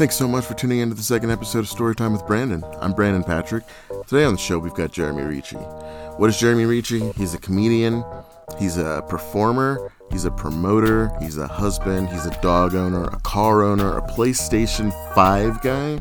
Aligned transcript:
Thanks 0.00 0.16
so 0.16 0.26
much 0.26 0.46
for 0.46 0.54
tuning 0.54 0.78
in 0.78 0.88
to 0.88 0.94
the 0.94 1.02
second 1.02 1.30
episode 1.30 1.58
of 1.58 1.66
Storytime 1.66 2.12
with 2.12 2.26
Brandon. 2.26 2.64
I'm 2.80 2.94
Brandon 2.94 3.22
Patrick. 3.22 3.64
Today 4.06 4.24
on 4.24 4.32
the 4.32 4.38
show, 4.38 4.58
we've 4.58 4.72
got 4.72 4.92
Jeremy 4.92 5.24
Ricci. 5.24 5.56
What 5.56 6.30
is 6.30 6.38
Jeremy 6.38 6.64
Ricci? 6.64 7.12
He's 7.18 7.34
a 7.34 7.38
comedian, 7.38 8.02
he's 8.58 8.78
a 8.78 9.04
performer, 9.10 9.92
he's 10.10 10.24
a 10.24 10.30
promoter, 10.30 11.12
he's 11.20 11.36
a 11.36 11.46
husband, 11.46 12.08
he's 12.08 12.24
a 12.24 12.30
dog 12.40 12.74
owner, 12.74 13.04
a 13.04 13.20
car 13.20 13.62
owner, 13.62 13.98
a 13.98 14.00
PlayStation 14.00 14.90
5 15.14 15.60
guy. 15.60 16.00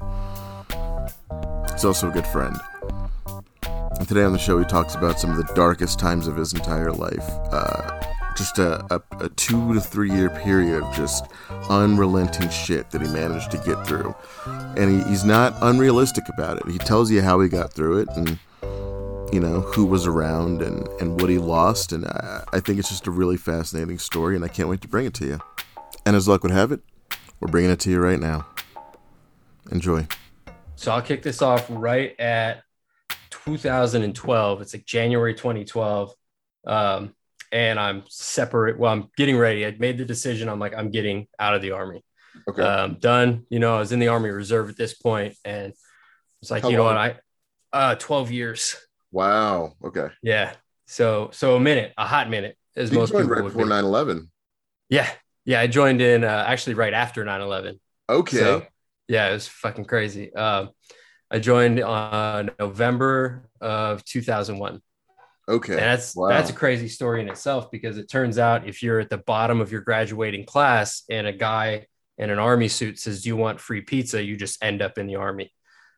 He's 1.74 1.84
also 1.84 2.08
a 2.08 2.14
good 2.14 2.28
friend. 2.28 2.56
And 3.64 4.08
today 4.08 4.24
on 4.24 4.32
the 4.32 4.40
show, 4.40 4.58
he 4.60 4.64
talks 4.64 4.96
about 4.96 5.20
some 5.20 5.30
of 5.30 5.36
the 5.36 5.54
darkest 5.56 6.00
times 6.00 6.26
of 6.26 6.38
his 6.38 6.54
entire 6.54 6.94
life. 6.94 7.30
Uh, 7.52 7.89
just 8.40 8.58
a, 8.58 8.84
a, 8.96 9.02
a, 9.20 9.30
two 9.30 9.74
to 9.74 9.82
three 9.82 10.10
year 10.10 10.30
period 10.30 10.82
of 10.82 10.96
just 10.96 11.26
unrelenting 11.70 12.50
shit 12.50 12.89
that 12.89 13.02
he 13.02 13.08
managed 13.10 13.52
to 13.52 13.58
get 13.58 13.86
through. 13.86 14.16
And 14.48 15.04
he, 15.04 15.10
he's 15.10 15.25
not 15.25 15.54
unrealistic 15.62 16.24
about 16.29 16.57
it. 16.57 16.71
He 16.71 16.78
tells 16.78 17.12
you 17.12 17.21
how 17.21 17.42
he 17.42 17.50
got 17.50 17.74
through 17.74 18.00
it 18.00 18.07
and, 18.15 18.39
you 19.34 19.42
know, 19.42 19.60
who 19.60 19.86
was 19.86 20.07
around 20.07 20.62
and, 20.62 20.88
and 21.02 21.20
what 21.20 21.29
he 21.29 21.38
lost. 21.38 21.92
And 21.92 22.06
I, 22.06 22.46
I 22.54 22.60
think 22.62 22.79
it's 22.79 22.89
just 22.89 23.07
a 23.07 23.12
really 23.12 23.36
fascinating 23.38 24.00
story, 24.00 24.38
and 24.38 24.46
I 24.46 24.48
can't 24.48 24.70
wait 24.70 24.82
to 24.82 24.87
bring 24.87 25.06
it 25.06 25.14
to 25.15 25.26
you. 25.26 25.40
And 26.06 26.15
as 26.15 26.28
luck 26.28 26.42
would 26.43 26.54
have 26.54 26.71
it, 26.71 26.79
we're 27.42 27.51
bringing 27.51 27.71
it 27.71 27.79
to 27.82 27.92
you 27.92 28.00
right 28.00 28.20
now. 28.20 28.48
Enjoy. 29.70 30.07
So 30.78 30.93
I'll 30.93 31.01
kick 31.01 31.24
this 31.24 31.42
off 31.42 31.68
right 31.70 32.17
at 32.20 32.64
2012. 33.31 34.62
It's 34.62 34.73
like 34.73 34.86
January 34.86 35.34
2012. 35.34 36.14
Um, 36.66 37.14
and 37.52 37.80
I'm 37.80 38.03
separate. 38.09 38.78
Well, 38.78 38.92
I'm 38.92 39.09
getting 39.17 39.38
ready. 39.38 39.66
I 39.66 39.76
made 39.78 39.98
the 39.98 40.06
decision. 40.06 40.50
I'm 40.50 40.59
like, 40.59 40.73
I'm 40.76 40.92
getting 40.92 41.28
out 41.40 41.56
of 41.56 41.62
the 41.62 41.72
army. 41.72 42.03
Okay. 42.48 42.62
Um, 42.62 42.98
done. 43.00 43.45
You 43.50 43.59
know, 43.59 43.76
I 43.76 43.80
was 43.80 43.92
in 43.92 44.00
the 44.00 44.08
army 44.08 44.30
reserve 44.30 44.70
at 44.70 44.78
this 44.78 44.94
point, 44.94 45.36
and 45.44 45.73
it's 46.42 46.52
like, 46.52 46.64
How 46.64 46.70
you 46.70 46.78
know 46.78 46.84
what, 46.84 46.98
I, 46.98 47.16
uh, 47.73 47.96
12 47.96 48.32
years. 48.32 48.76
Wow. 49.12 49.73
Okay. 49.84 50.10
Yeah. 50.22 50.54
So, 50.86 51.30
so 51.34 51.56
a 51.56 51.60
minute, 51.60 51.94
a 51.98 52.06
hot 52.06 52.30
minute, 52.30 52.58
as 52.76 52.92
you 52.92 52.98
most 52.98 53.12
people 53.12 53.28
right 53.28 53.44
before 53.44 53.66
9 53.66 53.84
11. 53.84 54.30
Yeah. 54.90 55.10
Yeah. 55.45 55.62
I 55.62 55.68
joined 55.68 56.02
in 56.02 56.23
uh, 56.23 56.45
actually 56.48 56.76
right 56.76 56.94
after 56.94 57.23
9 57.23 57.42
11. 57.42 57.80
Okay. 58.10 58.38
So, 58.38 58.66
yeah, 59.08 59.30
it 59.30 59.34
was 59.34 59.48
fucking 59.48 59.86
crazy. 59.86 60.34
Um, 60.34 60.70
I 61.32 61.40
joined 61.40 61.82
on 61.82 62.52
November 62.60 63.50
of 63.62 64.04
2001. 64.06 64.82
Okay. 65.50 65.73
And 65.73 65.81
that's 65.81 66.16
wow. 66.16 66.30
that's 66.30 66.52
a 66.52 66.53
crazy 66.53 66.88
story 66.88 67.22
in 67.22 67.28
itself 67.28 67.72
because 67.72 67.97
it 67.97 68.08
turns 68.08 68.38
out 68.38 68.67
if 68.67 68.83
you're 68.83 69.00
at 69.00 69.09
the 69.09 69.17
bottom 69.17 69.61
of 69.61 69.72
your 69.72 69.81
graduating 69.81 70.45
class 70.45 71.03
and 71.09 71.25
a 71.25 71.33
guy 71.33 71.88
in 72.19 72.30
an 72.30 72.38
army 72.38 72.67
suit 72.67 73.00
says, 73.00 73.23
"Do 73.23 73.30
you 73.30 73.36
want 73.36 73.59
free 73.59 73.81
pizza?" 73.81 74.23
you 74.23 74.38
just 74.38 74.64
end 74.64 74.83
up 74.83 75.00
in 75.00 75.08
the 75.08 75.16
army. 75.16 75.52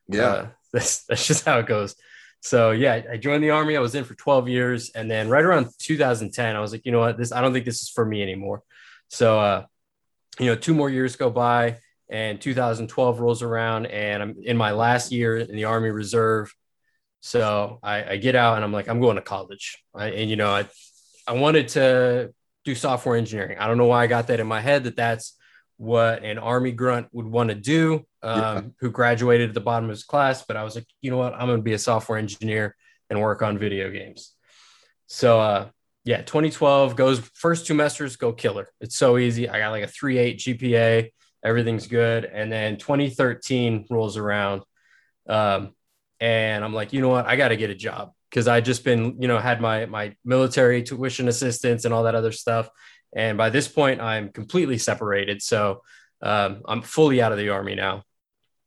Yeah. 0.08 0.24
Uh, 0.24 0.48
that's 0.72 1.04
that's 1.04 1.26
just 1.26 1.44
how 1.44 1.58
it 1.58 1.66
goes. 1.66 1.94
So 2.40 2.70
yeah, 2.70 3.02
I 3.12 3.18
joined 3.18 3.44
the 3.44 3.50
army. 3.50 3.76
I 3.76 3.80
was 3.80 3.94
in 3.94 4.04
for 4.04 4.14
12 4.14 4.48
years, 4.48 4.90
and 4.90 5.10
then 5.10 5.28
right 5.28 5.44
around 5.44 5.68
2010, 5.78 6.56
I 6.56 6.60
was 6.60 6.72
like, 6.72 6.84
you 6.84 6.90
know 6.90 6.98
what, 6.98 7.18
this 7.18 7.30
I 7.30 7.40
don't 7.40 7.52
think 7.52 7.66
this 7.66 7.82
is 7.82 7.90
for 7.90 8.04
me 8.04 8.22
anymore. 8.22 8.62
So 9.08 9.38
uh, 9.38 9.66
you 10.40 10.46
know, 10.46 10.56
two 10.56 10.74
more 10.74 10.88
years 10.88 11.16
go 11.16 11.28
by, 11.28 11.78
and 12.08 12.40
2012 12.40 13.20
rolls 13.20 13.42
around, 13.42 13.86
and 13.86 14.22
I'm 14.22 14.36
in 14.42 14.56
my 14.56 14.72
last 14.72 15.12
year 15.12 15.38
in 15.38 15.54
the 15.54 15.64
Army 15.64 15.90
Reserve. 15.90 16.54
So 17.24 17.78
I, 17.84 18.12
I 18.12 18.16
get 18.16 18.34
out 18.34 18.56
and 18.56 18.64
I'm 18.64 18.72
like, 18.72 18.88
I'm 18.88 19.00
going 19.00 19.14
to 19.14 19.22
college. 19.22 19.78
I, 19.94 20.08
and, 20.08 20.28
you 20.28 20.34
know, 20.34 20.50
I, 20.50 20.66
I 21.26 21.32
wanted 21.32 21.68
to 21.68 22.34
do 22.64 22.74
software 22.74 23.16
engineering. 23.16 23.58
I 23.58 23.68
don't 23.68 23.78
know 23.78 23.86
why 23.86 24.02
I 24.02 24.08
got 24.08 24.26
that 24.26 24.40
in 24.40 24.46
my 24.48 24.60
head 24.60 24.84
that 24.84 24.96
that's 24.96 25.38
what 25.76 26.24
an 26.24 26.38
army 26.38 26.72
grunt 26.72 27.06
would 27.12 27.26
want 27.26 27.50
to 27.50 27.54
do 27.54 28.04
um, 28.24 28.40
yeah. 28.40 28.62
who 28.80 28.90
graduated 28.90 29.50
at 29.50 29.54
the 29.54 29.60
bottom 29.60 29.84
of 29.84 29.90
his 29.90 30.02
class. 30.02 30.44
But 30.44 30.56
I 30.56 30.64
was 30.64 30.74
like, 30.74 30.86
you 31.00 31.12
know 31.12 31.16
what? 31.16 31.34
I'm 31.34 31.46
going 31.46 31.58
to 31.58 31.62
be 31.62 31.74
a 31.74 31.78
software 31.78 32.18
engineer 32.18 32.74
and 33.08 33.20
work 33.20 33.40
on 33.40 33.56
video 33.56 33.88
games. 33.90 34.32
So, 35.06 35.40
uh, 35.40 35.68
yeah, 36.04 36.22
2012 36.22 36.96
goes 36.96 37.20
first 37.34 37.66
two 37.66 37.74
semesters 37.74 38.16
go 38.16 38.32
killer. 38.32 38.68
It's 38.80 38.96
so 38.96 39.16
easy. 39.16 39.48
I 39.48 39.60
got 39.60 39.70
like 39.70 39.84
a 39.84 39.86
3.8 39.86 40.58
GPA. 40.58 41.10
Everything's 41.44 41.86
good. 41.86 42.24
And 42.24 42.50
then 42.50 42.78
2013 42.78 43.86
rolls 43.88 44.16
around. 44.16 44.62
Um, 45.28 45.74
and 46.22 46.64
I'm 46.64 46.72
like, 46.72 46.92
you 46.92 47.00
know 47.00 47.08
what, 47.08 47.26
I 47.26 47.34
got 47.34 47.48
to 47.48 47.56
get 47.56 47.70
a 47.70 47.74
job 47.74 48.12
because 48.30 48.46
I 48.46 48.60
just 48.60 48.84
been, 48.84 49.20
you 49.20 49.26
know, 49.26 49.38
had 49.38 49.60
my 49.60 49.86
my 49.86 50.14
military 50.24 50.84
tuition 50.84 51.26
assistance 51.26 51.84
and 51.84 51.92
all 51.92 52.04
that 52.04 52.14
other 52.14 52.30
stuff, 52.30 52.70
and 53.12 53.36
by 53.36 53.50
this 53.50 53.66
point, 53.66 54.00
I'm 54.00 54.30
completely 54.30 54.78
separated. 54.78 55.42
So 55.42 55.82
um, 56.22 56.62
I'm 56.64 56.80
fully 56.80 57.20
out 57.20 57.32
of 57.32 57.38
the 57.38 57.48
army 57.48 57.74
now, 57.74 58.04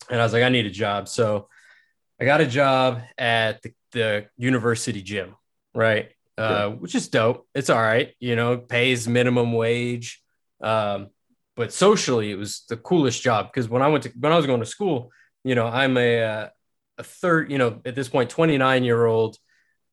and 0.09 0.19
I 0.19 0.23
was 0.23 0.33
like, 0.33 0.43
I 0.43 0.49
need 0.49 0.65
a 0.65 0.69
job. 0.69 1.07
So 1.07 1.47
I 2.19 2.25
got 2.25 2.41
a 2.41 2.45
job 2.45 3.01
at 3.17 3.61
the, 3.61 3.73
the 3.93 4.25
university 4.37 5.01
gym, 5.01 5.35
right? 5.73 6.11
Uh, 6.37 6.71
which 6.71 6.93
is 6.93 7.07
dope. 7.07 7.47
It's 7.55 7.69
all 7.69 7.81
right, 7.81 8.13
you 8.19 8.35
know, 8.35 8.57
pays 8.57 9.07
minimum 9.07 9.53
wage. 9.53 10.21
Um, 10.59 11.07
but 11.55 11.71
socially, 11.71 12.31
it 12.31 12.37
was 12.37 12.65
the 12.67 12.75
coolest 12.75 13.21
job 13.21 13.47
because 13.47 13.69
when 13.69 13.81
I 13.81 13.87
went 13.87 14.03
to 14.03 14.11
when 14.19 14.33
I 14.33 14.35
was 14.35 14.45
going 14.45 14.59
to 14.59 14.65
school, 14.65 15.09
you 15.45 15.55
know, 15.55 15.67
I'm 15.67 15.95
a 15.95 16.21
uh, 16.21 16.49
a 16.97 17.03
third, 17.03 17.51
you 17.51 17.57
know, 17.57 17.81
at 17.85 17.95
this 17.95 18.09
point, 18.09 18.29
29 18.29 18.83
year 18.83 19.05
old 19.05 19.37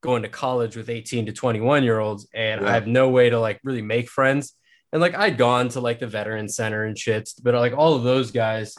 going 0.01 0.23
to 0.23 0.29
college 0.29 0.75
with 0.75 0.89
18 0.89 1.27
to 1.27 1.31
21 1.31 1.83
year 1.83 1.99
olds, 1.99 2.27
and 2.33 2.61
yeah. 2.61 2.67
I 2.67 2.73
have 2.73 2.87
no 2.87 3.09
way 3.09 3.29
to 3.29 3.39
like 3.39 3.59
really 3.63 3.81
make 3.81 4.09
friends. 4.09 4.53
And 4.91 5.01
like 5.01 5.15
I'd 5.15 5.37
gone 5.37 5.69
to 5.69 5.79
like 5.79 5.99
the 5.99 6.07
veteran 6.07 6.47
center 6.49 6.83
and 6.83 6.95
shits, 6.95 7.33
but 7.41 7.55
like 7.55 7.73
all 7.73 7.95
of 7.95 8.03
those 8.03 8.31
guys 8.31 8.77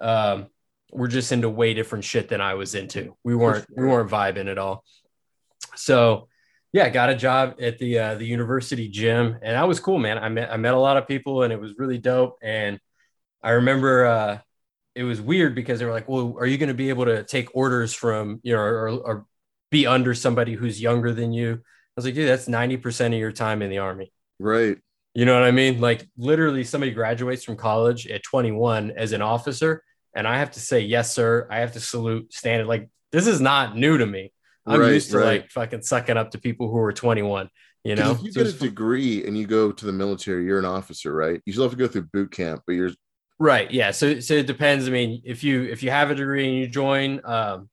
um, 0.00 0.48
were 0.92 1.08
just 1.08 1.32
into 1.32 1.48
way 1.48 1.72
different 1.72 2.04
shit 2.04 2.28
than 2.28 2.40
I 2.40 2.54
was 2.54 2.74
into. 2.74 3.16
We 3.24 3.34
weren't 3.34 3.66
we 3.74 3.86
weren't 3.86 4.10
vibing 4.10 4.50
at 4.50 4.58
all. 4.58 4.84
So 5.74 6.28
yeah, 6.72 6.88
got 6.88 7.08
a 7.08 7.14
job 7.14 7.56
at 7.60 7.78
the 7.78 7.98
uh, 7.98 8.14
the 8.16 8.26
university 8.26 8.88
gym, 8.88 9.38
and 9.42 9.56
that 9.56 9.68
was 9.68 9.80
cool, 9.80 9.98
man. 9.98 10.18
I 10.18 10.28
met 10.28 10.52
I 10.52 10.56
met 10.56 10.74
a 10.74 10.78
lot 10.78 10.96
of 10.96 11.08
people, 11.08 11.44
and 11.44 11.52
it 11.52 11.60
was 11.60 11.74
really 11.78 11.98
dope. 11.98 12.36
And 12.42 12.78
I 13.42 13.50
remember 13.50 14.06
uh, 14.06 14.38
it 14.94 15.04
was 15.04 15.20
weird 15.20 15.54
because 15.54 15.78
they 15.78 15.84
were 15.84 15.92
like, 15.92 16.08
well, 16.08 16.36
are 16.38 16.46
you 16.46 16.58
going 16.58 16.68
to 16.68 16.74
be 16.74 16.88
able 16.88 17.04
to 17.06 17.24
take 17.24 17.54
orders 17.54 17.92
from, 17.92 18.40
you 18.42 18.54
know, 18.54 18.60
or, 18.60 18.88
or 18.88 19.26
be 19.70 19.86
under 19.86 20.14
somebody 20.14 20.54
who's 20.54 20.80
younger 20.80 21.12
than 21.12 21.32
you? 21.32 21.54
I 21.54 21.92
was 21.96 22.04
like, 22.04 22.14
dude, 22.14 22.28
that's 22.28 22.46
90% 22.46 23.06
of 23.06 23.12
your 23.14 23.32
time 23.32 23.62
in 23.62 23.70
the 23.70 23.78
army. 23.78 24.12
Right. 24.38 24.78
You 25.14 25.24
know 25.24 25.34
what 25.34 25.46
I 25.46 25.52
mean? 25.52 25.80
Like 25.80 26.08
literally 26.16 26.64
somebody 26.64 26.92
graduates 26.92 27.44
from 27.44 27.56
college 27.56 28.06
at 28.08 28.22
21 28.22 28.92
as 28.92 29.12
an 29.12 29.22
officer. 29.22 29.82
And 30.14 30.26
I 30.26 30.38
have 30.38 30.52
to 30.52 30.60
say, 30.60 30.80
yes, 30.80 31.12
sir. 31.12 31.46
I 31.50 31.58
have 31.58 31.72
to 31.72 31.80
salute 31.80 32.32
standard. 32.32 32.66
Like 32.66 32.88
this 33.12 33.26
is 33.26 33.40
not 33.40 33.76
new 33.76 33.98
to 33.98 34.06
me. 34.06 34.32
I'm 34.66 34.80
right, 34.80 34.92
used 34.92 35.10
to 35.10 35.18
right. 35.18 35.42
like 35.42 35.50
fucking 35.50 35.82
sucking 35.82 36.16
up 36.16 36.32
to 36.32 36.38
people 36.38 36.70
who 36.70 36.78
are 36.78 36.92
21. 36.92 37.50
You 37.84 37.96
know, 37.96 38.12
if 38.12 38.22
you 38.22 38.32
so 38.32 38.42
get 38.42 38.54
a 38.54 38.58
degree 38.58 39.26
and 39.26 39.36
you 39.36 39.46
go 39.46 39.70
to 39.70 39.84
the 39.86 39.92
military, 39.92 40.46
you're 40.46 40.58
an 40.58 40.64
officer, 40.64 41.12
right? 41.12 41.40
You 41.44 41.52
still 41.52 41.64
have 41.64 41.72
to 41.72 41.76
go 41.76 41.86
through 41.86 42.08
boot 42.14 42.30
camp, 42.30 42.62
but 42.66 42.72
you're 42.72 42.92
Right. 43.38 43.70
Yeah. 43.70 43.90
So 43.90 44.20
so 44.20 44.34
it 44.34 44.46
depends. 44.46 44.86
I 44.86 44.90
mean, 44.90 45.22
if 45.24 45.42
you 45.42 45.64
if 45.64 45.82
you 45.82 45.90
have 45.90 46.10
a 46.10 46.14
degree 46.14 46.46
and 46.46 46.56
you 46.56 46.68
join, 46.68 47.20
um, 47.24 47.68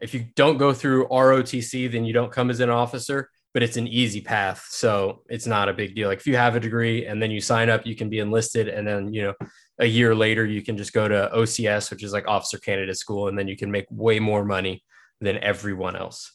if 0.00 0.14
you 0.14 0.26
don't 0.34 0.56
go 0.56 0.72
through 0.72 1.08
ROTC, 1.08 1.92
then 1.92 2.04
you 2.04 2.12
don't 2.12 2.32
come 2.32 2.50
as 2.50 2.60
an 2.60 2.70
officer, 2.70 3.28
but 3.52 3.62
it's 3.62 3.76
an 3.76 3.86
easy 3.86 4.22
path. 4.22 4.66
So 4.70 5.22
it's 5.28 5.46
not 5.46 5.68
a 5.68 5.74
big 5.74 5.94
deal. 5.94 6.08
Like 6.08 6.18
if 6.18 6.26
you 6.26 6.36
have 6.36 6.56
a 6.56 6.60
degree 6.60 7.06
and 7.06 7.22
then 7.22 7.30
you 7.30 7.40
sign 7.40 7.68
up, 7.68 7.86
you 7.86 7.94
can 7.94 8.08
be 8.08 8.20
enlisted, 8.20 8.68
and 8.68 8.86
then 8.86 9.12
you 9.12 9.22
know 9.22 9.34
a 9.78 9.86
year 9.86 10.14
later 10.14 10.46
you 10.46 10.62
can 10.62 10.78
just 10.78 10.94
go 10.94 11.06
to 11.06 11.30
OCS, 11.34 11.90
which 11.90 12.02
is 12.02 12.12
like 12.12 12.26
officer 12.26 12.58
candidate 12.58 12.96
school, 12.96 13.28
and 13.28 13.38
then 13.38 13.48
you 13.48 13.56
can 13.56 13.70
make 13.70 13.86
way 13.90 14.18
more 14.18 14.44
money 14.44 14.82
than 15.20 15.36
everyone 15.38 15.94
else. 15.94 16.32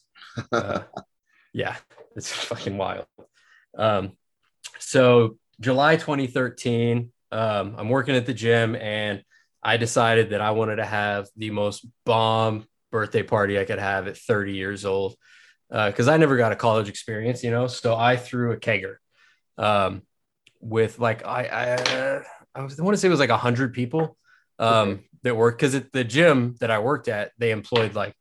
Uh, 0.52 0.82
yeah, 1.52 1.76
it's 2.14 2.32
fucking 2.32 2.76
wild. 2.76 3.06
Um, 3.76 4.12
so 4.78 5.36
July 5.60 5.96
2013 5.96 7.10
um, 7.30 7.74
I'm 7.76 7.88
working 7.88 8.16
at 8.16 8.26
the 8.26 8.34
gym 8.34 8.74
and 8.74 9.22
I 9.62 9.76
decided 9.76 10.30
that 10.30 10.40
I 10.40 10.52
wanted 10.52 10.76
to 10.76 10.84
have 10.84 11.28
the 11.36 11.50
most 11.50 11.86
bomb 12.04 12.66
birthday 12.90 13.22
party 13.22 13.58
I 13.58 13.64
could 13.64 13.78
have 13.78 14.06
at 14.06 14.16
30 14.16 14.54
years 14.54 14.84
old 14.84 15.14
because 15.68 16.08
uh, 16.08 16.12
I 16.12 16.16
never 16.16 16.36
got 16.36 16.52
a 16.52 16.56
college 16.56 16.88
experience, 16.88 17.44
you 17.44 17.50
know. 17.50 17.66
So 17.66 17.94
I 17.94 18.16
threw 18.16 18.52
a 18.52 18.56
kegger 18.56 18.96
um, 19.58 20.02
with 20.60 20.98
like 20.98 21.26
I 21.26 21.44
I, 21.44 22.22
I, 22.54 22.62
was, 22.62 22.78
I 22.78 22.82
want 22.82 22.94
to 22.94 23.00
say 23.00 23.08
it 23.08 23.10
was 23.10 23.20
like 23.20 23.30
hundred 23.30 23.74
people 23.74 24.16
um, 24.58 24.88
okay. 24.88 25.02
that 25.22 25.36
worked 25.36 25.58
because 25.58 25.74
at 25.74 25.92
the 25.92 26.04
gym 26.04 26.54
that 26.60 26.70
I 26.70 26.78
worked 26.78 27.08
at, 27.08 27.32
they 27.38 27.50
employed 27.50 27.94
like 27.94 28.14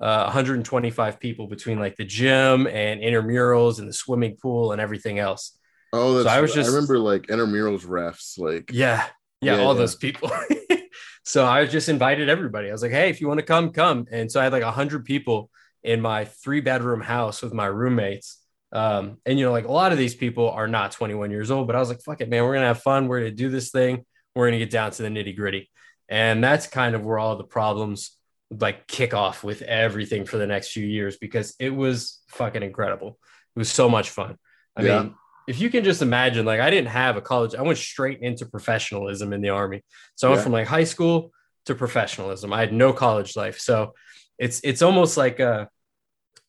uh, 0.00 0.24
125 0.24 1.18
people 1.18 1.46
between 1.46 1.78
like 1.78 1.96
the 1.96 2.04
gym 2.04 2.66
and 2.66 3.00
intramurals 3.00 3.78
and 3.78 3.88
the 3.88 3.92
swimming 3.92 4.36
pool 4.40 4.72
and 4.72 4.80
everything 4.80 5.18
else. 5.18 5.58
Oh, 5.94 6.14
that's 6.14 6.26
so 6.26 6.32
I 6.32 6.40
was 6.40 6.52
just 6.52 6.68
I 6.70 6.72
remember 6.74 6.98
like 6.98 7.28
intramurals 7.28 7.86
refs, 7.86 8.38
like 8.38 8.70
yeah, 8.72 9.06
yeah, 9.40 9.56
yeah 9.56 9.62
all 9.62 9.74
yeah. 9.74 9.78
those 9.78 9.94
people. 9.94 10.30
so 11.24 11.44
I 11.44 11.60
was 11.60 11.70
just 11.70 11.88
invited 11.88 12.28
everybody. 12.28 12.68
I 12.68 12.72
was 12.72 12.82
like, 12.82 12.90
hey, 12.90 13.10
if 13.10 13.20
you 13.20 13.28
want 13.28 13.38
to 13.38 13.46
come, 13.46 13.70
come. 13.70 14.06
And 14.10 14.30
so 14.30 14.40
I 14.40 14.44
had 14.44 14.52
like 14.52 14.62
a 14.62 14.70
hundred 14.70 15.04
people 15.04 15.50
in 15.82 16.00
my 16.00 16.24
three 16.24 16.60
bedroom 16.60 17.00
house 17.00 17.42
with 17.42 17.52
my 17.52 17.66
roommates. 17.66 18.40
Um, 18.72 19.18
and 19.24 19.38
you 19.38 19.44
know, 19.44 19.52
like 19.52 19.66
a 19.66 19.72
lot 19.72 19.92
of 19.92 19.98
these 19.98 20.14
people 20.16 20.50
are 20.50 20.66
not 20.66 20.90
21 20.90 21.30
years 21.30 21.50
old, 21.52 21.68
but 21.68 21.76
I 21.76 21.78
was 21.78 21.88
like, 21.88 22.02
fuck 22.02 22.20
it, 22.20 22.28
man, 22.28 22.42
we're 22.42 22.54
gonna 22.54 22.66
have 22.66 22.82
fun. 22.82 23.06
We're 23.06 23.20
gonna 23.20 23.30
do 23.30 23.48
this 23.48 23.70
thing. 23.70 24.04
We're 24.34 24.48
gonna 24.48 24.58
get 24.58 24.70
down 24.70 24.90
to 24.90 25.02
the 25.02 25.08
nitty 25.08 25.36
gritty. 25.36 25.70
And 26.08 26.42
that's 26.42 26.66
kind 26.66 26.94
of 26.94 27.04
where 27.04 27.18
all 27.18 27.36
the 27.36 27.44
problems 27.44 28.16
like 28.50 28.86
kick 28.86 29.14
off 29.14 29.44
with 29.44 29.62
everything 29.62 30.24
for 30.24 30.38
the 30.38 30.46
next 30.46 30.72
few 30.72 30.84
years 30.84 31.16
because 31.16 31.54
it 31.58 31.70
was 31.70 32.20
fucking 32.28 32.62
incredible. 32.62 33.18
It 33.54 33.58
was 33.58 33.70
so 33.70 33.88
much 33.88 34.10
fun. 34.10 34.36
I 34.76 34.82
Yeah. 34.82 35.02
mean, 35.02 35.14
if 35.46 35.60
you 35.60 35.70
can 35.70 35.84
just 35.84 36.02
imagine, 36.02 36.46
like 36.46 36.60
I 36.60 36.70
didn't 36.70 36.88
have 36.88 37.16
a 37.16 37.20
college, 37.20 37.54
I 37.54 37.62
went 37.62 37.78
straight 37.78 38.20
into 38.20 38.46
professionalism 38.46 39.32
in 39.32 39.40
the 39.40 39.50
army. 39.50 39.82
So 40.14 40.28
I 40.28 40.30
went 40.32 40.42
from 40.42 40.52
like 40.52 40.66
high 40.66 40.84
school 40.84 41.32
to 41.66 41.74
professionalism. 41.74 42.52
I 42.52 42.60
had 42.60 42.72
no 42.72 42.92
college 42.92 43.36
life. 43.36 43.58
So 43.58 43.94
it's 44.38 44.60
it's 44.64 44.82
almost 44.82 45.16
like 45.16 45.40
uh 45.40 45.66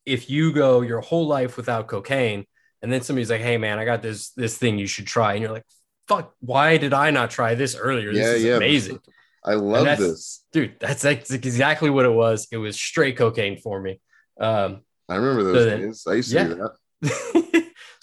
if 0.06 0.30
you 0.30 0.54
go 0.54 0.82
your 0.82 1.02
whole 1.02 1.28
life 1.28 1.58
without 1.58 1.88
cocaine 1.88 2.46
and 2.82 2.92
then 2.92 3.02
somebody's 3.02 3.30
like, 3.30 3.42
hey 3.42 3.58
man, 3.58 3.80
I 3.80 3.86
got 3.86 4.02
this 4.02 4.30
this 4.32 4.58
thing 4.58 4.78
you 4.78 4.88
should 4.88 5.08
try. 5.08 5.34
And 5.34 5.42
you're 5.42 5.52
like, 5.52 5.66
fuck, 6.08 6.34
why 6.40 6.78
did 6.78 6.94
I 6.94 7.12
not 7.12 7.32
try 7.32 7.56
this 7.56 7.76
earlier? 7.76 8.14
This 8.14 8.26
yeah, 8.26 8.34
is 8.34 8.44
yeah. 8.44 8.56
amazing. 8.58 9.00
I 9.44 9.54
love 9.54 9.86
this. 10.00 10.44
Dude, 10.54 10.80
that's, 10.80 11.04
that's 11.04 11.30
exactly 11.30 11.92
what 11.92 12.06
it 12.06 12.12
was. 12.12 12.48
It 12.52 12.58
was 12.58 12.76
straight 12.76 13.18
cocaine 13.18 13.60
for 13.60 13.82
me. 13.82 14.00
Um 14.40 14.82
I 15.10 15.16
remember 15.16 15.44
those 15.44 15.66
then- 15.66 15.82
days. 15.82 16.08
I 16.08 16.14
used 16.16 16.32
to 16.32 16.36
yeah. 16.36 16.48
do 16.48 16.56
that. 16.56 17.52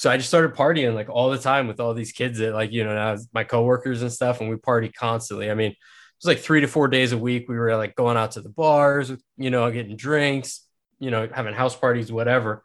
so 0.02 0.10
I 0.10 0.16
just 0.16 0.28
started 0.28 0.56
partying 0.56 0.96
like 0.96 1.08
all 1.08 1.30
the 1.30 1.38
time 1.38 1.68
with 1.68 1.78
all 1.78 1.94
these 1.94 2.10
kids 2.10 2.40
that 2.40 2.54
like, 2.54 2.72
you 2.72 2.82
know, 2.82 2.92
now 2.92 3.16
my 3.32 3.44
coworkers 3.44 4.02
and 4.02 4.10
stuff, 4.10 4.40
and 4.40 4.50
we 4.50 4.56
party 4.56 4.88
constantly. 4.88 5.48
I 5.48 5.54
mean, 5.54 5.70
it 5.70 5.76
was 6.20 6.26
like 6.26 6.40
three 6.40 6.60
to 6.60 6.66
four 6.66 6.88
days 6.88 7.12
a 7.12 7.16
week. 7.16 7.48
We 7.48 7.56
were 7.56 7.76
like 7.76 7.94
going 7.94 8.16
out 8.16 8.32
to 8.32 8.40
the 8.40 8.48
bars, 8.48 9.12
you 9.36 9.50
know, 9.50 9.70
getting 9.70 9.96
drinks, 9.96 10.66
you 10.98 11.12
know, 11.12 11.28
having 11.32 11.54
house 11.54 11.76
parties, 11.76 12.10
whatever. 12.10 12.64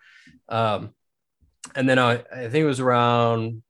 Um, 0.50 0.95
and 1.75 1.88
then 1.88 2.00
I, 2.00 2.13
I 2.13 2.50
think 2.50 2.56
it 2.56 2.66
was 2.66 2.80
around 2.80 3.62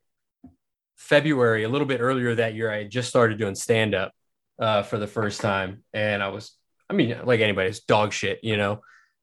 February, 0.96 1.63
a 1.66 1.70
little 1.70 1.88
bit 1.88 2.00
earlier 2.00 2.36
that 2.36 2.56
year, 2.56 2.72
I 2.72 2.86
just 2.86 3.10
started 3.10 3.38
doing 3.38 3.56
stand 3.56 3.94
up 3.94 4.13
uh, 4.60 4.84
for 4.84 4.98
the 4.98 5.08
first 5.08 5.42
time. 5.42 5.84
And 5.94 6.24
I 6.24 6.30
was, 6.30 6.54
I 6.90 6.94
mean, 6.94 7.20
like 7.25 7.42
anybody's 7.42 7.81
dog 7.81 8.13
shit, 8.13 8.40
you 8.44 8.56
know. 8.56 8.80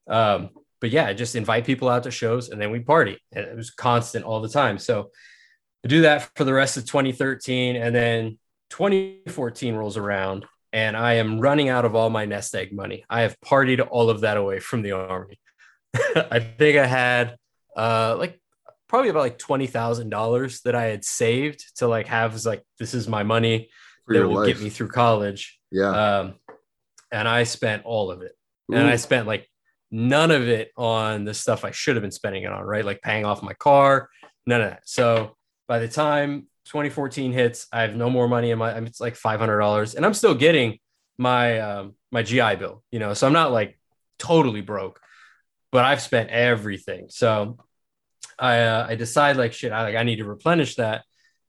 Um, 0.06 0.50
but 0.84 0.90
yeah, 0.90 1.14
just 1.14 1.34
invite 1.34 1.64
people 1.64 1.88
out 1.88 2.02
to 2.02 2.10
shows 2.10 2.50
and 2.50 2.60
then 2.60 2.70
we 2.70 2.78
party. 2.78 3.16
And 3.32 3.46
it 3.46 3.56
was 3.56 3.70
constant 3.70 4.22
all 4.26 4.42
the 4.42 4.50
time. 4.50 4.76
So 4.76 5.12
I 5.82 5.88
do 5.88 6.02
that 6.02 6.28
for 6.36 6.44
the 6.44 6.52
rest 6.52 6.76
of 6.76 6.84
2013. 6.84 7.75
And 7.75 7.94
then 7.94 8.38
2014 8.69 9.76
rolls 9.76 9.96
around 9.96 10.44
and 10.75 10.94
I 10.94 11.14
am 11.14 11.40
running 11.40 11.70
out 11.70 11.86
of 11.86 11.94
all 11.94 12.10
my 12.10 12.26
nest 12.26 12.54
egg 12.54 12.70
money. 12.70 13.02
I 13.08 13.22
have 13.22 13.34
partied 13.40 13.88
all 13.90 14.10
of 14.10 14.20
that 14.20 14.36
away 14.36 14.60
from 14.60 14.82
the 14.82 14.92
army. 14.92 15.40
I 16.14 16.40
think 16.40 16.76
I 16.76 16.84
had 16.84 17.37
uh, 17.75 18.16
like 18.19 18.38
probably 18.87 19.08
about 19.08 19.20
like 19.20 19.38
twenty 19.38 19.66
thousand 19.66 20.10
dollars 20.10 20.60
that 20.66 20.75
I 20.75 20.82
had 20.84 21.02
saved 21.02 21.78
to 21.78 21.88
like 21.88 22.08
have 22.08 22.34
as 22.34 22.44
like 22.44 22.62
this 22.78 22.92
is 22.92 23.08
my 23.08 23.22
money 23.22 23.70
For 24.04 24.19
that 24.19 24.28
will 24.28 24.34
life. 24.34 24.48
get 24.48 24.60
me 24.60 24.69
through 24.69 24.88
college. 24.88 25.58
yeah. 25.70 26.19
Um, 26.19 26.34
and 27.10 27.26
I 27.26 27.44
spent 27.44 27.87
all 27.87 28.10
of 28.10 28.20
it, 28.20 28.32
and 28.69 28.87
I 28.87 28.96
spent 28.96 29.26
like 29.26 29.48
none 29.94 30.32
of 30.32 30.49
it 30.49 30.73
on 30.76 31.25
the 31.25 31.32
stuff 31.32 31.64
I 31.64 31.70
should 31.70 31.94
have 31.94 32.02
been 32.02 32.11
spending 32.11 32.43
it 32.43 32.50
on, 32.50 32.64
right? 32.64 32.85
Like 32.85 33.00
paying 33.00 33.25
off 33.25 33.44
my 33.44 33.52
car, 33.55 34.08
none 34.44 34.61
of 34.61 34.70
that. 34.70 34.82
So 34.87 35.37
by 35.69 35.79
the 35.79 35.87
time 35.87 36.49
2014 36.64 37.32
hits, 37.32 37.69
I 37.73 37.82
have 37.82 37.94
no 37.94 38.11
more 38.11 38.26
money 38.26 38.50
in 38.50 38.58
my. 38.58 38.76
It's 38.79 39.00
like 39.00 39.14
five 39.14 39.38
hundred 39.38 39.61
dollars, 39.61 39.94
and 39.94 40.05
I'm 40.05 40.12
still 40.12 40.35
getting 40.35 40.81
my 41.17 41.61
um, 41.61 41.94
my 42.11 42.25
GI 42.25 42.56
Bill, 42.56 42.82
you 42.91 42.99
know. 42.99 43.14
So 43.14 43.29
I'm 43.29 43.32
not 43.32 43.52
like 43.52 43.79
totally 44.19 44.62
broke, 44.62 44.99
but 45.70 45.85
I've 45.85 46.02
spent 46.02 46.29
everything. 46.31 47.06
So 47.08 47.58
I 48.37 48.62
uh, 48.62 48.87
I 48.88 48.97
decide 48.97 49.37
like 49.37 49.52
shit, 49.52 49.70
I 49.70 49.82
like 49.82 49.94
I 49.94 50.02
need 50.02 50.17
to 50.17 50.25
replenish 50.25 50.75
that. 50.75 51.05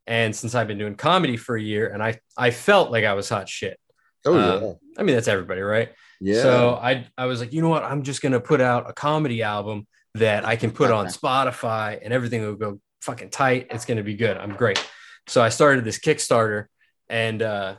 And 0.05 0.35
since 0.35 0.53
I've 0.53 0.67
been 0.67 0.77
doing 0.77 0.93
comedy 0.93 1.35
for 1.35 1.57
a 1.57 1.61
year, 1.61 1.87
and 1.87 2.03
I 2.03 2.19
I 2.37 2.51
felt 2.51 2.91
like 2.91 3.05
I 3.05 3.13
was 3.13 3.27
hot 3.27 3.49
shit. 3.49 3.79
oh 4.23 4.37
um, 4.37 4.63
yeah. 4.63 4.73
I 4.99 5.03
mean, 5.03 5.15
that's 5.15 5.27
everybody, 5.27 5.61
right? 5.61 5.89
Yeah. 6.21 6.41
So 6.41 6.79
I 6.81 7.07
I 7.17 7.25
was 7.25 7.39
like, 7.39 7.53
you 7.53 7.61
know 7.61 7.69
what? 7.69 7.83
I'm 7.83 8.03
just 8.03 8.21
gonna 8.21 8.39
put 8.39 8.61
out 8.61 8.89
a 8.89 8.93
comedy 8.93 9.43
album 9.43 9.87
that 10.15 10.45
I 10.45 10.55
can 10.55 10.71
put 10.71 10.91
on 10.91 11.07
Spotify 11.07 11.99
and 12.01 12.13
everything 12.13 12.41
will 12.41 12.55
go 12.55 12.79
fucking 13.01 13.29
tight. 13.29 13.67
It's 13.71 13.85
gonna 13.85 14.03
be 14.03 14.15
good. 14.15 14.37
I'm 14.37 14.55
great. 14.55 14.83
So 15.27 15.41
I 15.41 15.49
started 15.49 15.83
this 15.83 15.99
Kickstarter 15.99 16.65
and 17.09 17.41
uh 17.41 17.75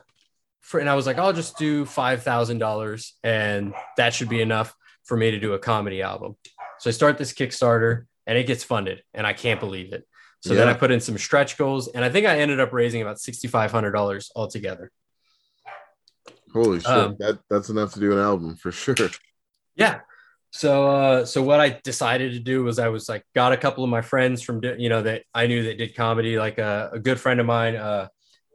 for 0.61 0.81
and 0.81 0.89
I 0.89 0.95
was 0.95 1.07
like, 1.07 1.19
I'll 1.19 1.33
just 1.33 1.57
do 1.59 1.85
five 1.85 2.23
thousand 2.23 2.59
dollars 2.59 3.15
and 3.23 3.75
that 3.97 4.15
should 4.15 4.29
be 4.29 4.41
enough 4.41 4.75
for 5.05 5.17
me 5.17 5.31
to 5.31 5.39
do 5.39 5.55
a 5.55 5.59
comedy 5.59 6.03
album. 6.03 6.37
So 6.79 6.91
I 6.91 6.93
start 6.93 7.17
this 7.17 7.33
Kickstarter 7.33 8.05
and 8.27 8.37
it 8.37 8.47
gets 8.47 8.65
funded 8.65 9.03
and 9.15 9.27
I 9.27 9.33
can't 9.33 9.61
believe 9.61 9.93
it. 9.93 10.07
So 10.41 10.55
then 10.55 10.69
I 10.69 10.75
put 10.75 10.93
in 10.93 11.01
some 11.01 11.19
stretch 11.19 11.57
goals 11.57 11.89
and 11.89 12.05
I 12.05 12.11
think 12.11 12.25
I 12.27 12.39
ended 12.39 12.61
up 12.61 12.73
raising 12.73 13.03
about 13.03 13.19
sixty 13.19 13.49
five 13.49 13.73
hundred 13.73 13.93
dollars 13.93 14.31
altogether. 14.37 14.93
Holy 16.57 16.81
shit. 16.81 16.89
um, 16.89 17.17
that 17.19 17.39
that's 17.51 17.69
enough 17.69 17.93
to 17.95 18.01
do 18.01 18.13
an 18.13 18.19
album 18.19 18.57
for 18.57 18.73
sure. 18.73 18.95
Yeah. 19.77 20.01
So 20.53 20.89
uh 20.89 21.25
so 21.27 21.43
what 21.43 21.61
I 21.61 21.81
decided 21.85 22.33
to 22.33 22.39
do 22.39 22.65
was 22.65 22.79
I 22.79 22.89
was 22.89 23.09
like 23.09 23.25
got 23.35 23.53
a 23.53 23.57
couple 23.57 23.85
of 23.85 23.91
my 23.91 24.01
friends 24.01 24.43
from 24.43 24.63
you 24.79 24.89
know 24.89 25.03
that 25.03 25.23
I 25.35 25.47
knew 25.49 25.65
that 25.65 25.77
did 25.79 25.95
comedy 25.95 26.39
like 26.39 26.59
a, 26.59 26.91
a 26.95 26.99
good 26.99 27.21
friend 27.21 27.41
of 27.41 27.47
mine 27.47 27.77
uh 27.77 28.09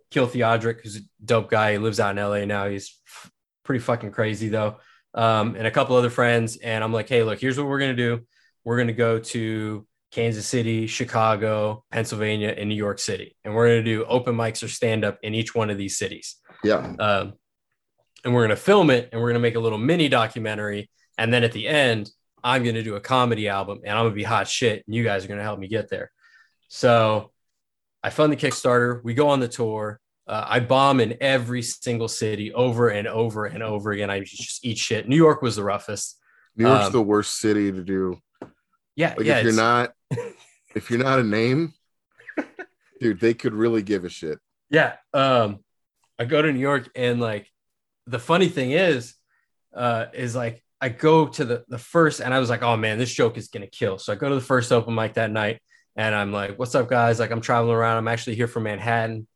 Kill 0.10 0.28
Theodric 0.28 0.82
who's 0.82 0.98
a 0.98 1.02
dope 1.24 1.50
guy 1.52 1.74
he 1.74 1.78
lives 1.78 2.00
out 2.00 2.18
in 2.18 2.24
LA 2.24 2.46
now 2.46 2.68
he's 2.68 3.00
f- 3.08 3.30
pretty 3.64 3.80
fucking 3.84 4.12
crazy 4.12 4.50
though 4.50 4.78
um 5.14 5.56
and 5.56 5.68
a 5.68 5.72
couple 5.72 5.96
other 5.96 6.10
friends 6.10 6.58
and 6.58 6.84
I'm 6.84 6.92
like 6.94 7.08
hey 7.08 7.22
look 7.24 7.40
here's 7.40 7.58
what 7.58 7.68
we're 7.68 7.80
going 7.80 7.96
to 7.96 8.04
do 8.18 8.26
we're 8.64 8.78
going 8.78 8.88
to 8.88 8.94
go 8.94 9.20
to 9.20 9.86
Kansas 10.12 10.46
City, 10.48 10.88
Chicago, 10.88 11.84
Pennsylvania 11.92 12.54
and 12.58 12.68
New 12.68 12.76
York 12.76 13.00
City 13.00 13.36
and 13.44 13.54
we're 13.54 13.68
going 13.68 13.84
to 13.86 13.92
do 13.92 14.06
open 14.06 14.36
mics 14.36 14.64
or 14.64 14.68
stand 14.70 15.06
up 15.06 15.20
in 15.22 15.36
each 15.36 15.54
one 15.54 15.70
of 15.70 15.78
these 15.78 15.98
cities 16.00 16.38
Yeah. 16.64 16.96
um, 17.00 17.34
and 18.24 18.34
we're 18.34 18.42
going 18.42 18.56
to 18.56 18.62
film 18.62 18.90
it 18.90 19.10
and 19.12 19.22
we're 19.22 19.28
going 19.28 19.36
to 19.36 19.42
make 19.42 19.56
a 19.56 19.60
little 19.60 19.78
mini 19.78 20.10
documentary 20.10 20.90
and 21.18 21.34
then 21.34 21.44
at 21.44 21.52
the 21.52 21.68
end 21.68 22.10
i'm 22.44 22.64
going 22.64 22.76
to 22.76 22.84
do 22.84 22.96
a 22.96 23.00
comedy 23.00 23.48
album 23.48 23.80
and 23.84 23.94
i'm 23.98 24.04
going 24.04 24.12
to 24.14 24.16
be 24.16 24.24
hot 24.24 24.48
shit 24.48 24.84
and 24.86 24.96
you 24.96 25.04
guys 25.04 25.24
are 25.26 25.28
going 25.28 25.38
to 25.38 25.44
help 25.44 25.60
me 25.60 25.68
get 25.68 25.90
there 25.90 26.12
so 26.68 27.32
i 28.04 28.10
fund 28.10 28.32
the 28.32 28.38
kickstarter 28.38 29.04
we 29.04 29.14
go 29.14 29.30
on 29.30 29.40
the 29.40 29.48
tour 29.48 30.00
uh, 30.28 30.46
i 30.48 30.60
bomb 30.60 31.00
in 31.00 31.18
every 31.22 31.62
single 31.62 32.08
city 32.08 32.54
over 32.54 32.90
and 32.90 33.08
over 33.08 33.46
and 33.46 33.64
over 33.64 33.92
again 33.92 34.10
i 34.10 34.20
just 34.20 34.64
eat 34.66 34.78
shit 34.78 35.08
new 35.08 35.16
york 35.16 35.42
was 35.42 35.56
the 35.56 35.64
roughest 35.64 36.18
New 36.58 36.68
York's 36.68 36.88
Um, 36.88 36.92
the 36.92 37.02
worst 37.02 37.40
city 37.40 37.72
to 37.72 37.82
do. 37.82 38.20
yeah 38.96 39.14
Like 39.18 39.26
yeah 39.26 39.38
if 39.38 39.44
you're 39.46 39.54
not 39.54 39.94
if 40.76 40.90
you're 40.90 41.04
not 41.04 41.20
a 41.20 41.24
name, 41.24 41.74
dude, 43.00 43.20
they 43.20 43.34
could 43.34 43.54
really 43.54 43.82
give 43.82 44.06
a 44.06 44.10
shit. 44.10 44.40
Yeah. 44.70 44.96
Um, 45.14 45.60
I 46.20 46.26
go 46.26 46.42
to 46.42 46.52
New 46.52 46.60
York 46.60 46.90
and 46.96 47.20
like 47.20 47.51
the 48.12 48.20
funny 48.20 48.48
thing 48.48 48.72
is, 48.72 49.16
uh, 49.76 50.06
is 50.14 50.36
like 50.36 50.64
I 50.80 50.90
go 50.90 51.28
to 51.28 51.46
the 51.46 51.64
the 51.68 51.78
first 51.78 52.20
and 52.20 52.34
I 52.34 52.40
was 52.40 52.50
like, 52.50 52.64
oh 52.64 52.78
man, 52.78 52.98
this 52.98 53.14
joke 53.14 53.38
is 53.38 53.48
gonna 53.48 53.68
kill. 53.68 53.98
So 53.98 54.12
I 54.12 54.16
go 54.16 54.30
to 54.30 54.36
the 54.36 54.42
first 54.42 54.72
open 54.72 54.96
mic 54.96 55.14
that 55.14 55.32
night 55.32 55.62
and 55.96 56.16
I'm 56.16 56.32
like, 56.32 56.58
what's 56.58 56.76
up, 56.76 56.90
guys? 56.90 57.20
Like 57.20 57.32
I'm 57.32 57.42
traveling 57.42 57.76
around. 57.76 57.98
I'm 57.98 58.08
actually 58.08 58.36
here 58.36 58.48
from 58.48 58.64
Manhattan, 58.64 59.28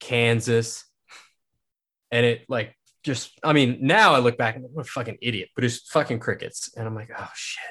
Kansas. 0.00 0.84
And 2.10 2.24
it 2.24 2.44
like 2.48 2.76
just, 3.02 3.38
I 3.42 3.52
mean, 3.52 3.78
now 3.82 4.14
I 4.14 4.18
look 4.18 4.36
back 4.36 4.56
and 4.56 4.64
I'm 4.64 4.72
what 4.72 4.86
a 4.86 4.88
fucking 4.88 5.18
idiot, 5.22 5.50
but 5.54 5.64
it's 5.64 5.78
fucking 5.90 6.18
crickets. 6.20 6.70
And 6.76 6.86
I'm 6.86 6.94
like, 6.94 7.10
oh 7.16 7.28
shit. 7.34 7.64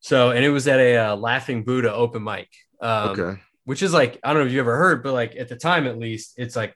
So, 0.00 0.30
and 0.30 0.44
it 0.44 0.50
was 0.50 0.66
at 0.66 0.80
a 0.80 0.96
uh, 0.96 1.16
Laughing 1.16 1.62
Buddha 1.62 1.92
open 1.92 2.24
mic. 2.24 2.48
Um, 2.80 3.10
okay. 3.10 3.40
which 3.64 3.82
is 3.82 3.92
like 3.92 4.18
I 4.24 4.32
don't 4.32 4.42
know 4.42 4.46
if 4.46 4.52
you 4.52 4.60
ever 4.60 4.76
heard, 4.76 5.02
but 5.02 5.12
like 5.12 5.36
at 5.36 5.48
the 5.48 5.56
time 5.56 5.86
at 5.86 5.98
least, 5.98 6.34
it's 6.38 6.56
like 6.56 6.74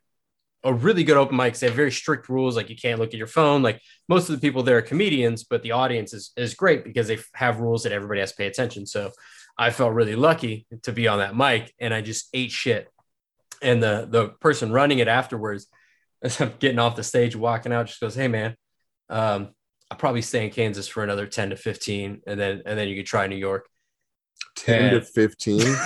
a 0.65 0.73
really 0.73 1.05
good 1.05 1.17
open 1.17 1.37
mic. 1.37 1.55
They 1.55 1.67
have 1.67 1.77
very 1.77 1.93
strict 1.93 2.29
rules, 2.29 2.57
like 2.57 2.71
you 2.71 2.77
can't 2.77 2.99
look 2.99 3.11
at 3.11 3.19
your 3.19 3.27
phone. 3.27 3.63
Like 3.63 3.81
most 4.09 4.29
of 4.29 4.35
the 4.35 4.41
people 4.41 4.63
there 4.63 4.79
are 4.79 4.83
comedians, 4.83 5.45
but 5.45 5.63
the 5.63 5.73
audience 5.73 6.13
is 6.15 6.33
is 6.37 6.55
great 6.55 6.85
because 6.85 7.07
they 7.07 7.19
have 7.35 7.61
rules 7.61 7.83
that 7.83 7.93
everybody 7.93 8.21
has 8.21 8.31
to 8.31 8.37
pay 8.37 8.47
attention. 8.47 8.87
So 8.87 9.13
I 9.57 9.71
felt 9.71 9.93
really 9.93 10.17
lucky 10.17 10.67
to 10.83 10.93
be 10.93 11.07
on 11.07 11.19
that 11.19 11.37
mic, 11.37 11.73
and 11.79 11.93
I 11.93 12.01
just 12.01 12.29
ate 12.33 12.51
shit. 12.51 12.89
And 13.63 13.83
the 13.83 14.09
the 14.11 14.29
person 14.41 14.73
running 14.73 14.99
it 14.99 15.09
afterwards, 15.09 15.67
as 16.23 16.41
I'm 16.41 16.55
getting 16.59 16.79
off 16.79 16.97
the 16.97 17.05
stage, 17.05 17.37
walking 17.37 17.73
out, 17.73 17.87
just 17.87 18.01
goes, 18.01 18.15
"Hey 18.15 18.29
man, 18.29 18.57
um, 19.11 19.51
I'll 19.91 19.99
probably 19.99 20.23
stay 20.23 20.45
in 20.45 20.51
Kansas 20.51 20.89
for 20.89 21.05
another 21.05 21.27
ten 21.27 21.51
to 21.51 21.57
fifteen, 21.57 22.23
and 22.27 22.41
then 22.41 22.63
and 22.65 22.79
then 22.79 22.89
you 22.89 22.97
could 22.97 23.07
try 23.07 23.27
New 23.27 23.37
York." 23.37 23.69
10 24.57 24.91
to 24.91 24.97
and- 24.97 25.07
15. 25.07 25.61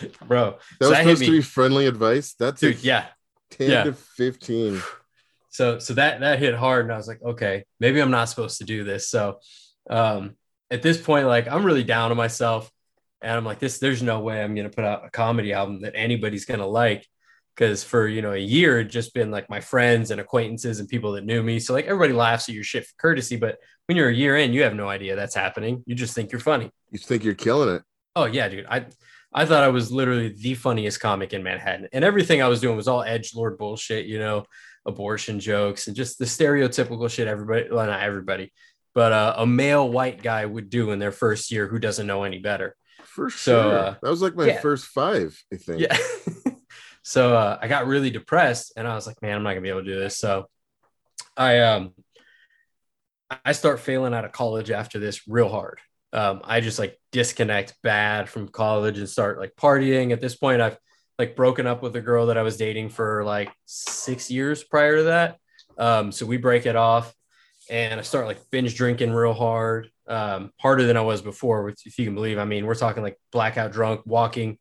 That 0.00 0.28
Bro, 0.28 0.58
was 0.80 0.90
that 0.90 0.98
supposed 0.98 1.24
to 1.24 1.30
be 1.30 1.40
friendly 1.40 1.86
advice. 1.86 2.34
That's 2.38 2.60
dude 2.60 2.82
yeah 2.82 3.06
10 3.52 3.70
yeah. 3.70 3.84
to 3.84 3.92
15. 3.92 4.82
so 5.48 5.78
so 5.78 5.94
that 5.94 6.20
that 6.20 6.38
hit 6.40 6.54
hard 6.54 6.84
and 6.84 6.92
i 6.92 6.96
was 6.96 7.06
like 7.08 7.22
okay 7.22 7.64
maybe 7.80 8.00
i'm 8.00 8.10
not 8.10 8.28
supposed 8.28 8.58
to 8.58 8.64
do 8.64 8.82
this 8.84 9.08
so 9.08 9.38
um 9.88 10.34
at 10.70 10.82
this 10.82 11.00
point 11.00 11.26
like 11.28 11.46
i'm 11.48 11.64
really 11.64 11.84
down 11.84 12.10
on 12.10 12.16
myself 12.16 12.70
and 13.22 13.32
i'm 13.32 13.44
like 13.44 13.60
this 13.60 13.78
there's 13.78 14.02
no 14.02 14.20
way 14.20 14.42
i'm 14.42 14.54
gonna 14.54 14.68
put 14.68 14.84
out 14.84 15.06
a 15.06 15.10
comedy 15.10 15.52
album 15.52 15.80
that 15.82 15.92
anybody's 15.94 16.44
gonna 16.44 16.66
like 16.66 17.06
because 17.56 17.82
for 17.82 18.06
you 18.06 18.20
know 18.20 18.32
a 18.32 18.38
year 18.38 18.80
it 18.80 18.84
just 18.84 19.14
been 19.14 19.30
like 19.30 19.48
my 19.48 19.60
friends 19.60 20.10
and 20.10 20.20
acquaintances 20.20 20.78
and 20.78 20.88
people 20.88 21.12
that 21.12 21.24
knew 21.24 21.42
me 21.42 21.58
so 21.58 21.72
like 21.72 21.86
everybody 21.86 22.12
laughs 22.12 22.48
at 22.48 22.54
your 22.54 22.62
shit 22.62 22.84
for 22.86 22.94
courtesy 22.98 23.36
but 23.36 23.58
when 23.86 23.96
you're 23.96 24.10
a 24.10 24.14
year 24.14 24.36
in 24.36 24.52
you 24.52 24.62
have 24.62 24.74
no 24.74 24.88
idea 24.88 25.16
that's 25.16 25.34
happening 25.34 25.82
you 25.86 25.94
just 25.94 26.14
think 26.14 26.30
you're 26.30 26.40
funny 26.40 26.70
You 26.90 26.98
think 26.98 27.24
you're 27.24 27.34
killing 27.34 27.74
it. 27.74 27.82
Oh 28.14 28.24
yeah, 28.24 28.48
dude. 28.48 28.66
I 28.68 28.86
I 29.32 29.44
thought 29.44 29.62
I 29.62 29.68
was 29.68 29.92
literally 29.92 30.28
the 30.30 30.54
funniest 30.54 31.00
comic 31.00 31.34
in 31.34 31.42
Manhattan, 31.42 31.88
and 31.92 32.04
everything 32.04 32.40
I 32.42 32.48
was 32.48 32.60
doing 32.60 32.76
was 32.76 32.88
all 32.88 33.02
edge 33.02 33.34
lord 33.34 33.58
bullshit, 33.58 34.06
you 34.06 34.18
know, 34.18 34.46
abortion 34.86 35.38
jokes 35.40 35.86
and 35.86 35.96
just 35.96 36.18
the 36.18 36.24
stereotypical 36.24 37.10
shit. 37.10 37.28
Everybody, 37.28 37.66
well, 37.70 37.86
not 37.86 38.00
everybody, 38.00 38.52
but 38.94 39.12
uh, 39.12 39.34
a 39.36 39.46
male 39.46 39.88
white 39.88 40.22
guy 40.22 40.46
would 40.46 40.70
do 40.70 40.90
in 40.92 40.98
their 40.98 41.12
first 41.12 41.50
year 41.50 41.66
who 41.66 41.78
doesn't 41.78 42.06
know 42.06 42.24
any 42.24 42.38
better. 42.38 42.74
For 43.04 43.28
sure. 43.28 43.38
So, 43.38 43.70
uh, 43.70 43.94
that 44.02 44.10
was 44.10 44.22
like 44.22 44.34
my 44.34 44.46
yeah. 44.46 44.60
first 44.60 44.86
five, 44.86 45.38
I 45.52 45.56
think. 45.56 45.80
Yeah. 45.80 45.96
so 47.06 47.36
uh, 47.36 47.56
I 47.62 47.68
got 47.68 47.86
really 47.86 48.10
depressed, 48.10 48.72
and 48.76 48.84
I 48.84 48.96
was 48.96 49.06
like, 49.06 49.22
man, 49.22 49.36
I'm 49.36 49.44
not 49.44 49.50
gonna 49.50 49.60
be 49.60 49.68
able 49.68 49.84
to 49.84 49.94
do 49.94 49.96
this. 49.96 50.18
So 50.18 50.48
I 51.36 51.60
um 51.60 51.94
I 53.44 53.52
start 53.52 53.78
failing 53.78 54.12
out 54.12 54.24
of 54.24 54.32
college 54.32 54.72
after 54.72 54.98
this 54.98 55.28
real 55.28 55.48
hard. 55.48 55.78
Um, 56.12 56.40
I 56.42 56.60
just 56.60 56.80
like 56.80 56.98
disconnect 57.12 57.76
bad 57.80 58.28
from 58.28 58.48
college 58.48 58.98
and 58.98 59.08
start 59.08 59.38
like 59.38 59.54
partying. 59.54 60.10
At 60.10 60.20
this 60.20 60.34
point, 60.34 60.60
I've 60.60 60.78
like 61.16 61.36
broken 61.36 61.68
up 61.68 61.80
with 61.80 61.94
a 61.94 62.00
girl 62.00 62.26
that 62.26 62.38
I 62.38 62.42
was 62.42 62.56
dating 62.56 62.88
for 62.88 63.22
like 63.22 63.52
six 63.66 64.28
years 64.28 64.64
prior 64.64 64.96
to 64.96 65.02
that. 65.04 65.38
Um, 65.78 66.10
so 66.10 66.26
we 66.26 66.38
break 66.38 66.66
it 66.66 66.74
off 66.74 67.14
and 67.70 68.00
I 68.00 68.02
start 68.02 68.26
like 68.26 68.50
binge 68.50 68.74
drinking 68.74 69.12
real 69.12 69.32
hard, 69.32 69.90
um, 70.08 70.50
harder 70.58 70.84
than 70.84 70.96
I 70.96 71.02
was 71.02 71.22
before, 71.22 71.62
which 71.62 71.86
if 71.86 72.00
you 72.00 72.04
can 72.04 72.16
believe, 72.16 72.38
I 72.38 72.46
mean, 72.46 72.66
we're 72.66 72.74
talking 72.74 73.04
like 73.04 73.16
blackout 73.30 73.70
drunk, 73.70 74.00
walking 74.06 74.58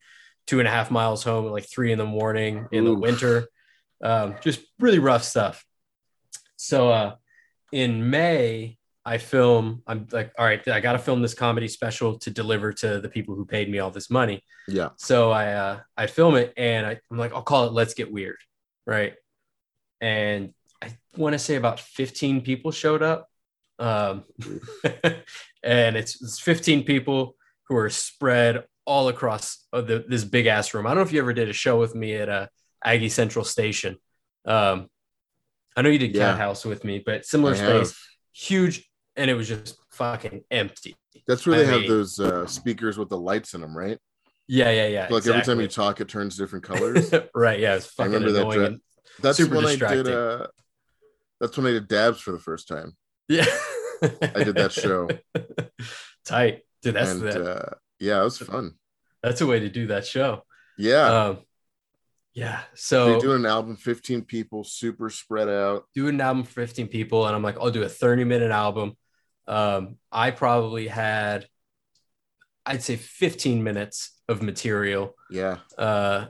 two 0.47 0.59
and 0.59 0.67
a 0.67 0.71
half 0.71 0.91
miles 0.91 1.23
home 1.23 1.45
at 1.45 1.51
like 1.51 1.69
three 1.69 1.91
in 1.91 1.97
the 1.97 2.05
morning 2.05 2.67
in 2.71 2.85
the 2.85 2.93
winter. 2.93 3.47
Um, 4.03 4.35
just 4.41 4.61
really 4.79 4.99
rough 4.99 5.23
stuff. 5.23 5.65
So 6.55 6.89
uh, 6.89 7.15
in 7.71 8.09
May, 8.09 8.77
I 9.07 9.19
film, 9.19 9.83
I'm 9.85 10.07
like, 10.11 10.31
all 10.37 10.45
right, 10.45 10.67
I 10.67 10.79
got 10.79 10.93
to 10.93 10.99
film 10.99 11.21
this 11.21 11.35
comedy 11.35 11.67
special 11.67 12.17
to 12.19 12.31
deliver 12.31 12.73
to 12.73 12.99
the 12.99 13.09
people 13.09 13.35
who 13.35 13.45
paid 13.45 13.69
me 13.69 13.77
all 13.77 13.91
this 13.91 14.09
money. 14.09 14.43
Yeah. 14.67 14.89
So 14.97 15.31
I 15.31 15.53
uh, 15.53 15.79
I 15.95 16.07
film 16.07 16.35
it 16.35 16.53
and 16.57 16.87
I, 16.87 16.99
I'm 17.11 17.17
like, 17.17 17.33
I'll 17.33 17.43
call 17.43 17.65
it 17.67 17.73
Let's 17.73 17.93
Get 17.93 18.11
Weird. 18.11 18.37
Right. 18.87 19.13
And 20.01 20.53
I 20.81 20.97
want 21.15 21.33
to 21.33 21.39
say 21.39 21.55
about 21.55 21.79
15 21.79 22.41
people 22.41 22.71
showed 22.71 23.03
up. 23.03 23.29
Um, 23.77 24.23
and 25.63 25.95
it's, 25.95 26.21
it's 26.21 26.39
15 26.39 26.83
people 26.83 27.35
who 27.67 27.75
are 27.75 27.89
spread 27.89 28.65
all 28.85 29.07
across 29.09 29.65
uh, 29.73 29.81
the, 29.81 30.05
this 30.07 30.23
big 30.23 30.45
ass 30.45 30.73
room. 30.73 30.85
I 30.85 30.89
don't 30.89 30.97
know 30.97 31.01
if 31.03 31.11
you 31.11 31.19
ever 31.19 31.33
did 31.33 31.49
a 31.49 31.53
show 31.53 31.79
with 31.79 31.95
me 31.95 32.15
at 32.15 32.29
uh, 32.29 32.47
Aggie 32.83 33.09
Central 33.09 33.43
Station. 33.45 33.97
Um, 34.45 34.87
I 35.75 35.81
know 35.81 35.89
you 35.89 35.99
did 35.99 36.15
Yeah. 36.15 36.31
Cat 36.31 36.37
House 36.39 36.63
with 36.65 36.83
me, 36.83 37.01
but 37.05 37.25
similar 37.25 37.53
I 37.53 37.55
space, 37.55 37.67
have. 37.89 37.93
huge, 38.33 38.89
and 39.15 39.29
it 39.29 39.33
was 39.33 39.47
just 39.47 39.77
fucking 39.91 40.43
empty. 40.51 40.95
That's 41.27 41.45
where 41.47 41.55
I 41.59 41.63
they 41.63 41.65
have 41.79 41.87
those 41.87 42.19
uh, 42.19 42.45
speakers 42.45 42.97
with 42.97 43.09
the 43.09 43.17
lights 43.17 43.53
in 43.55 43.61
them, 43.61 43.75
right? 43.75 43.97
Yeah, 44.47 44.69
yeah, 44.69 44.87
yeah. 44.87 45.07
like 45.09 45.25
every 45.25 45.41
time 45.41 45.59
you 45.59 45.67
talk, 45.67 45.99
it 45.99 46.07
turns 46.07 46.37
different 46.37 46.63
colors. 46.71 47.11
right, 47.33 47.59
yeah, 47.59 47.75
it's 47.75 47.87
I 47.97 48.03
fucking 48.03 48.13
remember 48.13 48.31
that 48.33 48.41
annoying. 48.41 48.65
and- 48.65 48.81
That's 49.21 49.37
Super 49.37 49.55
when 49.55 49.65
I 49.65 49.75
did. 49.75 50.07
Uh, 50.07 50.47
that's 51.41 51.57
when 51.57 51.65
I 51.65 51.71
did 51.71 51.87
dabs 51.87 52.21
for 52.21 52.31
the 52.31 52.39
first 52.39 52.67
time. 52.67 52.95
yeah, 53.27 53.45
I 54.03 54.43
did 54.43 54.55
that 54.55 54.71
show. 54.83 55.09
Tight, 56.25 56.61
dude. 56.83 56.93
That's 56.95 57.11
and 57.11 57.21
the, 57.21 57.51
uh, 57.55 57.69
yeah, 57.99 58.21
it 58.21 58.23
was 58.23 58.37
fun. 58.39 58.75
that's 59.23 59.41
a 59.41 59.47
way 59.47 59.59
to 59.59 59.69
do 59.69 59.87
that 59.87 60.05
show. 60.05 60.43
Yeah, 60.77 61.27
Um, 61.27 61.37
yeah. 62.33 62.59
they 62.61 62.65
So 62.75 63.19
do 63.19 63.33
an 63.33 63.45
album, 63.45 63.75
fifteen 63.77 64.21
people, 64.23 64.63
super 64.63 65.09
spread 65.09 65.49
out. 65.49 65.85
do 65.95 66.07
an 66.07 66.19
album 66.21 66.43
for 66.43 66.51
15 66.53 66.87
people, 66.87 67.25
and 67.25 67.35
I'm 67.35 67.43
like, 67.43 67.57
I'll 67.57 67.71
do 67.71 67.83
a 67.83 67.89
30 67.89 68.23
minute 68.23 68.51
album. 68.51 68.97
Um, 69.47 69.97
I 70.11 70.31
probably 70.31 70.87
had, 70.87 71.47
I'd 72.65 72.83
say 72.83 72.95
15 72.95 73.63
minutes 73.63 74.19
of 74.27 74.41
material. 74.41 75.15
Yeah, 75.29 75.57
Uh, 75.77 76.27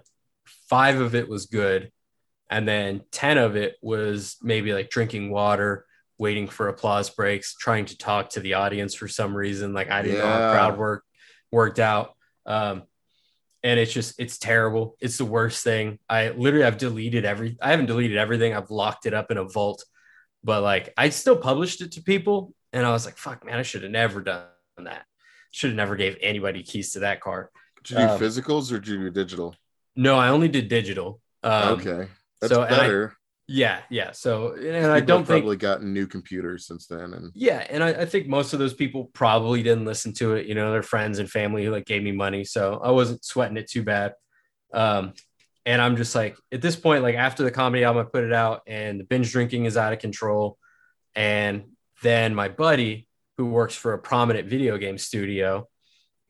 five 0.69 0.99
of 0.99 1.15
it 1.15 1.27
was 1.29 1.45
good, 1.45 1.91
and 2.49 2.67
then 2.67 3.01
10 3.11 3.37
of 3.37 3.55
it 3.55 3.75
was 3.81 4.37
maybe 4.41 4.73
like 4.73 4.89
drinking 4.89 5.31
water, 5.31 5.85
waiting 6.17 6.47
for 6.47 6.67
applause 6.67 7.09
breaks, 7.09 7.55
trying 7.55 7.85
to 7.85 7.97
talk 7.97 8.29
to 8.31 8.39
the 8.41 8.53
audience 8.55 8.93
for 8.95 9.07
some 9.07 9.35
reason. 9.35 9.73
Like 9.73 9.89
I 9.89 10.01
didn't 10.01 10.19
know 10.19 10.27
how 10.27 10.39
Yeah. 10.39 10.51
crowd 10.51 10.77
work 10.77 11.03
worked 11.55 11.79
out. 11.79 12.15
Um, 12.45 12.83
and 13.63 13.79
it's 13.79 13.91
just 13.91 14.19
it's 14.19 14.37
terrible. 14.37 14.95
It's 14.99 15.17
the 15.17 15.25
worst 15.25 15.63
thing. 15.63 15.97
I 16.07 16.29
literally 16.29 16.65
I've 16.65 16.77
deleted 16.77 17.25
every 17.25 17.57
I 17.59 17.71
haven't 17.71 17.87
deleted 17.87 18.17
everything. 18.17 18.53
I've 18.53 18.69
locked 18.69 19.07
it 19.07 19.15
up 19.15 19.31
in 19.31 19.37
a 19.37 19.45
vault, 19.45 19.83
but 20.43 20.61
like 20.61 20.93
I 20.97 21.09
still 21.09 21.37
published 21.37 21.81
it 21.81 21.93
to 21.93 22.03
people, 22.03 22.53
and 22.73 22.85
I 22.85 22.91
was 22.91 23.05
like, 23.05 23.17
fuck, 23.17 23.43
man, 23.43 23.57
I 23.57 23.63
should 23.63 23.81
have 23.81 23.91
never 23.91 24.21
done 24.21 24.45
that. 24.77 25.05
Should 25.49 25.71
have 25.71 25.77
never 25.77 25.95
gave 25.95 26.17
anybody 26.21 26.61
keys 26.61 26.91
to 26.91 26.99
that 26.99 27.21
car. 27.21 27.49
did 27.83 27.91
you 27.91 27.97
do 27.97 28.03
Um, 28.03 28.19
physicals 28.19 28.71
or 28.71 28.79
did 28.79 28.89
you 28.89 28.97
do 28.97 29.09
digital? 29.09 29.55
No, 29.95 30.15
I 30.15 30.27
only 30.27 30.49
did 30.49 30.67
digital. 30.67 31.19
Um, 31.41 31.79
okay, 31.79 32.07
that's 32.41 32.53
so, 32.53 32.67
better. 32.67 33.15
Yeah, 33.47 33.81
yeah. 33.89 34.11
So, 34.11 34.53
and 34.53 34.87
I 34.91 34.99
don't 34.99 35.19
think 35.19 35.43
probably 35.43 35.57
gotten 35.57 35.93
new 35.93 36.07
computers 36.07 36.65
since 36.65 36.87
then, 36.87 37.13
and 37.13 37.31
Yeah, 37.35 37.65
and 37.69 37.83
I, 37.83 37.89
I 37.89 38.05
think 38.05 38.27
most 38.27 38.53
of 38.53 38.59
those 38.59 38.73
people 38.73 39.05
probably 39.13 39.61
didn't 39.61 39.85
listen 39.85 40.13
to 40.13 40.33
it. 40.33 40.47
You 40.47 40.55
know, 40.55 40.71
their 40.71 40.81
friends 40.81 41.19
and 41.19 41.29
family 41.29 41.63
who 41.63 41.71
like 41.71 41.85
gave 41.85 42.01
me 42.01 42.11
money, 42.11 42.43
so 42.43 42.79
I 42.83 42.91
wasn't 42.91 43.23
sweating 43.23 43.57
it 43.57 43.69
too 43.69 43.83
bad. 43.83 44.13
Um, 44.73 45.13
and 45.65 45.81
I'm 45.81 45.95
just 45.95 46.15
like 46.15 46.37
at 46.51 46.61
this 46.61 46.75
point, 46.75 47.03
like 47.03 47.15
after 47.15 47.43
the 47.43 47.51
comedy 47.51 47.83
album, 47.83 48.05
I 48.05 48.09
put 48.09 48.23
it 48.23 48.33
out, 48.33 48.61
and 48.65 48.99
the 48.99 49.03
binge 49.03 49.31
drinking 49.31 49.65
is 49.65 49.77
out 49.77 49.93
of 49.93 49.99
control. 49.99 50.57
And 51.15 51.65
then 52.01 52.33
my 52.33 52.49
buddy, 52.49 53.07
who 53.37 53.45
works 53.45 53.75
for 53.75 53.93
a 53.93 53.99
prominent 53.99 54.49
video 54.49 54.77
game 54.77 54.97
studio, 54.97 55.67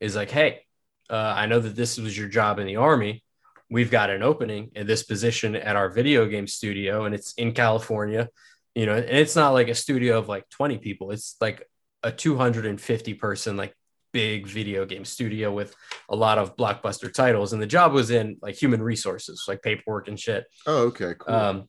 is 0.00 0.14
like, 0.16 0.30
"Hey, 0.30 0.60
uh, 1.08 1.34
I 1.36 1.46
know 1.46 1.60
that 1.60 1.76
this 1.76 1.98
was 1.98 2.16
your 2.16 2.28
job 2.28 2.58
in 2.58 2.66
the 2.66 2.76
army. 2.76 3.22
We've 3.68 3.90
got 3.90 4.10
an 4.10 4.22
opening 4.22 4.70
in 4.74 4.86
this 4.86 5.02
position 5.02 5.56
at 5.56 5.76
our 5.76 5.88
video 5.88 6.26
game 6.26 6.46
studio, 6.46 7.04
and 7.04 7.14
it's 7.14 7.32
in 7.34 7.52
California." 7.52 8.28
you 8.76 8.84
know, 8.84 8.94
and 8.94 9.16
it's 9.16 9.34
not 9.34 9.54
like 9.54 9.68
a 9.68 9.74
studio 9.74 10.18
of 10.18 10.28
like 10.28 10.46
20 10.50 10.76
people. 10.76 11.10
It's 11.10 11.36
like 11.40 11.66
a 12.02 12.12
250 12.12 13.14
person, 13.14 13.56
like 13.56 13.74
big 14.12 14.46
video 14.46 14.84
game 14.84 15.06
studio 15.06 15.50
with 15.50 15.74
a 16.10 16.14
lot 16.14 16.36
of 16.36 16.56
blockbuster 16.56 17.12
titles. 17.12 17.54
And 17.54 17.60
the 17.60 17.66
job 17.66 17.94
was 17.94 18.10
in 18.10 18.36
like 18.42 18.54
human 18.54 18.82
resources, 18.82 19.46
like 19.48 19.62
paperwork 19.62 20.08
and 20.08 20.20
shit. 20.20 20.44
oh, 20.66 20.88
okay, 20.88 21.14
cool. 21.18 21.34
Um, 21.34 21.68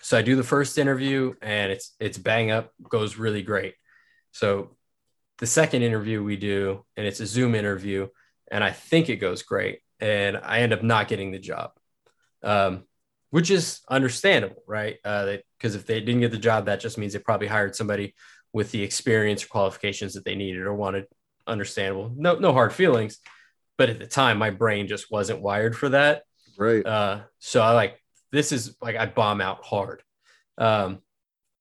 so 0.00 0.16
I 0.16 0.22
do 0.22 0.36
the 0.36 0.44
first 0.44 0.78
interview 0.78 1.34
and 1.42 1.72
it's 1.72 1.96
it's 1.98 2.18
bang 2.18 2.52
up, 2.52 2.72
goes 2.88 3.16
really 3.16 3.42
great. 3.42 3.74
So 4.30 4.76
the 5.38 5.46
second 5.46 5.82
interview 5.82 6.22
we 6.22 6.36
do, 6.36 6.84
and 6.96 7.04
it's 7.04 7.18
a 7.18 7.26
Zoom 7.26 7.56
interview, 7.56 8.06
and 8.48 8.62
I 8.62 8.70
think 8.70 9.08
it 9.08 9.16
goes 9.16 9.42
great. 9.42 9.80
And 10.00 10.36
I 10.36 10.60
end 10.60 10.72
up 10.72 10.82
not 10.82 11.08
getting 11.08 11.30
the 11.30 11.38
job. 11.38 11.72
Um, 12.42 12.84
which 13.30 13.50
is 13.50 13.80
understandable, 13.90 14.62
right? 14.66 14.96
Because 15.02 15.74
if 15.74 15.86
they 15.86 16.00
didn't 16.00 16.20
get 16.20 16.30
the 16.30 16.38
job, 16.38 16.66
that 16.66 16.80
just 16.80 16.96
means 16.96 17.12
they 17.12 17.18
probably 17.18 17.46
hired 17.46 17.76
somebody 17.76 18.14
with 18.52 18.70
the 18.70 18.82
experience 18.82 19.44
or 19.44 19.48
qualifications 19.48 20.14
that 20.14 20.24
they 20.24 20.34
needed 20.34 20.62
or 20.62 20.74
wanted. 20.74 21.06
Understandable. 21.46 22.12
No, 22.16 22.36
no 22.36 22.52
hard 22.52 22.72
feelings. 22.72 23.18
But 23.76 23.90
at 23.90 23.98
the 23.98 24.06
time, 24.06 24.38
my 24.38 24.50
brain 24.50 24.88
just 24.88 25.10
wasn't 25.10 25.40
wired 25.40 25.76
for 25.76 25.90
that. 25.90 26.22
right. 26.56 26.84
Uh, 26.84 27.20
so 27.38 27.62
I 27.62 27.72
like 27.72 28.02
this 28.32 28.52
is 28.52 28.76
like 28.80 28.96
I 28.96 29.06
bomb 29.06 29.40
out 29.40 29.64
hard. 29.64 30.02
Um, 30.56 31.00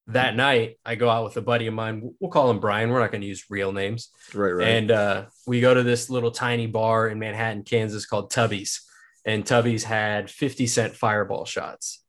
that 0.07 0.35
night, 0.35 0.79
I 0.85 0.95
go 0.95 1.09
out 1.09 1.25
with 1.25 1.35
a 1.37 1.41
buddy 1.41 1.67
of 1.67 1.73
mine. 1.73 2.13
We'll 2.19 2.31
call 2.31 2.49
him 2.49 2.59
Brian. 2.59 2.89
We're 2.89 2.99
not 2.99 3.11
going 3.11 3.21
to 3.21 3.27
use 3.27 3.45
real 3.49 3.73
names. 3.73 4.09
right. 4.33 4.51
Right. 4.51 4.67
And 4.67 4.91
uh, 4.91 5.25
we 5.45 5.59
go 5.59 5.73
to 5.73 5.83
this 5.83 6.09
little 6.09 6.31
tiny 6.31 6.65
bar 6.65 7.09
in 7.09 7.19
Manhattan, 7.19 7.63
Kansas 7.63 8.05
called 8.05 8.31
Tubby's. 8.31 8.81
And 9.25 9.45
Tubby's 9.45 9.83
had 9.83 10.29
50 10.29 10.67
cent 10.67 10.95
fireball 10.95 11.43
shots. 11.43 12.03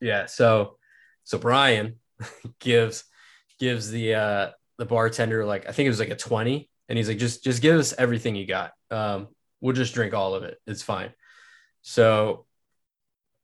Yeah. 0.00 0.26
So, 0.26 0.76
so 1.24 1.38
Brian 1.38 1.96
gives, 2.60 3.04
gives 3.58 3.90
the, 3.90 4.14
uh, 4.14 4.50
the 4.76 4.84
bartender, 4.84 5.46
like, 5.46 5.66
I 5.66 5.72
think 5.72 5.86
it 5.86 5.90
was 5.90 6.00
like 6.00 6.10
a 6.10 6.16
20. 6.16 6.68
And 6.90 6.98
he's 6.98 7.08
like, 7.08 7.18
just, 7.18 7.42
just 7.42 7.62
give 7.62 7.78
us 7.78 7.94
everything 7.96 8.36
you 8.36 8.46
got. 8.46 8.72
Um, 8.90 9.28
we'll 9.62 9.74
just 9.74 9.94
drink 9.94 10.12
all 10.12 10.34
of 10.34 10.42
it. 10.42 10.58
It's 10.66 10.82
fine. 10.82 11.14
So 11.80 12.44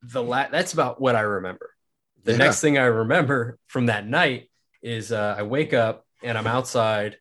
the 0.03 0.23
la- 0.23 0.49
that's 0.49 0.75
about 0.75 1.01
what 1.01 1.17
I 1.17 1.21
remember. 1.21 1.71
The 2.25 2.33
Yeah. 2.33 2.39
next 2.39 2.61
thing 2.61 2.79
I 2.79 2.85
remember 2.85 3.59
from 3.67 3.87
that 3.87 4.07
night 4.07 4.51
is 4.83 5.13
uh, 5.13 5.35
I 5.39 5.43
wake 5.43 5.73
up 5.75 6.05
and 6.23 6.37
I'm 6.37 6.47
outside 6.47 7.17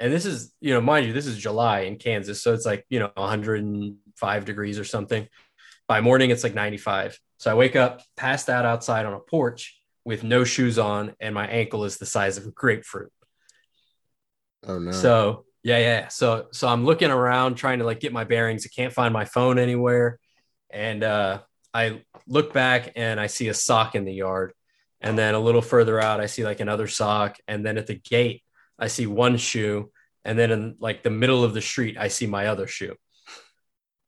and 0.00 0.12
this 0.12 0.24
is 0.26 0.54
you 0.60 0.72
know 0.72 0.80
mind 0.80 1.06
you 1.06 1.12
this 1.12 1.26
is 1.26 1.36
july 1.36 1.80
in 1.80 1.96
kansas. 1.96 2.42
So 2.42 2.54
it's 2.54 2.64
like 2.66 2.84
you 2.88 2.98
know 3.00 3.10
105 3.14 4.44
degrees 4.44 4.78
or 4.78 4.84
something. 4.84 5.28
By 5.86 6.00
morning 6.02 6.30
it's 6.30 6.44
like 6.44 6.54
95 6.54 7.18
so 7.38 7.50
i 7.50 7.54
wake 7.54 7.76
up 7.76 8.02
passed 8.16 8.48
out 8.50 8.66
outside 8.66 9.06
on 9.06 9.14
a 9.14 9.20
porch 9.20 9.80
with 10.04 10.22
no 10.24 10.44
shoes 10.44 10.78
on 10.78 11.14
and 11.20 11.34
my 11.34 11.46
ankle 11.46 11.84
is 11.84 11.96
the 11.98 12.04
size 12.06 12.36
of 12.36 12.44
a 12.46 12.50
grapefruit. 12.50 13.10
Oh 14.66 14.78
no. 14.78 14.90
so 14.92 15.44
yeah 15.62 15.78
yeah. 15.78 16.08
So 16.08 16.46
so 16.52 16.68
i'm 16.68 16.84
looking 16.84 17.10
around 17.10 17.54
trying 17.56 17.78
to 17.80 17.84
like 17.86 18.00
get 18.00 18.12
my 18.12 18.24
bearings. 18.24 18.66
I 18.66 18.70
can't 18.74 18.92
find 18.92 19.12
my 19.12 19.24
phone 19.24 19.58
anywhere. 19.58 20.18
And 20.70 21.02
uh 21.02 21.40
i 21.74 22.02
look 22.26 22.52
back 22.52 22.92
and 22.96 23.20
i 23.20 23.26
see 23.26 23.48
a 23.48 23.54
sock 23.54 23.94
in 23.94 24.04
the 24.04 24.14
yard 24.14 24.52
and 25.00 25.16
then 25.18 25.34
a 25.34 25.40
little 25.40 25.62
further 25.62 26.00
out 26.00 26.20
i 26.20 26.26
see 26.26 26.44
like 26.44 26.60
another 26.60 26.86
sock 26.86 27.38
and 27.46 27.64
then 27.64 27.78
at 27.78 27.86
the 27.86 27.94
gate 27.94 28.42
I 28.78 28.86
see 28.86 29.06
one 29.06 29.36
shoe, 29.36 29.90
and 30.24 30.38
then 30.38 30.50
in 30.50 30.76
like 30.78 31.02
the 31.02 31.10
middle 31.10 31.42
of 31.42 31.54
the 31.54 31.60
street, 31.60 31.96
I 31.98 32.08
see 32.08 32.26
my 32.26 32.46
other 32.46 32.66
shoe. 32.66 32.94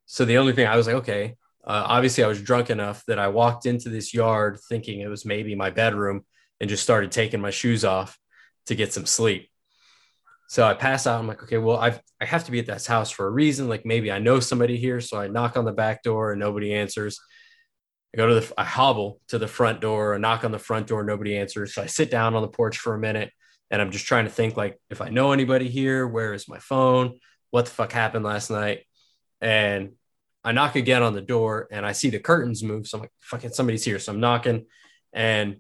so 0.06 0.24
the 0.24 0.38
only 0.38 0.52
thing 0.52 0.66
I 0.66 0.76
was 0.76 0.86
like, 0.86 0.96
okay, 0.96 1.36
uh, 1.64 1.84
obviously 1.86 2.24
I 2.24 2.28
was 2.28 2.42
drunk 2.42 2.70
enough 2.70 3.04
that 3.06 3.18
I 3.18 3.28
walked 3.28 3.66
into 3.66 3.88
this 3.88 4.14
yard 4.14 4.58
thinking 4.68 5.00
it 5.00 5.08
was 5.08 5.24
maybe 5.24 5.54
my 5.54 5.70
bedroom 5.70 6.24
and 6.60 6.70
just 6.70 6.82
started 6.82 7.10
taking 7.10 7.40
my 7.40 7.50
shoes 7.50 7.84
off 7.84 8.18
to 8.66 8.74
get 8.74 8.92
some 8.92 9.06
sleep. 9.06 9.50
So 10.48 10.66
I 10.66 10.74
pass 10.74 11.06
out. 11.06 11.20
I'm 11.20 11.28
like, 11.28 11.42
okay, 11.44 11.58
well, 11.58 11.76
I've, 11.76 12.00
I 12.20 12.24
have 12.24 12.44
to 12.44 12.50
be 12.50 12.58
at 12.58 12.66
this 12.66 12.86
house 12.86 13.10
for 13.10 13.26
a 13.26 13.30
reason. 13.30 13.68
Like 13.68 13.86
maybe 13.86 14.10
I 14.10 14.18
know 14.18 14.40
somebody 14.40 14.76
here. 14.76 15.00
So 15.00 15.20
I 15.20 15.28
knock 15.28 15.56
on 15.56 15.64
the 15.64 15.72
back 15.72 16.02
door 16.02 16.32
and 16.32 16.40
nobody 16.40 16.74
answers. 16.74 17.20
I 18.14 18.16
go 18.16 18.26
to 18.26 18.40
the, 18.40 18.52
I 18.58 18.64
hobble 18.64 19.20
to 19.28 19.38
the 19.38 19.46
front 19.48 19.80
door, 19.80 20.14
I 20.14 20.18
knock 20.18 20.44
on 20.44 20.52
the 20.52 20.58
front 20.58 20.86
door, 20.86 21.04
nobody 21.04 21.36
answers. 21.36 21.74
So 21.74 21.82
I 21.82 21.86
sit 21.86 22.10
down 22.10 22.34
on 22.34 22.42
the 22.42 22.48
porch 22.48 22.78
for 22.78 22.94
a 22.94 22.98
minute 22.98 23.30
and 23.70 23.80
I'm 23.80 23.90
just 23.90 24.06
trying 24.06 24.24
to 24.24 24.30
think 24.30 24.56
like, 24.56 24.80
if 24.90 25.00
I 25.00 25.10
know 25.10 25.32
anybody 25.32 25.68
here, 25.68 26.06
where 26.06 26.34
is 26.34 26.48
my 26.48 26.58
phone? 26.58 27.20
What 27.50 27.66
the 27.66 27.70
fuck 27.70 27.92
happened 27.92 28.24
last 28.24 28.50
night? 28.50 28.84
And 29.40 29.92
I 30.42 30.52
knock 30.52 30.74
again 30.74 31.02
on 31.02 31.14
the 31.14 31.20
door 31.20 31.68
and 31.70 31.86
I 31.86 31.92
see 31.92 32.10
the 32.10 32.18
curtains 32.18 32.62
move. 32.62 32.86
So 32.86 32.98
I'm 32.98 33.02
like, 33.02 33.12
fucking 33.20 33.52
somebody's 33.52 33.84
here. 33.84 33.98
So 33.98 34.12
I'm 34.12 34.20
knocking 34.20 34.66
and 35.12 35.58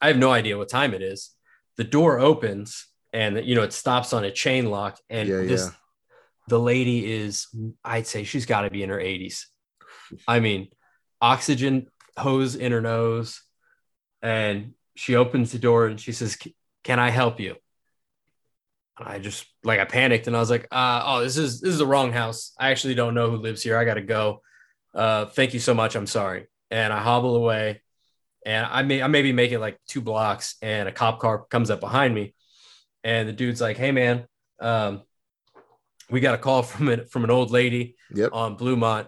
I 0.00 0.08
have 0.08 0.16
no 0.16 0.30
idea 0.30 0.56
what 0.56 0.68
time 0.68 0.94
it 0.94 1.02
is. 1.02 1.30
The 1.76 1.84
door 1.84 2.20
opens 2.20 2.86
and 3.12 3.44
you 3.44 3.54
know 3.54 3.62
it 3.62 3.72
stops 3.72 4.12
on 4.12 4.24
a 4.24 4.30
chain 4.30 4.70
lock 4.70 4.98
and 5.08 5.28
yeah, 5.28 5.40
this 5.42 5.64
yeah. 5.64 5.70
the 6.48 6.60
lady 6.60 7.12
is 7.12 7.48
I'd 7.84 8.06
say 8.06 8.24
she's 8.24 8.46
got 8.46 8.62
to 8.62 8.70
be 8.70 8.82
in 8.82 8.90
her 8.90 8.98
80s. 8.98 9.46
I 10.26 10.40
mean, 10.40 10.68
oxygen 11.20 11.88
hose 12.16 12.54
in 12.54 12.72
her 12.72 12.80
nose 12.80 13.42
and 14.22 14.74
she 14.94 15.16
opens 15.16 15.52
the 15.52 15.58
door 15.58 15.86
and 15.86 16.00
she 16.00 16.12
says, 16.12 16.36
"Can 16.84 16.98
I 16.98 17.10
help 17.10 17.40
you?" 17.40 17.56
And 18.98 19.08
I 19.08 19.18
just 19.18 19.46
like 19.64 19.80
I 19.80 19.84
panicked 19.84 20.26
and 20.26 20.36
I 20.36 20.40
was 20.40 20.50
like, 20.50 20.68
uh, 20.70 21.02
"Oh, 21.04 21.20
this 21.22 21.36
is 21.36 21.60
this 21.60 21.72
is 21.72 21.78
the 21.78 21.86
wrong 21.86 22.12
house. 22.12 22.52
I 22.58 22.70
actually 22.70 22.94
don't 22.94 23.14
know 23.14 23.30
who 23.30 23.36
lives 23.36 23.62
here. 23.62 23.78
I 23.78 23.84
got 23.84 23.94
to 23.94 24.02
go. 24.02 24.42
Uh, 24.94 25.26
thank 25.26 25.54
you 25.54 25.60
so 25.60 25.74
much. 25.74 25.94
I'm 25.96 26.06
sorry." 26.06 26.46
And 26.70 26.92
I 26.92 27.00
hobble 27.00 27.34
away, 27.34 27.82
and 28.44 28.66
I 28.66 28.82
may 28.82 29.02
I 29.02 29.06
maybe 29.06 29.32
make 29.32 29.52
it 29.52 29.58
like 29.58 29.78
two 29.88 30.00
blocks, 30.00 30.56
and 30.62 30.88
a 30.88 30.92
cop 30.92 31.18
car 31.18 31.44
comes 31.46 31.70
up 31.70 31.80
behind 31.80 32.14
me, 32.14 32.34
and 33.02 33.28
the 33.28 33.32
dude's 33.32 33.60
like, 33.60 33.76
"Hey, 33.76 33.92
man, 33.92 34.26
um, 34.60 35.02
we 36.10 36.20
got 36.20 36.34
a 36.34 36.38
call 36.38 36.62
from 36.62 36.88
it 36.88 37.10
from 37.10 37.24
an 37.24 37.30
old 37.30 37.50
lady 37.50 37.96
yep. 38.14 38.30
on 38.32 38.56
Bluemont. 38.56 39.06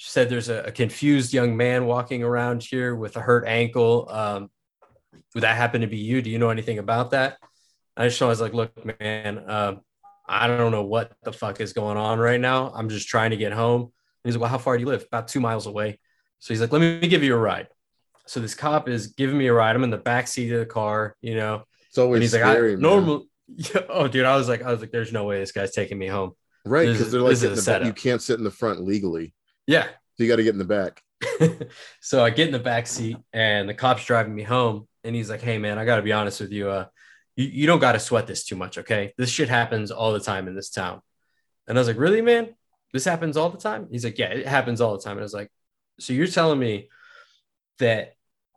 She 0.00 0.08
said 0.08 0.30
there's 0.30 0.48
a, 0.48 0.62
a, 0.62 0.72
confused 0.72 1.34
young 1.34 1.58
man 1.58 1.84
walking 1.84 2.22
around 2.22 2.62
here 2.62 2.96
with 2.96 3.18
a 3.18 3.20
hurt 3.20 3.46
ankle. 3.46 4.08
Um, 4.08 4.50
would 5.34 5.42
that 5.42 5.58
happen 5.58 5.82
to 5.82 5.86
be 5.86 5.98
you? 5.98 6.22
Do 6.22 6.30
you 6.30 6.38
know 6.38 6.48
anything 6.48 6.78
about 6.78 7.10
that?" 7.10 7.36
I 7.98 8.08
just 8.08 8.22
I 8.22 8.24
was 8.24 8.40
like, 8.40 8.54
look, 8.54 8.72
man, 8.98 9.36
uh, 9.36 9.74
I 10.26 10.46
don't 10.46 10.72
know 10.72 10.84
what 10.84 11.12
the 11.22 11.34
fuck 11.34 11.60
is 11.60 11.74
going 11.74 11.98
on 11.98 12.18
right 12.18 12.40
now. 12.40 12.72
I'm 12.74 12.88
just 12.88 13.08
trying 13.08 13.32
to 13.32 13.36
get 13.36 13.52
home. 13.52 13.82
And 13.82 13.90
he's 14.24 14.36
like, 14.36 14.40
well, 14.40 14.50
how 14.50 14.56
far 14.56 14.78
do 14.78 14.80
you 14.80 14.88
live? 14.88 15.04
About 15.06 15.28
two 15.28 15.38
miles 15.38 15.66
away. 15.66 15.98
So 16.38 16.54
he's 16.54 16.62
like, 16.62 16.72
let 16.72 16.80
me 16.80 17.06
give 17.06 17.22
you 17.22 17.34
a 17.34 17.38
ride. 17.38 17.68
So 18.26 18.40
this 18.40 18.54
cop 18.54 18.88
is 18.88 19.08
giving 19.08 19.36
me 19.36 19.48
a 19.48 19.52
ride. 19.52 19.76
I'm 19.76 19.84
in 19.84 19.90
the 19.90 19.98
back 19.98 20.28
seat 20.28 20.50
of 20.50 20.60
the 20.60 20.64
car, 20.64 21.14
you 21.20 21.34
know. 21.34 21.64
It's 21.90 21.98
always 21.98 22.16
and 22.16 22.22
he's 22.22 22.32
scary, 22.32 22.70
like, 22.70 22.80
normal. 22.80 23.26
Yeah, 23.52 23.82
oh, 23.90 24.08
dude, 24.08 24.24
I 24.24 24.36
was 24.36 24.48
like, 24.48 24.62
I 24.62 24.70
was 24.70 24.80
like, 24.80 24.92
there's 24.92 25.12
no 25.12 25.24
way 25.24 25.40
this 25.40 25.52
guy's 25.52 25.72
taking 25.72 25.98
me 25.98 26.06
home. 26.06 26.32
Right, 26.64 26.86
because 26.86 27.10
they're 27.10 27.20
like 27.20 27.36
the. 27.36 27.82
You 27.84 27.92
can't 27.92 28.22
sit 28.22 28.38
in 28.38 28.44
the 28.44 28.50
front 28.50 28.80
legally. 28.80 29.34
Yeah, 29.70 29.84
so 29.84 30.24
you 30.24 30.28
got 30.28 30.36
to 30.36 30.42
get 30.42 30.54
in 30.54 30.58
the 30.58 30.64
back. 30.64 31.02
so 32.00 32.24
I 32.24 32.30
get 32.30 32.48
in 32.48 32.52
the 32.52 32.58
back 32.58 32.86
seat, 32.86 33.16
and 33.32 33.68
the 33.68 33.74
cop's 33.74 34.04
driving 34.04 34.34
me 34.34 34.42
home, 34.42 34.88
and 35.04 35.14
he's 35.14 35.30
like, 35.30 35.40
"Hey, 35.42 35.58
man, 35.58 35.78
I 35.78 35.84
got 35.84 35.96
to 35.96 36.02
be 36.02 36.12
honest 36.12 36.40
with 36.40 36.50
you. 36.50 36.68
Uh, 36.68 36.86
you, 37.36 37.46
you 37.46 37.66
don't 37.66 37.78
got 37.78 37.92
to 37.92 38.00
sweat 38.00 38.26
this 38.26 38.44
too 38.44 38.56
much. 38.56 38.78
Okay. 38.78 39.12
This 39.16 39.30
shit 39.30 39.48
happens 39.48 39.90
all 39.90 40.12
the 40.12 40.20
time 40.20 40.48
in 40.48 40.54
this 40.54 40.70
town. 40.70 41.00
And 41.66 41.78
I 41.78 41.80
was 41.80 41.88
like, 41.88 41.98
really, 41.98 42.22
man? 42.22 42.54
This 42.92 43.04
happens 43.04 43.36
all 43.36 43.50
the 43.50 43.58
time? 43.58 43.88
He's 43.90 44.04
like, 44.04 44.18
yeah, 44.18 44.26
it 44.26 44.46
happens 44.46 44.80
all 44.80 44.96
the 44.96 45.02
time. 45.02 45.12
And 45.12 45.20
I 45.20 45.22
was 45.22 45.34
like, 45.34 45.50
so 45.98 46.12
you're 46.12 46.26
telling 46.26 46.58
me 46.58 46.88
that 47.78 48.14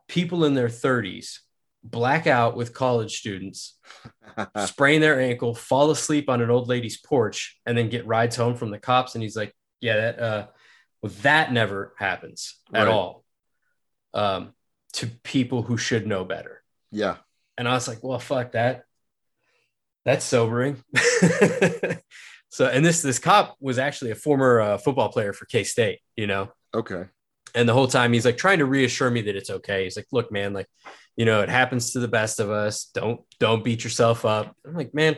people 0.08 0.44
in 0.44 0.54
their 0.54 0.68
30s 0.68 1.38
black 1.82 2.26
out 2.26 2.56
with 2.56 2.74
college 2.74 3.16
students, 3.16 3.78
sprain 4.66 5.00
their 5.00 5.20
ankle, 5.20 5.54
fall 5.54 5.90
asleep 5.90 6.28
on 6.28 6.42
an 6.42 6.50
old 6.50 6.68
lady's 6.68 7.00
porch, 7.00 7.58
and 7.64 7.78
then 7.78 7.88
get 7.88 8.06
rides 8.06 8.36
home 8.36 8.56
from 8.56 8.70
the 8.70 8.78
cops. 8.78 9.14
And 9.14 9.22
he's 9.22 9.36
like, 9.36 9.54
yeah, 9.80 9.96
that, 9.96 10.18
uh, 10.18 10.46
well, 11.04 11.12
that 11.20 11.52
never 11.52 11.92
happens 11.98 12.58
right. 12.72 12.80
at 12.80 12.88
all 12.88 13.24
um, 14.14 14.54
to 14.94 15.06
people 15.06 15.60
who 15.60 15.76
should 15.76 16.06
know 16.06 16.24
better. 16.24 16.62
Yeah. 16.90 17.16
And 17.58 17.68
I 17.68 17.74
was 17.74 17.86
like, 17.86 18.02
well, 18.02 18.18
fuck 18.18 18.52
that. 18.52 18.84
That's 20.06 20.24
sobering. 20.24 20.82
so, 22.48 22.68
and 22.68 22.82
this 22.82 23.02
this 23.02 23.18
cop 23.18 23.54
was 23.60 23.78
actually 23.78 24.12
a 24.12 24.14
former 24.14 24.62
uh, 24.62 24.78
football 24.78 25.10
player 25.10 25.34
for 25.34 25.44
K 25.44 25.62
State. 25.62 26.00
You 26.16 26.26
know. 26.26 26.50
Okay. 26.74 27.04
And 27.54 27.68
the 27.68 27.74
whole 27.74 27.86
time 27.86 28.14
he's 28.14 28.24
like 28.24 28.38
trying 28.38 28.60
to 28.60 28.64
reassure 28.64 29.10
me 29.10 29.20
that 29.20 29.36
it's 29.36 29.50
okay. 29.50 29.84
He's 29.84 29.96
like, 29.96 30.08
look, 30.10 30.32
man, 30.32 30.54
like, 30.54 30.68
you 31.16 31.26
know, 31.26 31.42
it 31.42 31.50
happens 31.50 31.92
to 31.92 32.00
the 32.00 32.08
best 32.08 32.40
of 32.40 32.50
us. 32.50 32.86
Don't 32.94 33.20
don't 33.38 33.62
beat 33.62 33.84
yourself 33.84 34.24
up. 34.24 34.56
I'm 34.66 34.74
like, 34.74 34.94
man, 34.94 35.16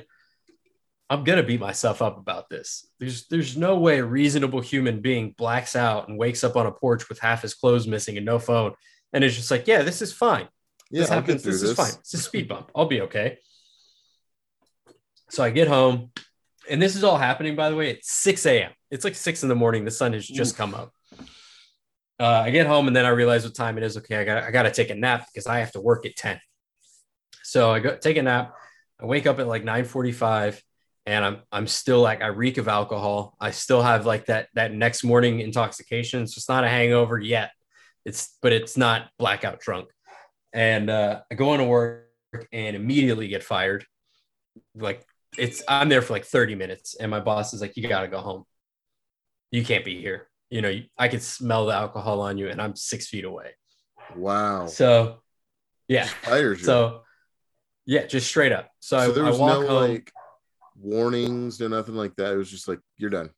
I'm 1.08 1.24
gonna 1.24 1.42
beat 1.42 1.60
myself 1.60 2.02
up 2.02 2.18
about 2.18 2.48
this. 2.48 2.86
There's 2.98 3.26
there's 3.28 3.56
no 3.56 3.78
way 3.78 3.98
a 3.98 4.04
reasonable 4.04 4.60
human 4.60 5.00
being 5.00 5.34
blacks 5.38 5.76
out 5.76 6.08
and 6.08 6.18
wakes 6.18 6.42
up 6.42 6.56
on 6.56 6.66
a 6.66 6.72
porch 6.72 7.08
with 7.08 7.20
half 7.20 7.42
his 7.42 7.54
clothes 7.54 7.86
missing 7.86 8.16
and 8.16 8.26
no 8.26 8.38
phone, 8.38 8.74
and 9.12 9.22
it's 9.22 9.36
just 9.36 9.50
like, 9.50 9.66
yeah, 9.66 9.82
this 9.82 10.02
is 10.02 10.12
fine. 10.12 10.48
Yeah, 10.90 11.00
this 11.00 11.08
happens. 11.08 11.42
This, 11.42 11.60
this 11.60 11.70
is 11.70 11.76
fine. 11.76 11.92
It's 12.00 12.14
a 12.14 12.18
speed 12.18 12.48
bump. 12.48 12.70
I'll 12.74 12.86
be 12.86 13.02
okay. 13.02 13.38
So 15.30 15.42
I 15.42 15.50
get 15.50 15.68
home, 15.68 16.10
and 16.68 16.80
this 16.80 16.96
is 16.96 17.04
all 17.04 17.18
happening, 17.18 17.56
by 17.56 17.70
the 17.70 17.76
way, 17.76 17.90
at 17.90 18.04
6 18.04 18.46
a.m. 18.46 18.72
It's 18.90 19.04
like 19.04 19.14
six 19.14 19.42
in 19.42 19.48
the 19.48 19.54
morning. 19.54 19.84
The 19.84 19.90
sun 19.90 20.12
has 20.12 20.26
just 20.26 20.52
Oof. 20.52 20.58
come 20.58 20.74
up. 20.74 20.92
Uh, 22.18 22.42
I 22.44 22.50
get 22.50 22.66
home 22.66 22.86
and 22.86 22.96
then 22.96 23.04
I 23.04 23.10
realize 23.10 23.44
what 23.44 23.54
time 23.54 23.76
it 23.76 23.84
is. 23.84 23.96
Okay, 23.98 24.16
I 24.16 24.24
got 24.24 24.42
I 24.42 24.50
got 24.50 24.62
to 24.62 24.70
take 24.70 24.90
a 24.90 24.94
nap 24.94 25.26
because 25.32 25.46
I 25.46 25.58
have 25.58 25.72
to 25.72 25.80
work 25.80 26.06
at 26.06 26.16
10. 26.16 26.40
So 27.42 27.70
I 27.70 27.80
go 27.80 27.96
take 27.96 28.16
a 28.16 28.22
nap. 28.22 28.54
I 29.00 29.04
wake 29.04 29.26
up 29.26 29.38
at 29.38 29.46
like 29.46 29.64
9:45 29.64 30.60
and 31.06 31.24
I'm 31.24 31.38
I'm 31.52 31.66
still 31.66 32.00
like 32.00 32.22
I 32.22 32.26
reek 32.26 32.58
of 32.58 32.68
alcohol. 32.68 33.36
I 33.40 33.52
still 33.52 33.82
have 33.82 34.06
like 34.06 34.26
that 34.26 34.48
that 34.54 34.72
next 34.72 35.04
morning 35.04 35.40
intoxication. 35.40 36.22
It's 36.22 36.34
just 36.34 36.48
not 36.48 36.64
a 36.64 36.68
hangover 36.68 37.18
yet. 37.18 37.52
It's 38.04 38.36
but 38.42 38.52
it's 38.52 38.76
not 38.76 39.08
blackout 39.18 39.60
drunk 39.60 39.88
and 40.56 40.88
uh, 40.88 41.20
I 41.30 41.34
go 41.34 41.52
into 41.52 41.66
work 41.66 42.08
and 42.50 42.74
immediately 42.74 43.28
get 43.28 43.44
fired. 43.44 43.84
Like 44.74 45.06
it's 45.36 45.62
I'm 45.68 45.90
there 45.90 46.00
for 46.00 46.14
like 46.14 46.24
30 46.24 46.54
minutes, 46.54 46.96
and 46.96 47.10
my 47.10 47.20
boss 47.20 47.52
is 47.52 47.60
like, 47.60 47.76
"You 47.76 47.86
got 47.88 48.00
to 48.00 48.08
go 48.08 48.20
home. 48.20 48.44
You 49.50 49.64
can't 49.64 49.84
be 49.84 50.00
here. 50.00 50.28
You 50.48 50.62
know, 50.62 50.80
I 50.96 51.08
can 51.08 51.20
smell 51.20 51.66
the 51.66 51.74
alcohol 51.74 52.22
on 52.22 52.38
you, 52.38 52.48
and 52.48 52.60
I'm 52.60 52.74
six 52.74 53.06
feet 53.06 53.24
away." 53.24 53.50
Wow. 54.16 54.66
So, 54.66 55.22
yeah. 55.88 56.06
Fires 56.06 56.64
so, 56.64 57.02
yeah, 57.84 58.06
just 58.06 58.26
straight 58.26 58.52
up. 58.52 58.70
So, 58.80 59.12
so 59.12 59.24
I, 59.24 59.28
I 59.28 59.30
no 59.30 59.66
home. 59.66 59.90
like 59.90 60.10
warnings, 60.80 61.60
no 61.60 61.68
nothing 61.68 61.94
like 61.94 62.14
that. 62.16 62.32
It 62.32 62.36
was 62.36 62.50
just 62.50 62.68
like 62.68 62.80
you're 62.96 63.10
done. 63.10 63.30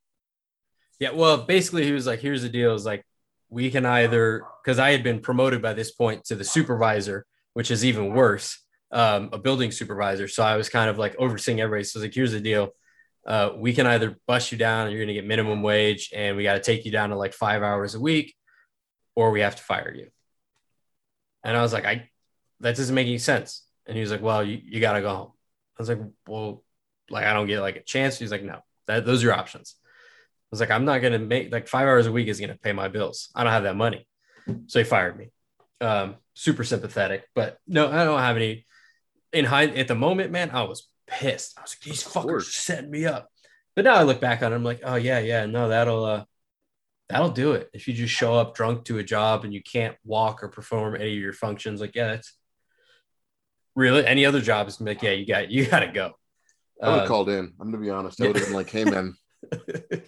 Yeah. 0.99 1.11
Well, 1.11 1.39
basically, 1.39 1.85
he 1.85 1.93
was 1.93 2.07
like, 2.07 2.21
"Here's 2.21 2.43
the 2.43 2.49
deal: 2.49 2.75
is 2.75 2.85
like 2.85 3.05
we 3.51 3.71
can 3.71 3.87
either 3.87 4.45
because 4.63 4.79
I 4.79 4.91
had 4.91 5.03
been 5.03 5.21
promoted 5.21 5.63
by 5.63 5.73
this 5.73 5.91
point 5.91 6.25
to 6.27 6.35
the 6.35 6.45
supervisor, 6.45 7.27
which 7.55 7.71
is 7.71 7.85
even 7.85 8.15
worse, 8.15 8.63
um, 8.93 9.31
a 9.33 9.39
building 9.39 9.71
supervisor. 9.71 10.29
So 10.29 10.43
I 10.43 10.57
was 10.57 10.69
kind 10.69 10.91
of 10.91 10.99
like 10.99 11.17
overseeing 11.19 11.61
everybody. 11.61 11.85
So 11.85 12.01
like, 12.01 12.15
here's 12.15 12.33
the 12.33 12.41
deal. 12.41 12.71
Uh, 13.27 13.51
we 13.57 13.73
can 13.73 13.87
either 13.87 14.17
bust 14.27 14.53
you 14.53 14.59
down 14.59 14.87
and 14.87 14.93
you're 14.93 15.05
going 15.05 15.15
to 15.15 15.21
get 15.21 15.27
minimum 15.27 15.63
wage 15.63 16.11
and 16.15 16.37
we 16.37 16.45
got 16.45 16.55
to 16.55 16.61
take 16.61 16.85
you 16.85 16.91
down 16.91 17.11
to 17.11 17.17
like 17.17 17.35
five 17.35 17.63
hours 17.63 17.95
a 17.95 18.01
week 18.01 18.35
or 19.15 19.31
we 19.31 19.41
have 19.41 19.57
to 19.57 19.63
fire 19.63 19.93
you. 19.95 20.09
And 21.45 21.57
I 21.57 21.61
was 21.61 21.73
like, 21.73 21.85
I, 21.85 22.09
that 22.61 22.77
doesn't 22.77 22.95
make 22.95 23.07
any 23.07 23.19
sense. 23.19 23.67
And 23.87 23.97
he 23.97 24.01
was 24.01 24.11
like, 24.11 24.23
well, 24.23 24.43
you, 24.43 24.61
you 24.63 24.81
got 24.81 24.95
to 24.95 25.03
go 25.03 25.15
home. 25.15 25.33
I 25.79 25.83
was 25.83 25.89
like, 25.89 25.99
well, 26.27 26.63
like, 27.11 27.27
I 27.27 27.33
don't 27.33 27.47
get 27.47 27.61
like 27.61 27.77
a 27.77 27.83
chance. 27.83 28.19
He's 28.19 28.31
like, 28.31 28.43
no, 28.43 28.61
that, 28.87 29.05
those 29.05 29.23
are 29.23 29.27
your 29.27 29.35
options 29.35 29.77
I 30.49 30.53
was 30.53 30.61
like, 30.61 30.71
I'm 30.71 30.87
not 30.87 31.03
going 31.03 31.13
to 31.13 31.19
make 31.19 31.53
like 31.53 31.69
five 31.69 31.87
hours 31.87 32.07
a 32.07 32.13
week 32.13 32.27
is 32.27 32.41
going 32.41 32.49
to 32.49 32.59
pay 32.59 32.73
my 32.73 32.89
bills. 32.89 33.29
I 33.35 33.45
don't 33.45 33.53
have 33.53 33.65
that 33.65 33.77
money. 33.77 34.09
So 34.67 34.79
he 34.79 34.85
fired 34.85 35.19
me. 35.19 35.31
Um, 35.83 36.17
super 36.33 36.65
sympathetic, 36.65 37.25
but 37.35 37.59
no, 37.67 37.91
I 37.91 38.05
don't 38.05 38.19
have 38.19 38.37
any. 38.37 38.65
In 39.31 39.45
high 39.45 39.67
at 39.67 39.89
the 39.89 39.95
moment, 39.95 40.33
man, 40.33 40.49
I 40.51 40.63
was 40.63 40.89
pissed. 41.07 41.59
I 41.59 41.63
was 41.63 41.77
like, 41.77 41.81
these 41.83 42.03
fuckers 42.03 42.45
setting 42.45 42.91
me 42.91 43.05
up. 43.05 43.29
But 43.77 43.85
now 43.85 43.97
I 43.97 44.05
look 44.05 44.23
back 44.23 44.43
on 44.43 44.53
it, 44.53 44.57
I'm 44.57 44.65
like, 44.65 44.81
oh 44.85 44.95
yeah, 44.95 45.19
yeah, 45.19 45.45
no, 45.45 45.69
that'll 45.69 46.05
uh 46.05 46.25
that'll 47.11 47.29
do 47.29 47.53
it. 47.53 47.69
If 47.75 47.87
you 47.87 47.93
just 47.93 48.15
show 48.15 48.35
up 48.35 48.55
drunk 48.55 48.87
to 48.87 48.97
a 48.97 49.05
job 49.05 49.45
and 49.45 49.53
you 49.53 49.63
can't 49.63 49.97
walk 50.03 50.43
or 50.43 50.49
perform 50.49 50.95
any 50.95 51.13
of 51.13 51.23
your 51.23 51.35
functions, 51.35 51.83
like, 51.83 51.95
yeah, 51.95 52.09
that's 52.09 52.33
really 53.75 54.07
any 54.07 54.25
other 54.25 54.41
job 54.41 54.67
is 54.67 54.81
like, 54.81 55.03
yeah, 55.03 55.11
you 55.11 55.27
got 55.27 55.51
you 55.51 55.67
gotta 55.67 55.93
go. 55.93 56.18
I 56.83 56.89
would 56.89 56.95
have 56.95 57.05
uh, 57.05 57.09
called 57.09 57.29
in. 57.29 57.53
I'm 57.61 57.71
gonna 57.71 57.83
be 57.83 57.91
honest. 57.91 58.21
I 58.21 58.27
would 58.27 58.37
have 58.37 58.47
been 58.47 58.55
like, 58.55 58.71
hey 58.71 58.85
man, 58.85 59.15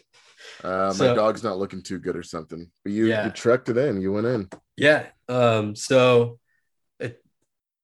Uh, 0.63 0.93
so, 0.93 1.09
my 1.09 1.15
dog's 1.15 1.43
not 1.43 1.59
looking 1.59 1.83
too 1.83 1.99
good 1.99 2.17
or 2.17 2.23
something. 2.23 2.71
But 2.85 2.93
you, 2.93 3.07
yeah. 3.07 3.25
you 3.25 3.31
trekked 3.31 3.69
it 3.69 3.77
in. 3.77 4.01
You 4.01 4.13
went 4.13 4.27
in. 4.27 4.49
Yeah. 4.77 5.07
Um, 5.29 5.75
so 5.75 6.39
it, 6.99 7.23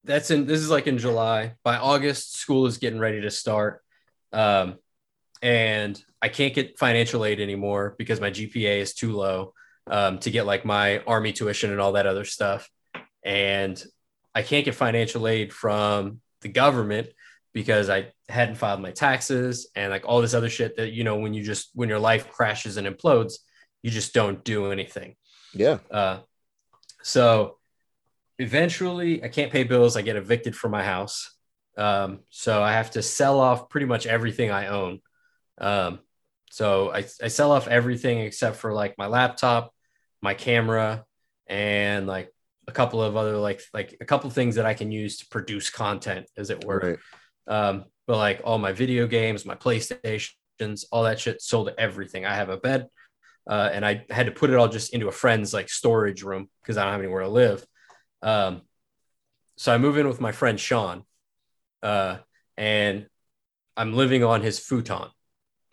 that's 0.05 0.31
in 0.31 0.47
this 0.47 0.61
is 0.61 0.71
like 0.71 0.87
in 0.87 0.99
July. 0.99 1.55
By 1.65 1.77
August, 1.77 2.37
school 2.37 2.67
is 2.67 2.79
getting 2.79 2.99
ready 2.99 3.23
to 3.23 3.31
start. 3.31 3.83
Um, 4.33 4.77
and 5.43 6.03
I 6.21 6.29
can't 6.29 6.55
get 6.55 6.79
financial 6.79 7.25
aid 7.25 7.41
anymore 7.41 7.95
because 7.99 8.21
my 8.21 8.31
GPA 8.31 8.81
is 8.81 8.95
too 8.95 9.13
low 9.13 9.55
um, 9.87 10.19
to 10.21 10.31
get 10.31 10.47
like 10.47 10.65
my 10.65 10.99
army 11.01 11.33
tuition 11.33 11.71
and 11.71 11.81
all 11.81 11.93
that 11.93 12.07
other 12.07 12.25
stuff. 12.25 12.69
And 13.23 13.83
I 14.35 14.43
can't 14.43 14.65
get 14.65 14.75
financial 14.75 15.27
aid 15.27 15.53
from 15.53 16.21
the 16.43 16.49
government 16.49 17.09
because 17.57 17.89
I 17.89 18.13
hadn't 18.29 18.57
filed 18.57 18.83
my 18.83 18.91
taxes 18.91 19.71
and 19.75 19.91
like 19.91 20.05
all 20.07 20.21
this 20.21 20.35
other 20.35 20.51
shit 20.51 20.77
that, 20.77 20.93
you 20.93 21.05
know, 21.05 21.17
when 21.17 21.33
you 21.33 21.43
just, 21.43 21.71
when 21.73 21.89
your 21.89 21.99
life 21.99 22.31
crashes 22.31 22.77
and 22.77 22.87
implodes, 22.87 23.37
you 23.81 23.91
just 23.91 24.13
don't 24.13 24.45
do 24.45 24.73
anything. 24.73 25.17
Yeah. 25.55 25.79
Uh, 25.91 26.19
so 27.03 27.57
eventually 28.39 29.25
I 29.25 29.29
can't 29.29 29.51
pay 29.51 29.65
bills. 29.65 29.97
I 29.97 30.03
get 30.03 30.17
evicted 30.17 30.55
from 30.55 30.73
my 30.73 30.85
house. 30.85 31.35
Um, 31.79 32.21
so 32.29 32.63
I 32.63 32.73
have 32.73 32.91
to 32.91 33.01
sell 33.01 33.41
off 33.41 33.71
pretty 33.71 33.87
much 33.87 34.05
everything 34.07 34.51
I 34.51 34.67
own. 34.67 35.01
Um, 35.57 36.01
so 36.51 36.91
I, 36.91 37.07
I 37.23 37.29
sell 37.29 37.53
off 37.53 37.69
everything 37.69 38.19
except 38.19 38.57
for 38.57 38.75
like 38.75 38.99
my 38.99 39.07
laptop, 39.07 39.73
my 40.21 40.35
camera, 40.35 41.07
and 41.47 42.07
like 42.07 42.31
a 42.69 42.73
couple 42.73 43.01
of 43.01 43.17
other 43.17 43.39
like 43.39 43.63
like 43.73 43.97
a 44.03 44.05
couple 44.05 44.29
things 44.29 44.57
that 44.57 44.67
I 44.67 44.75
can 44.75 44.93
use 44.93 45.17
to 45.19 45.27
produce 45.31 45.71
content, 45.71 46.27
as 46.37 46.51
it 46.51 46.67
were. 46.67 46.81
Right. 46.81 46.99
Um, 47.47 47.85
but 48.07 48.17
like 48.17 48.41
all 48.45 48.59
my 48.59 48.73
video 48.73 49.07
games, 49.07 49.45
my 49.45 49.55
PlayStations, 49.55 50.85
all 50.91 51.05
that 51.05 51.21
shit 51.21 51.43
sold 51.43 51.71
everything. 51.79 52.25
I 52.25 52.35
have 52.35 52.49
a 52.49 52.57
bed, 52.57 52.89
uh, 53.49 53.71
and 53.73 53.85
I 53.85 54.05
had 54.11 54.27
to 54.27 54.33
put 54.33 54.51
it 54.51 54.57
all 54.57 54.69
just 54.69 54.95
into 54.95 55.09
a 55.09 55.13
friend's 55.13 55.53
like 55.53 55.69
storage 55.69 56.23
room 56.23 56.49
because 56.63 56.77
I 56.77 56.85
don't 56.85 56.93
have 56.93 57.01
anywhere 57.01 57.23
to 57.23 57.29
live. 57.29 57.67
Um, 58.23 58.63
so 59.57 59.73
I 59.73 59.79
move 59.79 59.99
in 59.99 60.09
with 60.09 60.21
my 60.21 60.33
friend 60.33 60.59
Sean, 60.59 61.05
uh, 61.83 62.19
and 62.57 63.07
I'm 63.77 63.95
living 63.95 64.25
on 64.25 64.43
his 64.43 64.59
futon. 64.59 65.09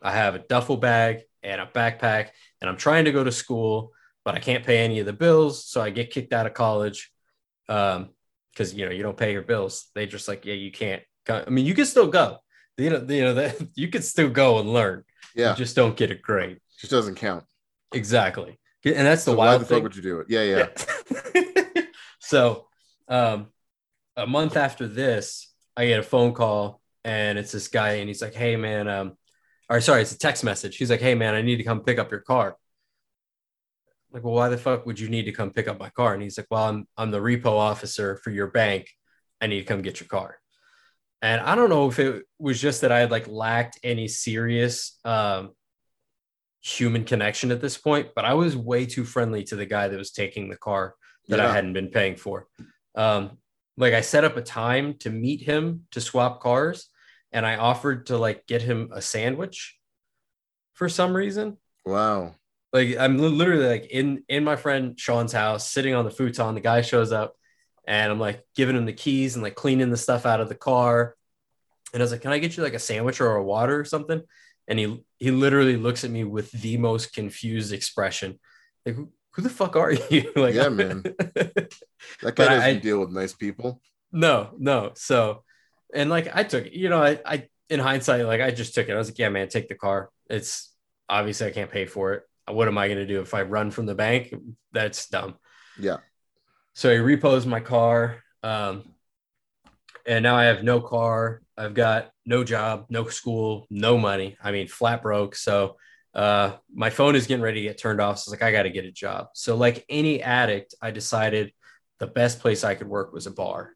I 0.01 0.11
have 0.11 0.35
a 0.35 0.39
duffel 0.39 0.77
bag 0.77 1.21
and 1.41 1.61
a 1.61 1.65
backpack, 1.65 2.29
and 2.61 2.69
I'm 2.69 2.77
trying 2.77 3.05
to 3.05 3.11
go 3.11 3.23
to 3.23 3.31
school, 3.31 3.91
but 4.25 4.35
I 4.35 4.39
can't 4.39 4.65
pay 4.65 4.79
any 4.79 4.99
of 4.99 5.05
the 5.05 5.13
bills, 5.13 5.65
so 5.65 5.81
I 5.81 5.89
get 5.89 6.11
kicked 6.11 6.33
out 6.33 6.47
of 6.47 6.53
college. 6.53 7.11
Um, 7.69 8.09
because 8.53 8.73
you 8.73 8.85
know 8.85 8.91
you 8.91 9.03
don't 9.03 9.17
pay 9.17 9.31
your 9.31 9.41
bills. 9.41 9.89
They 9.95 10.05
just 10.05 10.27
like, 10.27 10.45
yeah, 10.45 10.53
you 10.53 10.71
can't. 10.71 11.01
I 11.29 11.49
mean, 11.49 11.65
you 11.65 11.73
can 11.73 11.85
still 11.85 12.07
go. 12.07 12.37
You 12.77 12.89
know, 12.89 13.05
you 13.07 13.21
know 13.21 13.33
that 13.35 13.67
you 13.75 13.87
can 13.89 14.01
still 14.01 14.29
go 14.29 14.59
and 14.59 14.73
learn. 14.73 15.03
Yeah. 15.35 15.51
You 15.51 15.57
just 15.57 15.75
don't 15.75 15.95
get 15.95 16.11
a 16.11 16.15
grade. 16.15 16.59
Just 16.79 16.91
doesn't 16.91 17.15
count. 17.15 17.45
Exactly. 17.93 18.59
And 18.85 19.07
that's 19.07 19.23
the 19.23 19.31
So 19.31 19.37
why 19.37 19.57
the 19.57 19.65
thing. 19.65 19.77
fuck 19.77 19.83
would 19.83 19.95
you 19.95 20.01
do 20.01 20.19
it? 20.19 20.27
Yeah, 20.29 20.43
yeah. 20.43 20.67
Yeah. 21.35 21.81
so, 22.19 22.67
um, 23.07 23.47
a 24.17 24.27
month 24.27 24.57
after 24.57 24.87
this, 24.87 25.53
I 25.77 25.85
get 25.87 25.99
a 25.99 26.03
phone 26.03 26.33
call, 26.33 26.81
and 27.03 27.39
it's 27.39 27.51
this 27.51 27.67
guy, 27.67 27.93
and 27.93 28.07
he's 28.09 28.21
like, 28.21 28.33
"Hey, 28.33 28.55
man, 28.57 28.87
um, 28.87 29.13
or 29.69 29.79
sorry, 29.81 30.01
it's 30.01 30.11
a 30.11 30.17
text 30.17 30.43
message. 30.43 30.77
He's 30.77 30.89
like, 30.89 30.99
"Hey, 30.99 31.15
man, 31.15 31.33
I 31.33 31.41
need 31.41 31.57
to 31.57 31.63
come 31.63 31.79
pick 31.81 31.97
up 31.97 32.11
your 32.11 32.19
car." 32.19 32.57
Like, 34.11 34.23
well, 34.23 34.33
why 34.33 34.49
the 34.49 34.57
fuck 34.57 34.85
would 34.85 34.99
you 34.99 35.09
need 35.09 35.23
to 35.25 35.31
come 35.31 35.49
pick 35.51 35.67
up 35.67 35.79
my 35.79 35.89
car? 35.89 36.13
And 36.13 36.21
he's 36.21 36.37
like, 36.37 36.45
well, 36.51 36.65
I'm 36.65 36.87
I'm 36.97 37.09
the 37.09 37.19
repo 37.19 37.47
officer 37.47 38.17
for 38.17 38.29
your 38.29 38.47
bank. 38.47 38.87
I 39.41 39.47
need 39.47 39.59
to 39.59 39.65
come 39.65 39.81
get 39.81 39.99
your 39.99 40.07
car. 40.07 40.37
And 41.23 41.39
I 41.39 41.55
don't 41.55 41.69
know 41.69 41.89
if 41.89 41.99
it 41.99 42.25
was 42.37 42.59
just 42.59 42.81
that 42.81 42.91
I 42.91 42.99
had 42.99 43.09
like 43.09 43.29
lacked 43.29 43.79
any 43.81 44.09
serious 44.09 44.99
um, 45.05 45.51
human 46.61 47.05
connection 47.05 47.49
at 47.49 47.61
this 47.61 47.77
point, 47.77 48.09
but 48.13 48.25
I 48.25 48.33
was 48.33 48.57
way 48.57 48.85
too 48.85 49.05
friendly 49.05 49.45
to 49.45 49.55
the 49.55 49.65
guy 49.65 49.87
that 49.87 49.97
was 49.97 50.11
taking 50.11 50.49
the 50.49 50.57
car 50.57 50.95
that 51.29 51.39
I 51.39 51.53
hadn't 51.53 51.71
been 51.71 51.87
paying 51.87 52.17
for. 52.17 52.47
Um, 52.95 53.37
like 53.77 53.93
I 53.93 54.01
set 54.01 54.25
up 54.25 54.35
a 54.35 54.41
time 54.41 54.95
to 54.99 55.09
meet 55.09 55.41
him 55.41 55.85
to 55.91 56.01
swap 56.01 56.41
cars, 56.41 56.89
and 57.31 57.45
I 57.45 57.55
offered 57.55 58.07
to 58.07 58.17
like 58.17 58.45
get 58.45 58.61
him 58.61 58.91
a 58.93 59.01
sandwich 59.01 59.77
for 60.73 60.89
some 60.89 61.15
reason. 61.15 61.57
Wow. 61.85 62.35
Like 62.73 62.97
I'm 62.97 63.17
literally 63.17 63.67
like 63.67 63.85
in 63.85 64.23
in 64.27 64.43
my 64.43 64.57
friend 64.57 64.99
Sean's 64.99 65.31
house, 65.31 65.69
sitting 65.69 65.95
on 65.95 66.03
the 66.03 66.11
futon. 66.11 66.53
The 66.53 66.59
guy 66.61 66.81
shows 66.81 67.13
up, 67.13 67.35
and 67.85 68.11
I'm 68.11 68.19
like 68.19 68.43
giving 68.55 68.75
him 68.75 68.85
the 68.85 68.93
keys 68.93 69.35
and 69.35 69.43
like 69.43 69.55
cleaning 69.55 69.89
the 69.89 69.97
stuff 69.97 70.25
out 70.25 70.41
of 70.41 70.49
the 70.49 70.55
car. 70.55 71.15
And 71.93 72.01
I 72.01 72.03
was 72.03 72.11
like, 72.11 72.21
"Can 72.21 72.31
I 72.31 72.39
get 72.39 72.57
you 72.57 72.63
like 72.63 72.73
a 72.73 72.79
sandwich 72.79 73.21
or 73.21 73.35
a 73.35 73.43
water 73.43 73.79
or 73.79 73.85
something?" 73.85 74.21
And 74.67 74.79
he 74.79 75.03
he 75.19 75.31
literally 75.31 75.77
looks 75.77 76.03
at 76.03 76.11
me 76.11 76.23
with 76.23 76.51
the 76.51 76.77
most 76.77 77.13
confused 77.13 77.73
expression, 77.73 78.39
like, 78.85 78.95
"Who, 78.95 79.09
who 79.31 79.41
the 79.41 79.49
fuck 79.49 79.75
are 79.75 79.91
you?" 80.09 80.31
like, 80.35 80.55
Yeah, 80.55 80.69
man. 80.69 81.03
That 82.21 82.35
guy 82.35 82.45
doesn't 82.45 82.63
I- 82.63 82.73
deal 82.79 82.99
with 82.99 83.11
nice 83.11 83.33
people. 83.33 83.81
no, 84.11 84.51
no. 84.57 84.91
So, 84.95 85.43
and 85.93 86.09
like 86.09 86.35
I 86.35 86.43
took, 86.43 86.71
you 86.71 86.89
know, 86.89 87.01
I, 87.01 87.19
I 87.25 87.47
in 87.69 87.79
hindsight, 87.79 88.25
like 88.25 88.41
I 88.41 88.51
just 88.51 88.73
took 88.75 88.89
it. 88.89 88.93
I 88.93 88.97
was 88.97 89.09
like, 89.09 89.19
yeah, 89.19 89.29
man, 89.29 89.47
take 89.47 89.67
the 89.69 89.75
car. 89.75 90.09
It's 90.29 90.71
obviously 91.09 91.47
I 91.47 91.51
can't 91.51 91.71
pay 91.71 91.85
for 91.85 92.13
it. 92.13 92.23
What 92.49 92.67
am 92.67 92.77
I 92.77 92.87
going 92.87 92.99
to 92.99 93.05
do 93.07 93.21
if 93.21 93.33
I 93.33 93.43
run 93.43 93.71
from 93.71 93.85
the 93.85 93.95
bank? 93.95 94.33
That's 94.73 95.07
dumb. 95.09 95.35
Yeah. 95.79 95.97
So 96.73 96.91
he 96.91 96.97
reposed 96.97 97.47
my 97.47 97.59
car. 97.59 98.23
Um, 98.41 98.83
and 100.05 100.23
now 100.23 100.35
I 100.35 100.45
have 100.45 100.63
no 100.63 100.81
car. 100.81 101.41
I've 101.57 101.73
got 101.73 102.11
no 102.25 102.43
job, 102.43 102.87
no 102.89 103.07
school, 103.07 103.67
no 103.69 103.97
money. 103.97 104.37
I 104.43 104.51
mean, 104.51 104.67
flat 104.67 105.01
broke. 105.01 105.35
So 105.35 105.77
uh, 106.13 106.57
my 106.73 106.89
phone 106.89 107.15
is 107.15 107.27
getting 107.27 107.43
ready 107.43 107.61
to 107.61 107.67
get 107.67 107.77
turned 107.77 108.01
off. 108.01 108.19
So 108.19 108.31
it's 108.33 108.41
like, 108.41 108.47
I 108.47 108.51
got 108.51 108.63
to 108.63 108.69
get 108.69 108.85
a 108.85 108.91
job. 108.91 109.27
So, 109.33 109.55
like 109.55 109.85
any 109.89 110.21
addict, 110.21 110.75
I 110.81 110.91
decided 110.91 111.53
the 111.99 112.07
best 112.07 112.39
place 112.39 112.63
I 112.63 112.75
could 112.75 112.87
work 112.87 113.13
was 113.13 113.27
a 113.27 113.31
bar. 113.31 113.71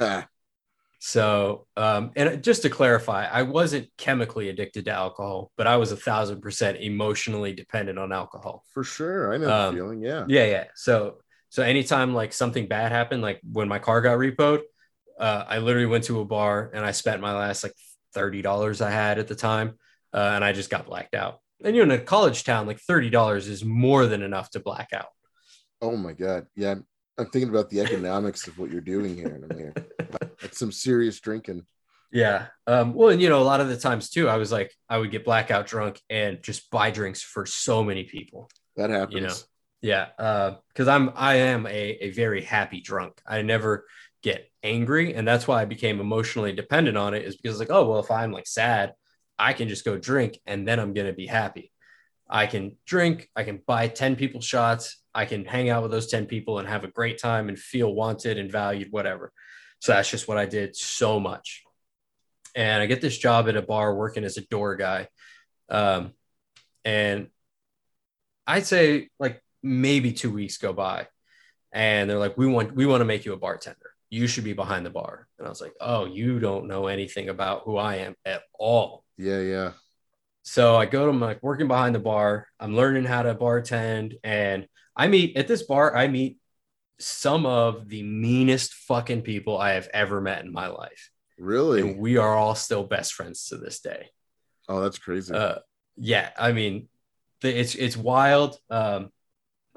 So, 1.00 1.66
um, 1.76 2.12
and 2.16 2.42
just 2.42 2.62
to 2.62 2.70
clarify, 2.70 3.26
I 3.26 3.42
wasn't 3.42 3.90
chemically 3.98 4.48
addicted 4.48 4.86
to 4.86 4.92
alcohol, 4.92 5.52
but 5.58 5.66
I 5.66 5.76
was 5.76 5.92
a 5.92 5.96
thousand 5.96 6.40
percent 6.40 6.78
emotionally 6.80 7.52
dependent 7.52 7.98
on 7.98 8.10
alcohol. 8.10 8.64
For 8.72 8.84
sure. 8.84 9.34
I 9.34 9.36
know 9.36 9.50
Um, 9.52 9.74
the 9.74 9.80
feeling. 9.82 10.00
Yeah. 10.02 10.24
Yeah, 10.28 10.46
yeah. 10.46 10.64
So, 10.74 11.18
so 11.54 11.62
anytime 11.62 12.14
like 12.14 12.32
something 12.32 12.66
bad 12.66 12.90
happened, 12.90 13.22
like 13.22 13.40
when 13.44 13.68
my 13.68 13.78
car 13.78 14.00
got 14.00 14.18
repoed, 14.18 14.62
uh, 15.20 15.44
I 15.46 15.58
literally 15.58 15.86
went 15.86 16.02
to 16.06 16.18
a 16.18 16.24
bar 16.24 16.72
and 16.74 16.84
I 16.84 16.90
spent 16.90 17.22
my 17.22 17.32
last 17.32 17.62
like 17.62 17.74
thirty 18.12 18.42
dollars 18.42 18.80
I 18.80 18.90
had 18.90 19.20
at 19.20 19.28
the 19.28 19.36
time, 19.36 19.78
uh, 20.12 20.32
and 20.34 20.42
I 20.44 20.50
just 20.50 20.68
got 20.68 20.86
blacked 20.86 21.14
out. 21.14 21.38
And 21.64 21.76
you're 21.76 21.84
in 21.84 21.92
a 21.92 21.98
college 22.00 22.42
town, 22.42 22.66
like 22.66 22.80
thirty 22.80 23.08
dollars 23.08 23.46
is 23.46 23.64
more 23.64 24.06
than 24.08 24.20
enough 24.20 24.50
to 24.50 24.58
black 24.58 24.88
out. 24.92 25.10
Oh 25.80 25.96
my 25.96 26.12
God. 26.12 26.48
Yeah. 26.56 26.72
I'm, 26.72 26.86
I'm 27.18 27.30
thinking 27.30 27.50
about 27.50 27.70
the 27.70 27.82
economics 27.82 28.48
of 28.48 28.58
what 28.58 28.72
you're 28.72 28.80
doing 28.80 29.14
here. 29.14 29.28
And 29.28 29.44
I'm 29.48 29.56
here. 29.56 29.74
That's 30.42 30.58
some 30.58 30.72
serious 30.72 31.20
drinking. 31.20 31.64
Yeah. 32.10 32.46
Um, 32.66 32.94
well, 32.94 33.10
and 33.10 33.22
you 33.22 33.28
know, 33.28 33.40
a 33.40 33.44
lot 33.44 33.60
of 33.60 33.68
the 33.68 33.76
times 33.76 34.10
too, 34.10 34.28
I 34.28 34.38
was 34.38 34.50
like, 34.50 34.74
I 34.88 34.98
would 34.98 35.12
get 35.12 35.24
blackout 35.24 35.68
drunk 35.68 36.00
and 36.10 36.42
just 36.42 36.68
buy 36.72 36.90
drinks 36.90 37.22
for 37.22 37.46
so 37.46 37.84
many 37.84 38.02
people. 38.02 38.50
That 38.76 38.90
happens. 38.90 39.14
You 39.14 39.20
know. 39.20 39.34
Yeah. 39.84 40.06
Uh, 40.18 40.54
cause 40.74 40.88
I'm, 40.88 41.10
I 41.14 41.34
am 41.34 41.66
a, 41.66 41.70
a 41.70 42.10
very 42.12 42.42
happy 42.42 42.80
drunk. 42.80 43.20
I 43.26 43.42
never 43.42 43.84
get 44.22 44.50
angry. 44.62 45.12
And 45.12 45.28
that's 45.28 45.46
why 45.46 45.60
I 45.60 45.66
became 45.66 46.00
emotionally 46.00 46.54
dependent 46.54 46.96
on 46.96 47.12
it 47.12 47.22
is 47.26 47.36
because 47.36 47.58
like, 47.58 47.70
oh, 47.70 47.86
well, 47.86 48.00
if 48.00 48.10
I'm 48.10 48.32
like 48.32 48.46
sad, 48.46 48.94
I 49.38 49.52
can 49.52 49.68
just 49.68 49.84
go 49.84 49.98
drink 49.98 50.38
and 50.46 50.66
then 50.66 50.80
I'm 50.80 50.94
to 50.94 51.12
be 51.12 51.26
happy. 51.26 51.70
I 52.30 52.46
can 52.46 52.78
drink, 52.86 53.28
I 53.36 53.44
can 53.44 53.60
buy 53.66 53.88
10 53.88 54.16
people 54.16 54.40
shots, 54.40 55.02
I 55.14 55.26
can 55.26 55.44
hang 55.44 55.68
out 55.68 55.82
with 55.82 55.92
those 55.92 56.06
10 56.06 56.24
people 56.24 56.60
and 56.60 56.66
have 56.66 56.84
a 56.84 56.90
great 56.90 57.18
time 57.18 57.50
and 57.50 57.58
feel 57.58 57.92
wanted 57.94 58.38
and 58.38 58.50
valued, 58.50 58.90
whatever. 58.90 59.34
So 59.80 59.92
that's 59.92 60.10
just 60.10 60.26
what 60.26 60.38
I 60.38 60.46
did 60.46 60.74
so 60.74 61.20
much. 61.20 61.62
And 62.56 62.82
I 62.82 62.86
get 62.86 63.02
this 63.02 63.18
job 63.18 63.50
at 63.50 63.56
a 63.56 63.60
bar 63.60 63.94
working 63.94 64.24
as 64.24 64.38
a 64.38 64.46
door 64.46 64.76
guy. 64.76 65.08
Um, 65.68 66.14
and 66.86 67.28
I'd 68.46 68.64
say 68.64 69.10
like 69.18 69.43
maybe 69.64 70.12
two 70.12 70.30
weeks 70.30 70.58
go 70.58 70.72
by 70.72 71.08
and 71.72 72.08
they're 72.08 72.18
like, 72.18 72.36
we 72.38 72.46
want, 72.46 72.74
we 72.76 72.86
want 72.86 73.00
to 73.00 73.04
make 73.06 73.24
you 73.24 73.32
a 73.32 73.36
bartender. 73.36 73.90
You 74.10 74.26
should 74.28 74.44
be 74.44 74.52
behind 74.52 74.86
the 74.86 74.90
bar. 74.90 75.26
And 75.38 75.46
I 75.46 75.50
was 75.50 75.60
like, 75.60 75.74
oh, 75.80 76.04
you 76.04 76.38
don't 76.38 76.68
know 76.68 76.86
anything 76.86 77.28
about 77.30 77.62
who 77.64 77.76
I 77.76 77.96
am 77.96 78.14
at 78.24 78.42
all. 78.58 79.04
Yeah. 79.18 79.40
Yeah. 79.40 79.70
So 80.42 80.76
I 80.76 80.84
go 80.86 81.06
to 81.06 81.12
my 81.12 81.26
like 81.28 81.42
working 81.42 81.66
behind 81.68 81.94
the 81.94 82.00
bar. 82.00 82.46
I'm 82.60 82.76
learning 82.76 83.04
how 83.06 83.22
to 83.22 83.34
bartend, 83.34 84.18
and 84.22 84.68
I 84.94 85.08
meet 85.08 85.38
at 85.38 85.48
this 85.48 85.62
bar. 85.62 85.96
I 85.96 86.06
meet 86.06 86.38
some 86.98 87.46
of 87.46 87.88
the 87.88 88.02
meanest 88.02 88.74
fucking 88.74 89.22
people 89.22 89.56
I 89.56 89.72
have 89.72 89.88
ever 89.94 90.20
met 90.20 90.44
in 90.44 90.52
my 90.52 90.66
life, 90.66 91.10
Really? 91.38 91.80
and 91.80 91.98
we 91.98 92.18
are 92.18 92.34
all 92.36 92.54
still 92.54 92.84
best 92.84 93.14
friends 93.14 93.46
to 93.48 93.56
this 93.56 93.80
day. 93.80 94.10
Oh, 94.68 94.82
that's 94.82 94.98
crazy. 94.98 95.32
Uh, 95.32 95.56
yeah, 95.96 96.28
I 96.38 96.52
mean, 96.52 96.88
it's 97.42 97.74
it's 97.74 97.96
wild. 97.96 98.58
Um, 98.68 99.10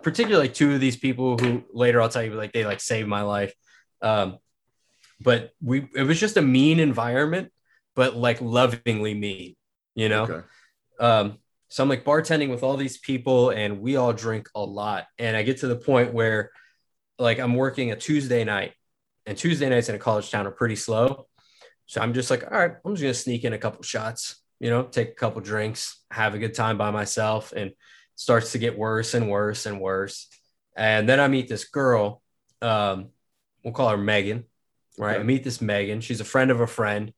particularly 0.04 0.48
like 0.48 0.56
two 0.56 0.74
of 0.74 0.80
these 0.80 0.98
people 0.98 1.38
who 1.38 1.64
later 1.74 2.02
I'll 2.02 2.10
tell 2.10 2.24
you 2.24 2.34
like 2.34 2.54
they 2.54 2.66
like 2.66 2.80
saved 2.82 3.08
my 3.08 3.22
life. 3.22 3.54
Um, 4.02 4.38
but 5.20 5.52
we 5.62 5.88
it 5.96 6.04
was 6.04 6.20
just 6.20 6.38
a 6.38 6.42
mean 6.42 6.80
environment, 6.80 7.52
but 7.96 8.16
like 8.16 8.40
lovingly 8.42 9.14
mean, 9.14 9.56
you 9.96 10.10
know. 10.10 10.24
okay. 10.24 10.48
Um, 11.00 11.38
so 11.70 11.84
I'm 11.84 11.90
like 11.90 12.06
bartending 12.06 12.50
with 12.50 12.64
all 12.64 12.78
these 12.78 12.98
people, 12.98 13.50
and 13.50 13.82
we 13.82 13.98
all 13.98 14.14
drink 14.14 14.48
a 14.56 14.62
lot. 14.62 15.06
And 15.20 15.36
I 15.36 15.44
get 15.44 15.58
to 15.60 15.68
the 15.68 15.76
point 15.76 16.14
where, 16.14 16.52
like, 17.20 17.40
I'm 17.40 17.56
working 17.56 17.92
a 17.92 17.96
Tuesday 17.96 18.44
night, 18.46 18.74
and 19.26 19.38
Tuesday 19.38 19.68
nights 19.68 19.90
in 19.90 19.96
a 19.96 20.00
college 20.00 20.32
town 20.32 20.48
are 20.48 20.52
pretty 20.52 20.78
slow. 20.78 21.28
So 21.86 22.02
I'm 22.02 22.14
just 22.14 22.30
like, 22.30 22.44
all 22.44 22.58
right, 22.58 22.72
I'm 22.86 22.96
just 22.96 23.02
gonna 23.02 23.14
sneak 23.14 23.44
in 23.44 23.54
a 23.54 23.58
couple 23.58 23.84
shots. 23.84 24.42
you 24.60 24.70
know, 24.70 24.84
take 24.84 25.10
a 25.10 25.16
couple 25.16 25.42
drinks, 25.42 26.04
have 26.12 26.34
a 26.34 26.40
good 26.40 26.54
time 26.54 26.78
by 26.78 26.92
myself, 26.92 27.54
and 27.56 27.72
starts 28.18 28.52
to 28.52 28.58
get 28.58 28.78
worse 28.78 29.14
and 29.14 29.30
worse 29.30 29.66
and 29.66 29.80
worse. 29.80 30.28
And 30.76 31.08
then 31.08 31.20
I 31.22 31.28
meet 31.30 31.48
this 31.48 31.64
girl, 31.66 32.22
um, 32.62 33.10
we'll 33.64 33.74
call 33.74 33.90
her 33.90 33.98
Megan, 33.98 34.44
right? 34.98 35.14
Okay. 35.14 35.20
I 35.22 35.24
meet 35.24 35.44
this 35.44 35.62
Megan. 35.62 36.02
She's 36.02 36.20
a 36.20 36.26
friend 36.26 36.52
of 36.52 36.60
a 36.60 36.68
friend. 36.68 37.14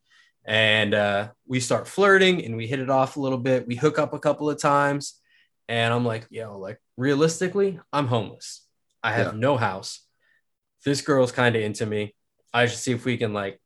And 0.46 0.94
uh, 0.94 1.30
we 1.48 1.60
start 1.60 1.88
flirting 1.88 2.44
and 2.46 2.56
we 2.56 2.68
hit 2.68 2.80
it 2.80 2.90
off 2.90 3.18
a 3.18 3.20
little 3.22 3.38
bit. 3.38 3.66
We 3.68 3.76
hook 3.76 3.98
up 3.98 4.14
a 4.14 4.20
couple 4.20 4.50
of 4.50 4.60
times. 4.60 5.16
And 5.68 5.94
I'm 5.94 6.06
like, 6.06 6.28
yo, 6.30 6.58
like 6.58 6.80
realistically, 6.98 7.80
I'm 7.94 8.08
homeless. 8.08 8.66
I 9.02 9.12
have 9.14 9.34
Yeah. 9.34 9.40
no 9.40 9.58
house. 9.58 10.06
This 10.86 11.02
girl's 11.02 11.32
kind 11.32 11.56
of 11.56 11.62
into 11.62 11.86
me. 11.86 12.16
I 12.54 12.66
should 12.66 12.80
see 12.80 12.92
if 12.92 13.06
we 13.06 13.18
can 13.18 13.34
like 13.34 13.62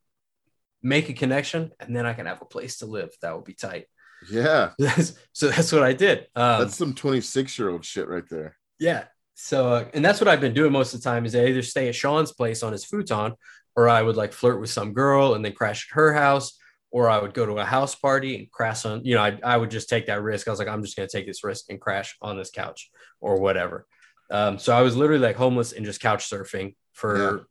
make 0.82 1.08
a 1.08 1.14
connection 1.14 1.72
and 1.80 1.96
then 1.96 2.06
I 2.06 2.12
can 2.12 2.26
have 2.26 2.42
a 2.42 2.46
place 2.46 2.78
to 2.78 2.86
live. 2.86 3.10
That 3.22 3.34
would 3.34 3.44
be 3.44 3.54
tight. 3.54 3.86
Yeah. 4.30 4.70
so 5.32 5.48
that's 5.48 5.72
what 5.72 5.82
I 5.82 5.92
did. 5.92 6.26
Um, 6.34 6.60
That's 6.60 6.76
some 6.76 6.94
26 6.94 7.58
year 7.58 7.68
old 7.70 7.84
shit 7.84 8.08
right 8.08 8.28
there. 8.30 8.56
yeah. 8.78 9.04
So, 9.36 9.68
uh, 9.72 9.84
and 9.92 10.04
that's 10.04 10.20
what 10.20 10.28
I've 10.28 10.40
been 10.40 10.54
doing 10.54 10.70
most 10.70 10.94
of 10.94 11.00
the 11.00 11.10
time 11.10 11.26
is 11.26 11.34
I 11.34 11.46
either 11.46 11.60
stay 11.62 11.88
at 11.88 11.94
Sean's 11.96 12.32
place 12.32 12.62
on 12.62 12.70
his 12.70 12.84
futon 12.84 13.32
or 13.74 13.88
I 13.88 14.00
would 14.00 14.14
like 14.16 14.32
flirt 14.32 14.60
with 14.60 14.70
some 14.70 14.92
girl 14.92 15.34
and 15.34 15.44
then 15.44 15.52
crash 15.52 15.88
at 15.90 15.96
her 15.96 16.12
house 16.14 16.56
or 16.92 17.10
I 17.10 17.18
would 17.20 17.34
go 17.34 17.44
to 17.44 17.54
a 17.54 17.64
house 17.64 17.96
party 17.96 18.36
and 18.36 18.50
crash 18.52 18.84
on, 18.84 19.04
you 19.04 19.16
know, 19.16 19.22
I, 19.22 19.36
I 19.42 19.56
would 19.56 19.72
just 19.72 19.88
take 19.88 20.06
that 20.06 20.22
risk. 20.22 20.46
I 20.46 20.52
was 20.52 20.60
like, 20.60 20.68
I'm 20.68 20.84
just 20.84 20.96
going 20.96 21.08
to 21.08 21.14
take 21.16 21.26
this 21.26 21.42
risk 21.42 21.64
and 21.68 21.80
crash 21.80 22.16
on 22.22 22.38
this 22.38 22.50
couch 22.52 22.90
or 23.20 23.40
whatever. 23.40 23.86
Um, 24.30 24.56
so 24.60 24.72
I 24.74 24.82
was 24.82 24.96
literally 24.96 25.20
like 25.20 25.34
homeless 25.34 25.72
and 25.72 25.84
just 25.84 26.00
couch 26.00 26.30
surfing 26.30 26.76
for 26.92 27.18
Yeah. 27.18 27.42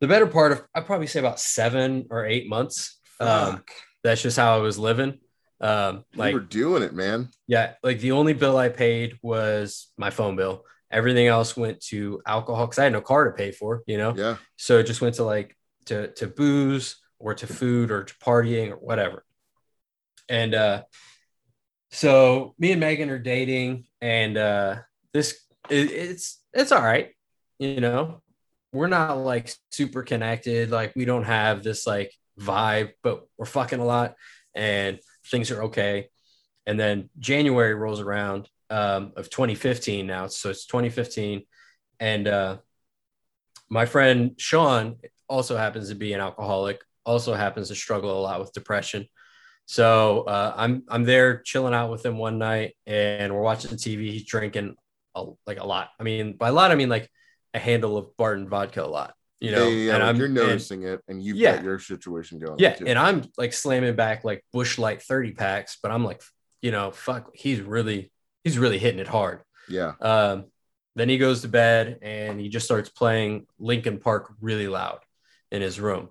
the 0.00 0.08
better 0.08 0.26
part 0.26 0.52
of, 0.52 0.64
I'd 0.74 0.86
probably 0.86 1.06
say 1.06 1.20
about 1.20 1.38
seven 1.38 2.06
or 2.10 2.24
eight 2.24 2.48
months. 2.48 2.98
Um, 3.20 3.62
that's 4.02 4.22
just 4.22 4.38
how 4.38 4.54
I 4.54 4.60
was 4.60 4.78
living. 4.78 5.18
Um, 5.60 6.04
like, 6.14 6.32
you 6.32 6.38
were 6.38 6.44
doing 6.46 6.82
it, 6.82 6.94
man. 6.94 7.28
yeah, 7.46 7.74
like 7.82 8.00
the 8.00 8.12
only 8.12 8.32
bill 8.32 8.56
I 8.56 8.70
paid 8.70 9.18
was 9.22 9.88
my 9.98 10.10
phone 10.10 10.36
bill. 10.36 10.64
Everything 10.90 11.26
else 11.26 11.56
went 11.56 11.80
to 11.86 12.20
alcohol 12.26 12.66
because 12.66 12.78
I 12.78 12.84
had 12.84 12.92
no 12.92 13.00
car 13.00 13.24
to 13.24 13.32
pay 13.32 13.52
for, 13.52 13.82
you 13.86 13.98
know. 13.98 14.14
Yeah. 14.16 14.36
So 14.56 14.78
it 14.78 14.86
just 14.86 15.00
went 15.00 15.16
to 15.16 15.24
like 15.24 15.56
to 15.86 16.08
to 16.14 16.26
booze 16.26 16.96
or 17.18 17.34
to 17.34 17.46
food 17.46 17.90
or 17.90 18.04
to 18.04 18.14
partying 18.18 18.70
or 18.70 18.76
whatever. 18.76 19.24
And 20.28 20.54
uh 20.54 20.82
so 21.90 22.54
me 22.58 22.72
and 22.72 22.80
Megan 22.80 23.10
are 23.10 23.18
dating, 23.18 23.84
and 24.00 24.36
uh 24.36 24.76
this 25.12 25.40
it, 25.68 25.90
it's 25.90 26.42
it's 26.52 26.72
all 26.72 26.82
right, 26.82 27.10
you 27.58 27.80
know. 27.80 28.22
We're 28.72 28.86
not 28.86 29.18
like 29.18 29.52
super 29.70 30.02
connected, 30.04 30.70
like 30.70 30.94
we 30.94 31.04
don't 31.04 31.24
have 31.24 31.62
this 31.62 31.86
like 31.86 32.12
vibe, 32.38 32.92
but 33.02 33.26
we're 33.36 33.46
fucking 33.46 33.80
a 33.80 33.84
lot 33.84 34.14
and 34.54 34.98
things 35.26 35.50
are 35.50 35.64
okay. 35.64 36.08
And 36.66 36.78
then 36.78 37.10
January 37.18 37.74
rolls 37.74 38.00
around 38.00 38.48
um, 38.68 39.12
of 39.16 39.30
2015 39.30 40.06
now. 40.06 40.26
So 40.28 40.50
it's 40.50 40.66
2015. 40.66 41.42
And 41.98 42.28
uh, 42.28 42.58
my 43.68 43.86
friend 43.86 44.32
Sean 44.38 44.96
also 45.28 45.56
happens 45.56 45.88
to 45.88 45.94
be 45.94 46.12
an 46.12 46.20
alcoholic, 46.20 46.82
also 47.04 47.34
happens 47.34 47.68
to 47.68 47.74
struggle 47.74 48.18
a 48.18 48.20
lot 48.20 48.40
with 48.40 48.52
depression. 48.52 49.06
So 49.66 50.22
uh, 50.22 50.52
I'm 50.56 50.82
I'm 50.88 51.04
there 51.04 51.42
chilling 51.42 51.74
out 51.74 51.92
with 51.92 52.04
him 52.04 52.18
one 52.18 52.38
night, 52.38 52.74
and 52.86 53.32
we're 53.32 53.40
watching 53.40 53.70
TV. 53.70 54.10
He's 54.10 54.24
drinking 54.24 54.74
a, 55.14 55.26
like 55.46 55.60
a 55.60 55.66
lot. 55.66 55.90
I 56.00 56.02
mean, 56.02 56.36
by 56.36 56.48
a 56.48 56.52
lot, 56.52 56.72
I 56.72 56.74
mean 56.74 56.88
like 56.88 57.08
a 57.54 57.60
handle 57.60 57.96
of 57.96 58.16
Barton 58.16 58.48
vodka 58.48 58.84
a 58.84 58.86
lot. 58.86 59.14
You 59.40 59.52
know, 59.52 59.68
yeah, 59.68 59.84
yeah, 59.86 59.94
and 59.94 60.02
like 60.02 60.08
I'm 60.10 60.16
you're 60.16 60.26
and- 60.26 60.34
noticing 60.34 60.82
it 60.82 61.00
and 61.08 61.22
you've 61.22 61.36
Yeah. 61.38 61.56
got 61.56 61.64
your 61.64 61.78
situation 61.78 62.38
going. 62.38 62.58
yeah, 62.58 62.74
too. 62.74 62.86
and 62.86 62.98
I'm 62.98 63.24
like 63.38 63.52
slamming 63.54 63.96
back 63.96 64.22
like 64.22 64.44
Busch 64.52 64.76
Light 64.78 65.02
30 65.02 65.32
packs, 65.32 65.78
but 65.82 65.90
I'm 65.90 66.04
like, 66.04 66.20
you 66.60 66.70
know, 66.72 66.90
fuck, 66.90 67.30
he's 67.34 67.60
really 67.60 68.12
he's 68.44 68.58
really 68.58 68.78
hitting 68.78 69.00
it 69.00 69.08
hard. 69.08 69.42
yeah. 69.68 69.92
Um, 70.00 70.44
then 70.96 71.08
he 71.08 71.16
goes 71.18 71.40
to 71.42 71.48
bed 71.48 71.98
and 72.02 72.38
he 72.40 72.48
just 72.48 72.66
starts 72.66 72.90
playing 72.90 73.46
Linkin 73.58 73.98
Park 73.98 74.30
really 74.40 74.66
loud 74.68 74.98
in 75.50 75.62
his 75.62 75.80
room. 75.80 76.10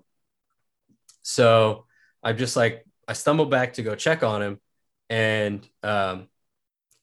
So 1.22 1.86
I'm 2.22 2.36
just 2.36 2.56
like, 2.56 2.84
I 3.06 3.12
stumble 3.12 3.46
back 3.46 3.74
to 3.74 3.82
go 3.82 3.94
check 3.94 4.22
on 4.22 4.42
him, 4.42 4.60
and 5.08 5.66
um, 5.82 6.28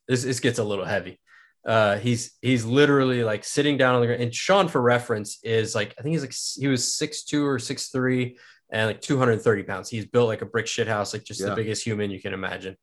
this 0.08 0.24
this 0.24 0.40
gets 0.40 0.60
a 0.60 0.63
little 0.63 0.86
heavy. 0.86 1.20
Uh, 1.65 1.98
he's 1.98 2.38
he's 2.41 2.65
literally 2.65 3.24
like 3.24 3.43
sitting 3.43 3.78
down 3.78 3.96
on 3.96 4.02
the 4.02 4.08
ground. 4.08 4.22
And 4.22 4.34
Sean, 4.34 4.67
for 4.67 4.82
reference, 4.82 5.39
is 5.43 5.76
like 5.76 5.93
I 6.00 6.02
think 6.02 6.13
he's 6.13 6.22
like 6.22 6.34
he 6.62 6.67
was 6.67 6.93
six 6.96 7.24
two 7.24 7.46
or 7.46 7.60
six 7.60 7.89
three 7.89 8.38
and 8.70 8.88
like 8.88 9.02
230 9.02 9.63
pounds. 9.63 9.89
He's 9.89 10.06
built 10.06 10.28
like 10.28 10.41
a 10.41 10.46
brick 10.46 10.67
shit 10.67 10.88
house, 10.88 11.13
like 11.13 11.24
just 11.24 11.39
the 11.41 11.56
biggest 11.56 11.84
human 11.84 12.12
you 12.12 12.22
can 12.22 12.34
imagine. 12.34 12.76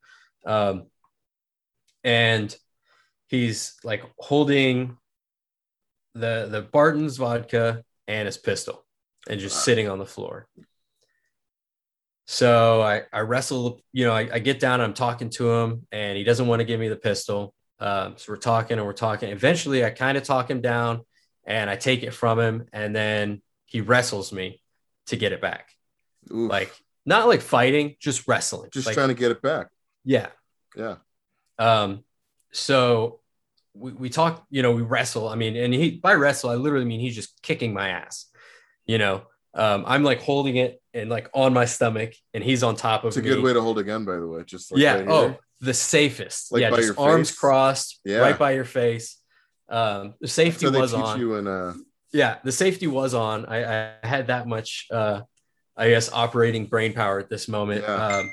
Um, 0.47 0.87
and 2.03 2.55
he's 3.29 3.75
like 3.85 4.03
holding 4.19 4.97
the 6.15 6.49
the 6.51 6.63
Barton's 6.63 7.17
vodka 7.17 7.85
and 8.07 8.27
his 8.27 8.37
pistol 8.39 8.85
and 9.29 9.41
just 9.41 9.57
Wow. 9.57 9.61
sitting 9.63 9.89
on 9.89 9.99
the 9.99 10.07
floor. 10.07 10.47
So 12.27 12.81
I, 12.83 13.03
I 13.13 13.21
wrestle, 13.21 13.81
you 13.93 14.07
know, 14.07 14.13
I, 14.13 14.29
I 14.33 14.39
get 14.39 14.59
down 14.59 14.75
and 14.75 14.85
I'm 14.85 14.95
talking 14.95 15.31
to 15.31 15.51
him 15.51 15.87
and 15.93 16.17
he 16.17 16.25
doesn't 16.25 16.47
want 16.47 16.61
to 16.61 16.65
give 16.65 16.81
me 16.81 16.89
the 16.89 16.97
pistol. 16.97 17.54
Um, 17.81 18.15
so 18.17 18.33
we're 18.33 18.37
talking 18.37 18.79
and 18.79 18.87
we're 18.87 18.93
talking. 18.93 19.31
Eventually 19.31 19.85
I 19.85 19.91
kind 19.91 20.17
of 20.17 20.25
talk 20.25 20.51
him 20.51 20.61
down 20.61 21.03
and 21.47 21.69
I 21.69 21.77
take 21.77 22.03
it 22.03 22.13
from 22.13 22.39
him 22.39 22.67
and 22.73 22.95
then 22.95 23.43
he 23.67 23.81
wrestles 23.81 24.33
me 24.33 24.63
to 25.07 25.17
get 25.17 25.33
it 25.33 25.41
back. 25.41 25.71
Oof. 26.31 26.51
Like 26.51 26.75
not 27.05 27.29
like 27.29 27.41
fighting, 27.41 27.97
just 28.01 28.27
wrestling. 28.27 28.71
just 28.73 28.87
like, 28.87 28.95
trying 28.95 29.09
to 29.09 29.15
get 29.15 29.31
it 29.31 29.43
back. 29.43 29.69
yeah. 30.05 30.29
Yeah. 30.77 30.97
Um, 31.59 32.03
so 32.53 33.21
we, 33.75 33.93
we 33.93 34.09
talk, 34.09 34.45
you 34.51 34.63
know, 34.63 34.73
we 34.73 34.83
wrestle. 34.83 35.29
I 35.29 35.35
mean, 35.37 35.57
and 35.57 35.73
he 35.73 35.93
by 35.93 36.15
wrestle, 36.15 36.51
I 36.51 36.55
literally 36.55 36.85
mean 36.85 37.01
he's 37.01 37.15
just 37.15 37.41
kicking 37.43 37.73
my 37.73 37.91
ass. 37.91 38.27
You 38.87 38.99
know, 38.99 39.23
um, 39.55 39.85
I'm 39.87 40.03
like 40.03 40.21
holding 40.21 40.57
it 40.57 40.81
and 40.93 41.09
like 41.09 41.31
on 41.33 41.53
my 41.53 41.65
stomach, 41.65 42.15
and 42.33 42.43
he's 42.43 42.63
on 42.63 42.77
top 42.77 43.05
of 43.05 43.09
It's 43.09 43.17
a 43.17 43.23
me. 43.23 43.29
good 43.29 43.43
way 43.43 43.53
to 43.53 43.61
hold 43.61 43.79
a 43.79 43.83
gun, 43.83 44.05
by 44.05 44.17
the 44.17 44.27
way. 44.27 44.43
Just 44.45 44.73
like 44.73 44.81
yeah. 44.81 44.97
right 44.97 45.09
oh. 45.09 45.39
The 45.61 45.75
safest. 45.75 46.53
Like 46.53 46.61
yeah, 46.63 46.71
just 46.71 46.99
arms 46.99 47.31
face? 47.31 47.39
crossed, 47.39 48.01
Yeah. 48.05 48.19
right 48.19 48.39
by 48.39 48.53
your 48.53 48.65
face. 48.65 49.19
Um, 49.69 50.15
the 50.21 50.29
safety 50.29 50.67
so 50.67 50.73
was 50.79 50.93
on. 50.93 51.19
you 51.19 51.37
in 51.37 51.47
uh 51.47 51.75
Yeah, 52.13 52.39
the 52.45 52.53
safety 52.53 52.87
was 52.87 53.15
on. 53.15 53.47
I, 53.47 53.65
I 53.65 54.07
had 54.07 54.27
that 54.29 54.47
much, 54.47 54.87
uh, 54.93 55.23
I 55.77 55.89
guess, 55.89 56.13
operating 56.13 56.67
brain 56.67 56.93
power 56.93 57.19
at 57.19 57.29
this 57.31 57.49
moment. 57.49 57.83
Yeah. 57.83 57.95
Um, 57.95 58.33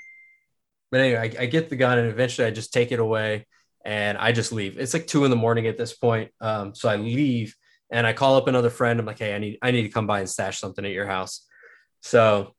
but 0.91 0.99
anyway, 0.99 1.36
I, 1.39 1.43
I 1.43 1.45
get 1.45 1.69
the 1.69 1.77
gun 1.77 1.97
and 1.97 2.10
eventually 2.10 2.47
I 2.47 2.51
just 2.51 2.73
take 2.73 2.91
it 2.91 2.99
away 2.99 3.47
and 3.86 4.17
I 4.17 4.34
just 4.34 4.51
leave. 4.51 4.77
It's 4.77 4.93
like 4.93 5.07
two 5.07 5.23
in 5.23 5.31
the 5.31 5.38
morning 5.38 5.67
at 5.67 5.77
this 5.77 5.93
point. 5.93 6.31
Um, 6.41 6.75
so 6.75 6.89
I 6.89 6.97
leave 6.97 7.55
and 7.89 8.05
I 8.05 8.13
call 8.13 8.36
up 8.36 8.47
another 8.47 8.69
friend. 8.69 8.99
I'm 8.99 9.05
like, 9.05 9.19
hey, 9.19 9.34
I 9.34 9.38
need 9.39 9.57
I 9.62 9.71
need 9.71 9.84
to 9.84 9.89
come 9.89 10.05
by 10.05 10.19
and 10.19 10.29
stash 10.29 10.60
something 10.60 10.86
at 10.86 10.91
your 10.91 11.07
house. 11.07 11.47
So 12.01 12.53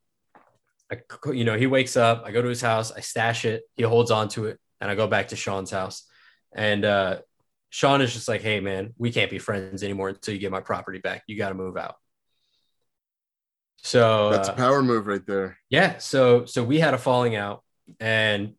I, 0.93 1.31
you 1.31 1.43
know, 1.43 1.57
he 1.57 1.67
wakes 1.67 1.97
up. 1.97 2.23
I 2.25 2.31
go 2.31 2.41
to 2.41 2.47
his 2.49 2.61
house. 2.61 2.91
I 2.91 2.99
stash 3.01 3.45
it. 3.45 3.63
He 3.75 3.83
holds 3.83 4.11
on 4.11 4.29
to 4.29 4.45
it, 4.45 4.59
and 4.79 4.89
I 4.91 4.95
go 4.95 5.07
back 5.07 5.29
to 5.29 5.35
Sean's 5.35 5.71
house. 5.71 6.03
And 6.55 6.85
uh, 6.85 7.19
Sean 7.69 8.01
is 8.01 8.13
just 8.13 8.27
like, 8.27 8.41
hey, 8.41 8.59
man, 8.59 8.93
we 8.97 9.11
can't 9.11 9.31
be 9.31 9.39
friends 9.39 9.83
anymore 9.83 10.09
until 10.09 10.33
you 10.33 10.39
get 10.39 10.51
my 10.51 10.61
property 10.61 10.99
back. 10.99 11.23
You 11.27 11.37
got 11.37 11.49
to 11.49 11.55
move 11.55 11.77
out. 11.77 11.95
So 13.77 14.29
that's 14.31 14.49
uh, 14.49 14.53
a 14.53 14.55
power 14.55 14.81
move 14.81 15.07
right 15.07 15.25
there. 15.25 15.57
yeah, 15.69 15.97
so 15.97 16.45
so 16.45 16.63
we 16.63 16.79
had 16.79 16.93
a 16.93 16.97
falling 16.97 17.35
out, 17.35 17.63
and 17.99 18.53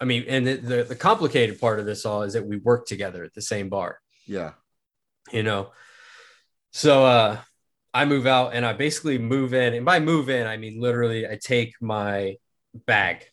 I 0.00 0.06
mean, 0.06 0.24
and 0.26 0.46
the, 0.46 0.54
the 0.56 0.84
the 0.84 0.96
complicated 0.96 1.60
part 1.60 1.80
of 1.80 1.86
this 1.86 2.06
all 2.06 2.22
is 2.22 2.32
that 2.32 2.46
we 2.46 2.56
worked 2.56 2.88
together 2.88 3.22
at 3.22 3.34
the 3.34 3.42
same 3.42 3.68
bar, 3.68 3.98
Yeah. 4.26 4.52
you 5.32 5.42
know. 5.42 5.72
So 6.72 7.04
uh, 7.04 7.38
I 7.92 8.04
move 8.04 8.26
out, 8.26 8.54
and 8.54 8.64
I 8.64 8.72
basically 8.72 9.18
move 9.18 9.52
in, 9.54 9.74
and 9.74 9.84
by 9.84 9.98
move 10.00 10.28
in, 10.28 10.46
I 10.46 10.56
mean 10.56 10.80
literally, 10.80 11.26
I 11.26 11.38
take 11.42 11.74
my 11.80 12.36
bag 12.86 13.26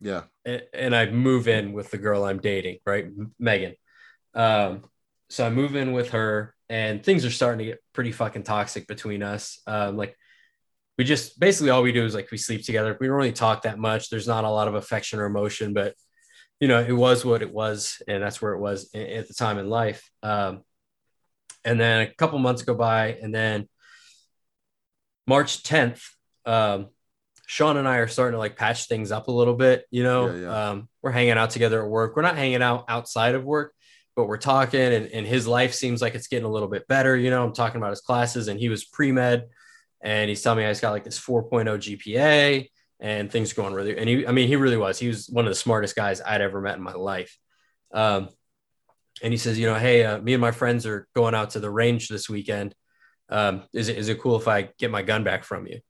Yeah. 0.00 0.24
and, 0.44 0.62
and 0.74 0.94
I 0.96 1.06
move 1.10 1.48
in 1.48 1.72
with 1.72 1.90
the 1.90 1.98
girl 1.98 2.24
I'm 2.24 2.38
dating, 2.38 2.78
right, 2.84 3.06
Megan. 3.38 3.74
Um, 4.34 4.82
so 5.30 5.46
I 5.46 5.50
move 5.50 5.76
in 5.76 5.92
with 5.92 6.10
her, 6.10 6.54
and 6.68 7.02
things 7.02 7.24
are 7.24 7.30
starting 7.30 7.60
to 7.60 7.64
get 7.64 7.82
pretty 7.94 8.12
fucking 8.12 8.42
toxic 8.42 8.86
between 8.86 9.22
us. 9.22 9.60
Um, 9.66 9.96
like 9.96 10.14
we 10.98 11.04
just 11.04 11.38
basically 11.40 11.70
all 11.70 11.82
we 11.82 11.92
do 11.92 12.04
is 12.04 12.14
like 12.14 12.30
we 12.30 12.38
sleep 12.38 12.64
together. 12.64 12.96
We 13.00 13.06
don't 13.06 13.16
really 13.16 13.32
talk 13.32 13.62
that 13.62 13.78
much. 13.78 14.10
There's 14.10 14.28
not 14.28 14.44
a 14.44 14.50
lot 14.50 14.68
of 14.68 14.74
affection 14.74 15.18
or 15.18 15.24
emotion, 15.24 15.72
but 15.72 15.94
you 16.60 16.68
know, 16.68 16.80
it 16.80 16.92
was 16.92 17.24
what 17.24 17.42
it 17.42 17.52
was, 17.52 18.00
and 18.08 18.22
that's 18.22 18.40
where 18.42 18.52
it 18.52 18.60
was 18.60 18.90
at 18.94 19.28
the 19.28 19.34
time 19.34 19.58
in 19.58 19.68
life. 19.68 20.10
Um, 20.22 20.62
and 21.64 21.78
then 21.80 22.02
a 22.02 22.14
couple 22.14 22.38
months 22.38 22.62
go 22.62 22.74
by, 22.74 23.18
and 23.22 23.34
then 23.34 23.68
March 25.26 25.62
10th, 25.62 26.02
um, 26.44 26.88
Sean 27.46 27.76
and 27.76 27.86
I 27.86 27.98
are 27.98 28.08
starting 28.08 28.32
to 28.32 28.38
like 28.38 28.56
patch 28.56 28.86
things 28.86 29.12
up 29.12 29.28
a 29.28 29.32
little 29.32 29.54
bit. 29.54 29.86
You 29.90 30.02
know, 30.02 30.26
Yeah, 30.26 30.40
yeah. 30.40 30.70
Um, 30.70 30.88
we're 31.02 31.12
hanging 31.12 31.32
out 31.32 31.50
together 31.50 31.82
at 31.82 31.88
work. 31.88 32.16
We're 32.16 32.22
not 32.22 32.36
hanging 32.36 32.62
out 32.62 32.84
outside 32.88 33.34
of 33.34 33.44
work, 33.44 33.72
but 34.16 34.26
we're 34.26 34.36
talking, 34.38 34.80
and, 34.80 35.06
and 35.06 35.26
his 35.26 35.46
life 35.46 35.72
seems 35.72 36.02
like 36.02 36.14
it's 36.14 36.26
getting 36.26 36.46
a 36.46 36.50
little 36.50 36.68
bit 36.68 36.88
better. 36.88 37.16
You 37.16 37.30
know, 37.30 37.44
I'm 37.44 37.52
talking 37.52 37.78
about 37.78 37.90
his 37.90 38.00
classes, 38.00 38.48
and 38.48 38.58
he 38.58 38.68
was 38.68 38.84
pre 38.84 39.12
med, 39.12 39.46
and 40.02 40.28
he's 40.28 40.42
telling 40.42 40.58
me 40.58 40.66
he's 40.66 40.80
got 40.80 40.90
like 40.90 41.04
this 41.04 41.20
4.0 41.20 41.64
GPA, 41.78 42.68
and 43.00 43.30
things 43.30 43.52
are 43.52 43.56
going 43.56 43.74
really. 43.74 43.96
And 43.96 44.08
he, 44.08 44.26
I 44.26 44.32
mean, 44.32 44.48
he 44.48 44.56
really 44.56 44.76
was. 44.76 44.98
He 44.98 45.08
was 45.08 45.28
one 45.28 45.44
of 45.44 45.50
the 45.50 45.56
smartest 45.56 45.94
guys 45.94 46.20
I'd 46.20 46.40
ever 46.40 46.60
met 46.60 46.76
in 46.76 46.82
my 46.82 46.94
life. 46.94 47.38
Um, 47.92 48.30
and 49.22 49.32
he 49.32 49.38
says, 49.38 49.58
you 49.58 49.66
know, 49.66 49.76
hey, 49.76 50.04
uh, 50.04 50.18
me 50.18 50.34
and 50.34 50.40
my 50.40 50.50
friends 50.50 50.84
are 50.86 51.08
going 51.14 51.34
out 51.34 51.50
to 51.50 51.60
the 51.60 51.70
range 51.70 52.08
this 52.08 52.28
weekend. 52.28 52.74
Um, 53.28 53.64
is 53.72 53.88
it 53.88 53.98
is 53.98 54.08
it 54.08 54.20
cool 54.20 54.36
if 54.36 54.48
I 54.48 54.68
get 54.78 54.90
my 54.90 55.02
gun 55.02 55.24
back 55.24 55.44
from 55.44 55.66
you? 55.66 55.80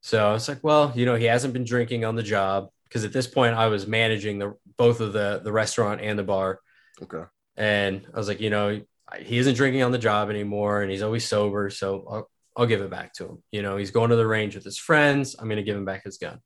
So 0.00 0.28
I 0.28 0.32
was 0.32 0.48
like, 0.48 0.62
well, 0.62 0.92
you 0.94 1.06
know, 1.06 1.16
he 1.16 1.26
hasn't 1.26 1.52
been 1.52 1.64
drinking 1.64 2.04
on 2.04 2.16
the 2.16 2.22
job 2.22 2.68
because 2.84 3.04
at 3.04 3.12
this 3.12 3.26
point 3.26 3.54
I 3.54 3.66
was 3.66 3.86
managing 3.86 4.38
the 4.38 4.54
both 4.76 5.00
of 5.00 5.12
the 5.12 5.40
the 5.42 5.52
restaurant 5.52 6.00
and 6.00 6.18
the 6.18 6.24
bar. 6.24 6.60
Okay. 7.02 7.24
And 7.56 8.06
I 8.12 8.16
was 8.16 8.28
like, 8.28 8.40
you 8.40 8.50
know, 8.50 8.80
he 9.18 9.38
isn't 9.38 9.54
drinking 9.54 9.82
on 9.82 9.92
the 9.92 9.98
job 9.98 10.30
anymore, 10.30 10.82
and 10.82 10.90
he's 10.90 11.02
always 11.02 11.26
sober, 11.26 11.70
so 11.70 12.04
I'll, 12.08 12.30
I'll 12.56 12.66
give 12.66 12.80
it 12.80 12.90
back 12.90 13.14
to 13.14 13.26
him. 13.26 13.42
You 13.50 13.62
know, 13.62 13.76
he's 13.76 13.90
going 13.90 14.10
to 14.10 14.16
the 14.16 14.26
range 14.26 14.54
with 14.54 14.64
his 14.64 14.78
friends. 14.78 15.36
I'm 15.38 15.48
going 15.48 15.56
to 15.56 15.62
give 15.62 15.76
him 15.76 15.84
back 15.84 16.04
his 16.04 16.18
gun. 16.18 16.40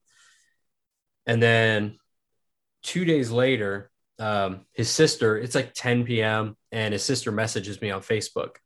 And 1.27 1.43
then 1.43 1.99
two 2.83 3.05
days 3.05 3.31
later, 3.31 3.91
um, 4.19 4.67
his 4.73 4.91
sister, 4.91 5.39
it's 5.39 5.55
like 5.55 5.73
10 5.75 6.05
p.m. 6.05 6.57
and 6.71 6.93
his 6.93 7.03
sister 7.03 7.33
messages 7.33 7.81
me 7.81 7.91
on 7.91 8.03
Facebook. 8.03 8.57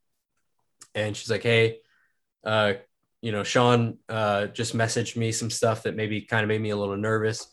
And 0.97 1.15
she's 1.15 1.29
like, 1.29 1.43
Hey, 1.43 1.79
uh, 2.43 2.73
you 3.21 3.31
know, 3.31 3.43
Sean 3.43 3.97
uh, 4.09 4.47
just 4.47 4.75
messaged 4.75 5.15
me 5.15 5.31
some 5.31 5.49
stuff 5.49 5.83
that 5.83 5.95
maybe 5.95 6.21
kind 6.21 6.43
of 6.43 6.47
made 6.47 6.61
me 6.61 6.71
a 6.71 6.77
little 6.77 6.97
nervous. 6.97 7.47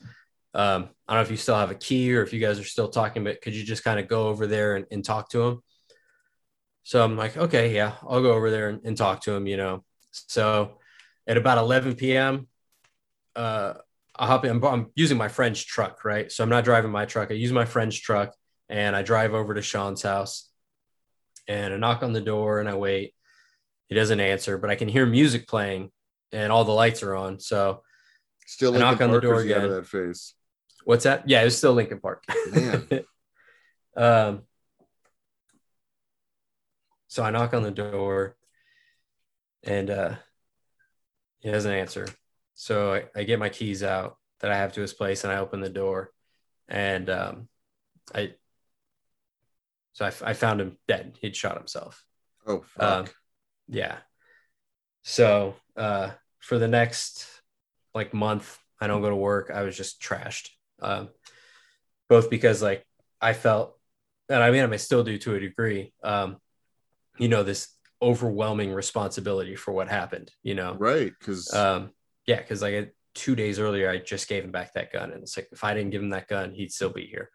Um, 0.54 0.88
I 1.08 1.14
don't 1.14 1.18
know 1.18 1.22
if 1.22 1.30
you 1.30 1.36
still 1.36 1.56
have 1.56 1.70
a 1.70 1.74
key 1.74 2.14
or 2.14 2.22
if 2.22 2.32
you 2.32 2.40
guys 2.40 2.58
are 2.58 2.64
still 2.64 2.88
talking, 2.88 3.24
but 3.24 3.42
could 3.42 3.54
you 3.54 3.64
just 3.64 3.84
kind 3.84 3.98
of 3.98 4.08
go 4.08 4.28
over 4.28 4.46
there 4.46 4.76
and, 4.76 4.86
and 4.90 5.04
talk 5.04 5.30
to 5.30 5.42
him? 5.42 5.62
So 6.84 7.02
I'm 7.02 7.16
like, 7.16 7.36
okay, 7.36 7.74
yeah, 7.74 7.94
I'll 8.06 8.22
go 8.22 8.34
over 8.34 8.50
there 8.50 8.68
and, 8.68 8.80
and 8.84 8.96
talk 8.96 9.22
to 9.22 9.32
him, 9.32 9.46
you 9.46 9.56
know. 9.56 9.84
So 10.12 10.78
at 11.26 11.36
about 11.36 11.58
11 11.58 11.96
p.m., 11.96 12.46
uh, 13.34 13.74
I 14.16 14.26
hop 14.26 14.44
in, 14.44 14.50
I'm, 14.50 14.64
I'm, 14.64 14.90
using 14.94 15.18
my 15.18 15.28
friend's 15.28 15.62
truck, 15.62 16.04
right? 16.04 16.30
So 16.30 16.44
I'm 16.44 16.50
not 16.50 16.64
driving 16.64 16.92
my 16.92 17.04
truck. 17.04 17.30
I 17.30 17.34
use 17.34 17.52
my 17.52 17.64
friend's 17.64 17.98
truck 17.98 18.32
and 18.68 18.94
I 18.94 19.02
drive 19.02 19.34
over 19.34 19.54
to 19.54 19.62
Sean's 19.62 20.02
house 20.02 20.50
and 21.48 21.74
I 21.74 21.76
knock 21.78 22.02
on 22.02 22.12
the 22.12 22.20
door 22.20 22.60
and 22.60 22.68
I 22.68 22.76
wait. 22.76 23.13
He 23.94 24.00
doesn't 24.00 24.18
answer, 24.18 24.58
but 24.58 24.70
I 24.70 24.74
can 24.74 24.88
hear 24.88 25.06
music 25.06 25.46
playing 25.46 25.92
and 26.32 26.50
all 26.50 26.64
the 26.64 26.72
lights 26.72 27.04
are 27.04 27.14
on. 27.14 27.38
So 27.38 27.84
still 28.44 28.74
I 28.74 28.78
knock 28.78 29.00
on 29.00 29.12
the 29.12 29.20
door 29.20 29.38
again. 29.38 29.70
That 29.70 29.86
face. 29.86 30.34
What's 30.84 31.04
that? 31.04 31.28
Yeah, 31.28 31.42
it 31.42 31.44
was 31.44 31.56
still 31.56 31.74
Linkin 31.74 32.00
Park. 32.00 32.24
Man. 32.50 32.88
um, 33.96 34.42
so 37.06 37.22
I 37.22 37.30
knock 37.30 37.54
on 37.54 37.62
the 37.62 37.70
door 37.70 38.34
and 39.62 39.88
uh, 39.88 40.14
he 41.38 41.52
doesn't 41.52 41.70
answer. 41.70 42.08
So 42.54 42.94
I, 42.94 43.04
I, 43.14 43.22
get 43.22 43.38
my 43.38 43.48
keys 43.48 43.84
out 43.84 44.16
that 44.40 44.50
I 44.50 44.56
have 44.56 44.72
to 44.72 44.80
his 44.80 44.92
place 44.92 45.22
and 45.22 45.32
I 45.32 45.36
open 45.36 45.60
the 45.60 45.68
door 45.68 46.10
and 46.66 47.08
um, 47.08 47.48
I, 48.12 48.34
so 49.92 50.04
I, 50.04 50.30
I, 50.30 50.32
found 50.32 50.60
him 50.60 50.78
dead. 50.88 51.16
He'd 51.20 51.36
shot 51.36 51.56
himself. 51.56 52.04
Oh, 52.44 52.64
um, 52.80 53.06
yeah. 53.68 53.96
So 55.02 55.54
uh, 55.76 56.10
for 56.40 56.58
the 56.58 56.68
next 56.68 57.26
like 57.94 58.14
month, 58.14 58.58
I 58.80 58.86
don't 58.86 59.02
go 59.02 59.10
to 59.10 59.16
work. 59.16 59.50
I 59.54 59.62
was 59.62 59.76
just 59.76 60.02
trashed. 60.02 60.48
Um, 60.80 61.08
both 62.08 62.30
because 62.30 62.62
like 62.62 62.84
I 63.20 63.32
felt, 63.32 63.78
and 64.28 64.42
I 64.42 64.50
mean, 64.50 64.72
I 64.72 64.76
still 64.76 65.04
do 65.04 65.18
to 65.18 65.34
a 65.34 65.40
degree. 65.40 65.92
Um, 66.02 66.38
you 67.18 67.28
know 67.28 67.42
this 67.42 67.68
overwhelming 68.02 68.72
responsibility 68.72 69.56
for 69.56 69.72
what 69.72 69.88
happened 69.88 70.30
you 70.42 70.54
know 70.54 70.74
right 70.78 71.12
because 71.18 71.52
um 71.54 71.90
yeah 72.26 72.36
because 72.36 72.60
like 72.60 72.94
two 73.14 73.34
days 73.34 73.58
earlier 73.58 73.88
i 73.88 73.96
just 73.96 74.28
gave 74.28 74.44
him 74.44 74.50
back 74.50 74.72
that 74.74 74.92
gun 74.92 75.10
and 75.10 75.22
it's 75.22 75.36
like 75.36 75.48
if 75.52 75.64
i 75.64 75.72
didn't 75.72 75.90
give 75.90 76.02
him 76.02 76.10
that 76.10 76.28
gun 76.28 76.52
he'd 76.52 76.72
still 76.72 76.90
be 76.90 77.06
here 77.06 77.30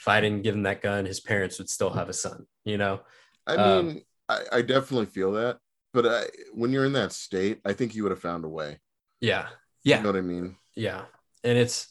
if 0.00 0.08
i 0.08 0.20
didn't 0.20 0.42
give 0.42 0.54
him 0.54 0.62
that 0.62 0.82
gun 0.82 1.04
his 1.04 1.20
parents 1.20 1.58
would 1.58 1.68
still 1.68 1.90
have 1.90 2.08
a 2.08 2.12
son 2.12 2.46
you 2.64 2.78
know 2.78 3.00
i 3.46 3.54
um, 3.54 3.86
mean 3.86 4.02
I, 4.28 4.42
I 4.52 4.62
definitely 4.62 5.06
feel 5.06 5.32
that 5.32 5.58
but 6.00 6.06
I, 6.06 6.26
when 6.54 6.70
you're 6.70 6.84
in 6.84 6.92
that 6.92 7.10
state 7.12 7.60
i 7.64 7.72
think 7.72 7.96
you 7.96 8.04
would 8.04 8.12
have 8.12 8.20
found 8.20 8.44
a 8.44 8.48
way. 8.48 8.78
Yeah. 9.20 9.48
Yeah. 9.82 9.96
you 9.96 10.02
know 10.04 10.10
what 10.10 10.18
i 10.18 10.22
mean? 10.22 10.56
Yeah. 10.76 11.02
And 11.42 11.58
it's 11.58 11.88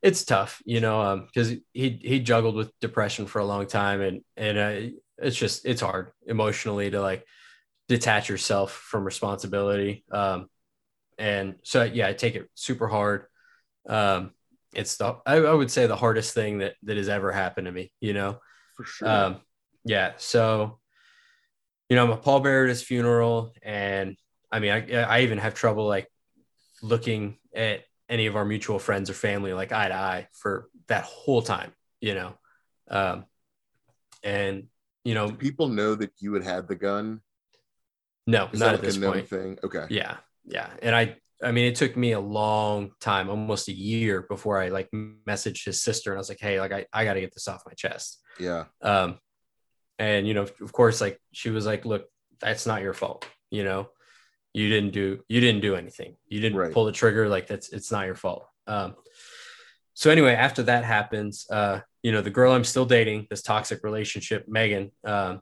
it's 0.00 0.24
tough 0.24 0.62
you 0.64 0.80
know 0.80 1.00
um 1.00 1.26
because 1.26 1.48
he 1.72 1.98
he 2.00 2.20
juggled 2.20 2.54
with 2.54 2.70
depression 2.80 3.26
for 3.26 3.40
a 3.40 3.44
long 3.44 3.66
time 3.66 4.00
and 4.00 4.20
and 4.36 4.58
uh, 4.58 4.96
it's 5.18 5.36
just 5.36 5.66
it's 5.66 5.80
hard 5.80 6.12
emotionally 6.24 6.88
to 6.88 7.00
like 7.00 7.24
detach 7.88 8.28
yourself 8.28 8.70
from 8.70 9.02
responsibility 9.02 10.04
um 10.12 10.48
and 11.18 11.56
so 11.64 11.82
yeah 11.82 12.06
i 12.06 12.12
take 12.12 12.36
it 12.36 12.48
super 12.54 12.86
hard. 12.86 13.24
Um 13.88 14.32
it's 14.72 14.98
the 14.98 15.16
I, 15.26 15.36
I, 15.36 15.52
would 15.52 15.70
say 15.70 15.88
the 15.88 15.96
hardest 15.96 16.32
thing 16.32 16.58
that 16.58 16.74
that 16.84 16.96
has 16.96 17.08
ever 17.08 17.32
happened 17.32 17.66
to 17.66 17.72
me 17.72 17.90
you 18.00 18.12
know? 18.12 18.38
For 18.76 18.84
sure. 18.84 19.08
Um 19.08 19.40
yeah 19.84 20.12
so 20.18 20.78
you 21.88 21.96
know 21.96 22.04
i'm 22.04 22.10
a 22.10 22.16
pallbearer 22.16 22.64
at 22.64 22.68
his 22.68 22.82
funeral 22.82 23.52
and 23.62 24.16
i 24.52 24.58
mean 24.58 24.72
i 24.72 25.02
i 25.02 25.20
even 25.20 25.38
have 25.38 25.54
trouble 25.54 25.86
like 25.86 26.08
looking 26.82 27.36
at 27.54 27.80
any 28.08 28.26
of 28.26 28.36
our 28.36 28.44
mutual 28.44 28.78
friends 28.78 29.10
or 29.10 29.14
family 29.14 29.52
like 29.52 29.72
eye 29.72 29.88
to 29.88 29.94
eye 29.94 30.28
for 30.32 30.68
that 30.86 31.04
whole 31.04 31.42
time 31.42 31.72
you 32.00 32.14
know 32.14 32.34
um 32.90 33.24
and 34.22 34.68
you 35.04 35.14
know, 35.14 35.30
people 35.30 35.68
know 35.68 35.94
that 35.94 36.12
you 36.18 36.34
had 36.34 36.42
had 36.42 36.68
the 36.68 36.74
gun. 36.74 37.20
No, 38.26 38.50
Is 38.52 38.60
not 38.60 38.74
at 38.74 38.80
like 38.80 38.82
this 38.82 38.98
point. 38.98 39.28
Thing? 39.28 39.58
Okay. 39.64 39.86
Yeah, 39.88 40.16
yeah, 40.44 40.68
and 40.82 40.94
I, 40.94 41.16
I 41.42 41.52
mean, 41.52 41.64
it 41.64 41.76
took 41.76 41.96
me 41.96 42.12
a 42.12 42.20
long 42.20 42.90
time, 43.00 43.30
almost 43.30 43.68
a 43.68 43.72
year, 43.72 44.26
before 44.28 44.60
I 44.60 44.68
like 44.68 44.90
messaged 44.90 45.64
his 45.64 45.80
sister, 45.80 46.10
and 46.10 46.18
I 46.18 46.20
was 46.20 46.28
like, 46.28 46.40
hey, 46.40 46.60
like 46.60 46.72
I, 46.72 46.84
I 46.92 47.04
got 47.04 47.14
to 47.14 47.20
get 47.20 47.32
this 47.32 47.48
off 47.48 47.62
my 47.64 47.72
chest. 47.72 48.20
Yeah. 48.38 48.64
Um, 48.82 49.18
and 49.98 50.26
you 50.26 50.34
know, 50.34 50.46
of 50.60 50.72
course, 50.72 51.00
like 51.00 51.20
she 51.32 51.50
was 51.50 51.66
like, 51.66 51.84
look, 51.84 52.06
that's 52.40 52.66
not 52.66 52.82
your 52.82 52.94
fault. 52.94 53.26
You 53.50 53.64
know, 53.64 53.90
you 54.52 54.68
didn't 54.68 54.92
do, 54.92 55.20
you 55.28 55.40
didn't 55.40 55.60
do 55.60 55.74
anything. 55.74 56.16
You 56.26 56.40
didn't 56.40 56.58
right. 56.58 56.72
pull 56.72 56.84
the 56.84 56.92
trigger. 56.92 57.28
Like 57.28 57.46
that's, 57.46 57.70
it's 57.70 57.90
not 57.90 58.06
your 58.06 58.14
fault. 58.14 58.46
Um, 58.66 58.94
so 59.94 60.10
anyway, 60.10 60.34
after 60.34 60.62
that 60.64 60.84
happens, 60.84 61.46
uh, 61.50 61.80
you 62.02 62.12
know, 62.12 62.20
the 62.20 62.30
girl 62.30 62.52
I'm 62.52 62.64
still 62.64 62.84
dating, 62.84 63.26
this 63.30 63.42
toxic 63.42 63.82
relationship, 63.82 64.46
Megan, 64.46 64.92
um, 65.04 65.40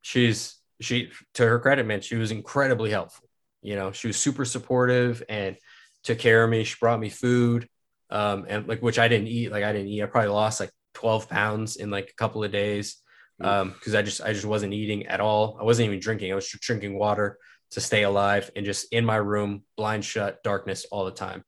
she's 0.00 0.56
she 0.80 1.10
to 1.34 1.46
her 1.46 1.58
credit, 1.58 1.84
man, 1.84 2.00
she 2.00 2.16
was 2.16 2.30
incredibly 2.30 2.90
helpful. 2.90 3.28
You 3.62 3.76
know, 3.76 3.92
she 3.92 4.06
was 4.06 4.16
super 4.16 4.44
supportive 4.44 5.22
and 5.28 5.56
took 6.04 6.18
care 6.18 6.44
of 6.44 6.50
me. 6.50 6.64
She 6.64 6.76
brought 6.80 7.00
me 7.00 7.10
food, 7.10 7.68
um, 8.08 8.46
and 8.48 8.66
like 8.66 8.80
which 8.80 8.98
I 8.98 9.08
didn't 9.08 9.28
eat. 9.28 9.50
Like 9.50 9.64
I 9.64 9.72
didn't 9.72 9.88
eat. 9.88 10.02
I 10.02 10.06
probably 10.06 10.30
lost 10.30 10.60
like 10.60 10.70
12 10.94 11.28
pounds 11.28 11.76
in 11.76 11.90
like 11.90 12.08
a 12.10 12.14
couple 12.14 12.42
of 12.42 12.52
days 12.52 13.02
um 13.40 13.70
because 13.70 13.94
i 13.94 14.02
just 14.02 14.20
i 14.22 14.32
just 14.32 14.44
wasn't 14.44 14.72
eating 14.72 15.06
at 15.06 15.20
all. 15.20 15.56
I 15.60 15.64
wasn't 15.64 15.86
even 15.86 16.00
drinking. 16.00 16.32
I 16.32 16.34
was 16.34 16.48
just 16.48 16.62
drinking 16.62 16.98
water 16.98 17.38
to 17.72 17.80
stay 17.80 18.02
alive 18.02 18.50
and 18.56 18.64
just 18.64 18.92
in 18.92 19.04
my 19.04 19.16
room 19.16 19.62
blind 19.76 20.04
shut 20.04 20.42
darkness 20.42 20.86
all 20.90 21.04
the 21.04 21.12
time. 21.12 21.44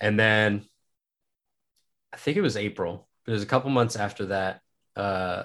And 0.00 0.18
then 0.18 0.64
i 2.12 2.16
think 2.16 2.36
it 2.36 2.42
was 2.42 2.56
april. 2.56 3.08
But 3.24 3.32
it 3.32 3.34
was 3.34 3.42
a 3.42 3.46
couple 3.46 3.70
months 3.70 3.96
after 3.96 4.26
that, 4.26 4.60
uh, 4.96 5.44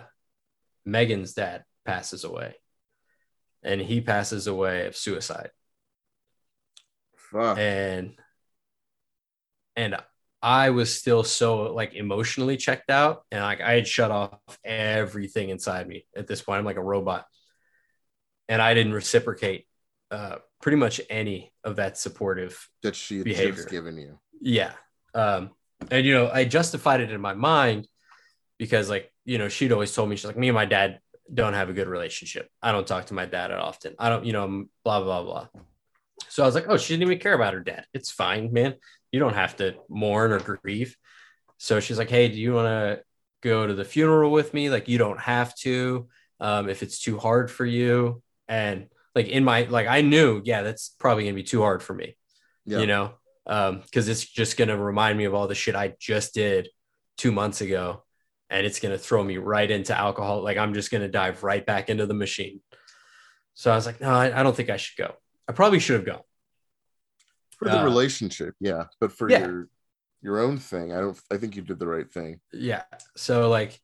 Megan's 0.85 1.33
dad 1.33 1.63
passes 1.85 2.23
away, 2.23 2.55
and 3.61 3.79
he 3.79 4.01
passes 4.01 4.47
away 4.47 4.87
of 4.87 4.95
suicide. 4.95 5.51
Fuck. 7.15 7.57
And 7.59 8.15
and 9.75 9.95
I 10.41 10.69
was 10.69 10.95
still 10.95 11.23
so 11.23 11.73
like 11.73 11.93
emotionally 11.93 12.57
checked 12.57 12.89
out, 12.89 13.23
and 13.31 13.41
like 13.41 13.61
I 13.61 13.73
had 13.73 13.87
shut 13.87 14.11
off 14.11 14.39
everything 14.63 15.49
inside 15.49 15.87
me 15.87 16.05
at 16.15 16.27
this 16.27 16.41
point. 16.41 16.59
I'm 16.59 16.65
like 16.65 16.77
a 16.77 16.83
robot, 16.83 17.25
and 18.47 18.61
I 18.61 18.73
didn't 18.73 18.93
reciprocate 18.93 19.67
uh, 20.11 20.37
pretty 20.61 20.77
much 20.77 21.01
any 21.09 21.53
of 21.63 21.77
that 21.77 21.97
supportive 21.97 22.69
that 22.83 22.95
she 22.95 23.17
had 23.17 23.25
behavior. 23.25 23.65
given 23.65 23.97
you. 23.97 24.19
Yeah. 24.39 24.73
Um, 25.13 25.51
and 25.91 26.05
you 26.05 26.13
know 26.13 26.29
i 26.31 26.43
justified 26.43 27.01
it 27.01 27.11
in 27.11 27.21
my 27.21 27.33
mind 27.33 27.87
because 28.57 28.89
like 28.89 29.11
you 29.25 29.37
know 29.37 29.49
she'd 29.49 29.71
always 29.71 29.93
told 29.93 30.09
me 30.09 30.15
she's 30.15 30.25
like 30.25 30.37
me 30.37 30.47
and 30.49 30.55
my 30.55 30.65
dad 30.65 30.99
don't 31.33 31.53
have 31.53 31.69
a 31.69 31.73
good 31.73 31.87
relationship 31.87 32.49
i 32.61 32.71
don't 32.71 32.87
talk 32.87 33.05
to 33.05 33.13
my 33.13 33.25
dad 33.25 33.51
often 33.51 33.93
i 33.99 34.09
don't 34.09 34.25
you 34.25 34.33
know 34.33 34.65
blah 34.83 35.01
blah 35.01 35.23
blah 35.23 35.47
so 36.29 36.43
i 36.43 36.45
was 36.45 36.55
like 36.55 36.65
oh 36.67 36.77
she 36.77 36.93
didn't 36.93 37.03
even 37.03 37.19
care 37.19 37.33
about 37.33 37.53
her 37.53 37.59
dad 37.59 37.85
it's 37.93 38.09
fine 38.09 38.51
man 38.51 38.73
you 39.11 39.19
don't 39.19 39.35
have 39.35 39.55
to 39.57 39.75
mourn 39.89 40.31
or 40.31 40.39
grieve 40.39 40.95
so 41.57 41.79
she's 41.79 41.97
like 41.97 42.09
hey 42.09 42.27
do 42.27 42.35
you 42.35 42.53
want 42.53 42.67
to 42.67 43.01
go 43.41 43.67
to 43.67 43.73
the 43.73 43.85
funeral 43.85 44.31
with 44.31 44.53
me 44.53 44.69
like 44.69 44.87
you 44.87 44.97
don't 44.97 45.19
have 45.19 45.53
to 45.55 46.07
um, 46.39 46.69
if 46.69 46.83
it's 46.83 46.99
too 46.99 47.17
hard 47.17 47.49
for 47.49 47.65
you 47.65 48.21
and 48.47 48.87
like 49.15 49.27
in 49.27 49.43
my 49.43 49.63
like 49.63 49.87
i 49.87 50.01
knew 50.01 50.41
yeah 50.45 50.61
that's 50.61 50.89
probably 50.99 51.23
gonna 51.23 51.35
be 51.35 51.43
too 51.43 51.61
hard 51.61 51.81
for 51.81 51.93
me 51.93 52.15
yeah. 52.65 52.79
you 52.79 52.87
know 52.87 53.13
because 53.47 54.07
um, 54.07 54.11
it's 54.11 54.25
just 54.25 54.57
going 54.57 54.67
to 54.67 54.77
remind 54.77 55.17
me 55.17 55.23
of 55.23 55.33
all 55.33 55.47
the 55.47 55.55
shit 55.55 55.73
I 55.73 55.95
just 55.99 56.33
did 56.33 56.67
two 57.17 57.31
months 57.31 57.61
ago. 57.61 58.03
And 58.49 58.65
it's 58.65 58.79
going 58.79 58.91
to 58.91 58.97
throw 58.97 59.23
me 59.23 59.37
right 59.37 59.69
into 59.69 59.97
alcohol. 59.97 60.43
Like 60.43 60.57
I'm 60.57 60.73
just 60.73 60.91
going 60.91 61.01
to 61.01 61.07
dive 61.07 61.43
right 61.43 61.65
back 61.65 61.89
into 61.89 62.05
the 62.05 62.13
machine. 62.13 62.61
So 63.53 63.71
I 63.71 63.75
was 63.75 63.85
like, 63.85 64.01
no, 64.01 64.09
I, 64.09 64.37
I 64.39 64.43
don't 64.43 64.55
think 64.55 64.69
I 64.69 64.77
should 64.77 64.97
go. 64.97 65.13
I 65.47 65.53
probably 65.53 65.79
should 65.79 65.95
have 65.95 66.05
gone. 66.05 66.21
For 67.57 67.65
the 67.69 67.79
Uh, 67.79 67.83
relationship, 67.83 68.55
yeah, 68.59 68.85
but 68.99 69.11
for 69.11 69.29
yeah. 69.29 69.45
your 69.47 69.69
your 70.21 70.39
own 70.39 70.57
thing, 70.57 70.91
I 70.93 70.99
don't. 70.99 71.19
I 71.31 71.37
think 71.37 71.55
you 71.55 71.61
did 71.61 71.79
the 71.79 71.87
right 71.87 72.09
thing. 72.11 72.39
yeah 72.53 72.83
so 73.15 73.49
like 73.49 73.79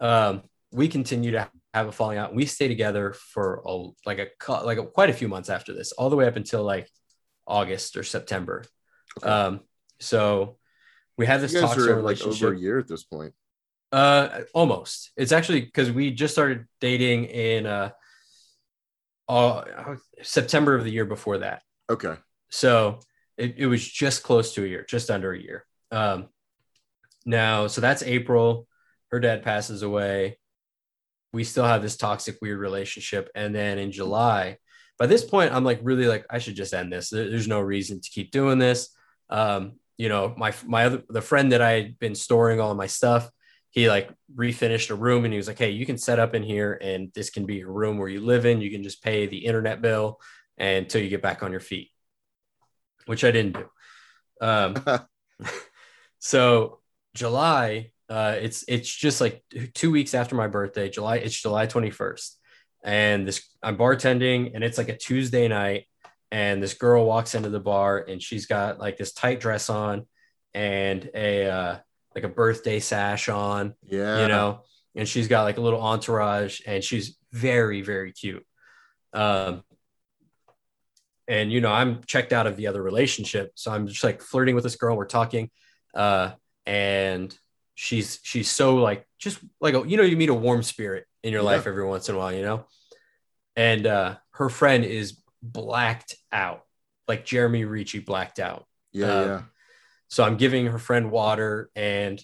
um 0.00 0.42
we 0.70 0.88
continue 0.88 1.30
to 1.32 1.48
have 1.72 1.86
a 1.88 1.92
falling 1.92 2.18
out 2.18 2.34
we 2.34 2.46
stay 2.46 2.68
together 2.68 3.12
for 3.12 3.62
a, 3.66 3.72
like 4.06 4.18
a 4.18 4.28
like 4.64 4.78
a, 4.78 4.84
quite 4.86 5.10
a 5.10 5.12
few 5.20 5.28
months 5.28 5.48
after 5.48 5.72
this 5.72 5.92
all 5.92 6.10
the 6.10 6.16
way 6.16 6.26
up 6.26 6.36
until 6.36 6.62
like 6.64 6.88
august 7.46 7.96
or 7.96 8.02
september 8.02 8.64
Okay. 9.18 9.28
um 9.28 9.60
so 10.00 10.58
we 11.16 11.26
had 11.26 11.40
this 11.40 11.52
you 11.52 11.60
guys 11.60 11.78
are 11.78 12.02
like 12.02 12.20
over 12.22 12.52
a 12.52 12.58
year 12.58 12.78
at 12.78 12.88
this 12.88 13.04
point. 13.04 13.32
uh 13.92 14.40
almost 14.52 15.12
it's 15.16 15.30
actually 15.32 15.60
because 15.60 15.90
we 15.92 16.10
just 16.10 16.34
started 16.34 16.66
dating 16.80 17.24
in 17.26 17.66
uh, 17.66 17.90
uh 19.28 19.62
september 20.22 20.74
of 20.74 20.82
the 20.84 20.90
year 20.90 21.04
before 21.06 21.38
that 21.38 21.62
Okay. 21.90 22.14
So 22.54 23.00
it, 23.36 23.56
it 23.58 23.66
was 23.66 23.84
just 23.84 24.22
close 24.22 24.54
to 24.54 24.62
a 24.62 24.66
year, 24.66 24.86
just 24.88 25.10
under 25.10 25.32
a 25.32 25.38
year. 25.38 25.66
Um, 25.90 26.28
now, 27.26 27.66
so 27.66 27.80
that's 27.80 28.04
April. 28.04 28.68
Her 29.10 29.18
dad 29.18 29.42
passes 29.42 29.82
away. 29.82 30.38
We 31.32 31.42
still 31.42 31.64
have 31.64 31.82
this 31.82 31.96
toxic, 31.96 32.36
weird 32.40 32.60
relationship. 32.60 33.28
And 33.34 33.52
then 33.52 33.78
in 33.78 33.90
July, 33.90 34.58
by 35.00 35.08
this 35.08 35.24
point, 35.24 35.52
I'm 35.52 35.64
like, 35.64 35.80
really 35.82 36.06
like, 36.06 36.26
I 36.30 36.38
should 36.38 36.54
just 36.54 36.74
end 36.74 36.92
this. 36.92 37.10
There's 37.10 37.48
no 37.48 37.60
reason 37.60 38.00
to 38.00 38.10
keep 38.10 38.30
doing 38.30 38.60
this. 38.60 38.90
Um, 39.30 39.72
you 39.96 40.08
know, 40.08 40.32
my, 40.36 40.54
my 40.64 40.84
other, 40.84 41.02
the 41.08 41.22
friend 41.22 41.50
that 41.50 41.60
I 41.60 41.72
had 41.72 41.98
been 41.98 42.14
storing 42.14 42.60
all 42.60 42.72
my 42.76 42.86
stuff, 42.86 43.28
he 43.70 43.88
like 43.88 44.10
refinished 44.32 44.90
a 44.90 44.94
room 44.94 45.24
and 45.24 45.34
he 45.34 45.38
was 45.38 45.48
like, 45.48 45.58
Hey, 45.58 45.70
you 45.70 45.86
can 45.86 45.98
set 45.98 46.20
up 46.20 46.36
in 46.36 46.44
here 46.44 46.78
and 46.80 47.10
this 47.16 47.30
can 47.30 47.46
be 47.46 47.56
your 47.56 47.72
room 47.72 47.98
where 47.98 48.08
you 48.08 48.20
live 48.20 48.46
in. 48.46 48.60
You 48.60 48.70
can 48.70 48.84
just 48.84 49.02
pay 49.02 49.26
the 49.26 49.44
internet 49.44 49.82
bill 49.82 50.20
until 50.56 51.02
you 51.02 51.08
get 51.08 51.20
back 51.20 51.42
on 51.42 51.50
your 51.50 51.58
feet 51.58 51.90
which 53.06 53.24
I 53.24 53.30
didn't 53.30 53.54
do. 53.54 53.68
Um, 54.40 54.76
so 56.18 56.80
July, 57.14 57.92
uh, 58.08 58.36
it's 58.40 58.64
it's 58.68 58.92
just 58.92 59.20
like 59.20 59.42
two 59.74 59.90
weeks 59.90 60.14
after 60.14 60.34
my 60.34 60.46
birthday. 60.46 60.88
July, 60.88 61.16
it's 61.16 61.40
July 61.40 61.66
twenty 61.66 61.90
first, 61.90 62.38
and 62.82 63.26
this 63.26 63.48
I'm 63.62 63.76
bartending, 63.76 64.52
and 64.54 64.62
it's 64.62 64.78
like 64.78 64.88
a 64.88 64.96
Tuesday 64.96 65.48
night, 65.48 65.86
and 66.30 66.62
this 66.62 66.74
girl 66.74 67.06
walks 67.06 67.34
into 67.34 67.50
the 67.50 67.60
bar, 67.60 67.98
and 67.98 68.22
she's 68.22 68.46
got 68.46 68.78
like 68.78 68.96
this 68.96 69.12
tight 69.12 69.40
dress 69.40 69.70
on, 69.70 70.06
and 70.52 71.10
a 71.14 71.46
uh, 71.46 71.76
like 72.14 72.24
a 72.24 72.28
birthday 72.28 72.80
sash 72.80 73.28
on, 73.28 73.74
yeah. 73.86 74.22
you 74.22 74.28
know, 74.28 74.62
and 74.94 75.08
she's 75.08 75.28
got 75.28 75.44
like 75.44 75.56
a 75.58 75.62
little 75.62 75.80
entourage, 75.80 76.60
and 76.66 76.84
she's 76.84 77.16
very 77.32 77.80
very 77.80 78.12
cute. 78.12 78.44
Um, 79.12 79.62
and 81.28 81.50
you 81.52 81.60
know 81.60 81.72
i'm 81.72 82.02
checked 82.04 82.32
out 82.32 82.46
of 82.46 82.56
the 82.56 82.66
other 82.66 82.82
relationship 82.82 83.52
so 83.54 83.70
i'm 83.72 83.86
just 83.86 84.04
like 84.04 84.20
flirting 84.20 84.54
with 84.54 84.64
this 84.64 84.76
girl 84.76 84.96
we're 84.96 85.06
talking 85.06 85.50
uh 85.94 86.30
and 86.66 87.36
she's 87.74 88.20
she's 88.22 88.50
so 88.50 88.76
like 88.76 89.06
just 89.18 89.38
like 89.60 89.74
a, 89.74 89.86
you 89.88 89.96
know 89.96 90.02
you 90.02 90.16
meet 90.16 90.28
a 90.28 90.34
warm 90.34 90.62
spirit 90.62 91.06
in 91.22 91.32
your 91.32 91.42
Yeah. 91.42 91.50
life 91.50 91.66
every 91.66 91.86
once 91.86 92.08
in 92.08 92.14
a 92.14 92.18
while 92.18 92.32
you 92.32 92.42
know 92.42 92.66
and 93.56 93.86
uh 93.86 94.16
her 94.32 94.48
friend 94.48 94.84
is 94.84 95.18
blacked 95.42 96.14
out 96.32 96.62
like 97.08 97.24
jeremy 97.24 97.64
ricci 97.64 97.98
blacked 97.98 98.38
out 98.38 98.66
Yeah. 98.92 99.06
uh, 99.06 99.24
yeah. 99.26 99.42
so 100.08 100.24
i'm 100.24 100.36
giving 100.36 100.66
her 100.66 100.78
friend 100.78 101.10
water 101.10 101.70
and 101.76 102.22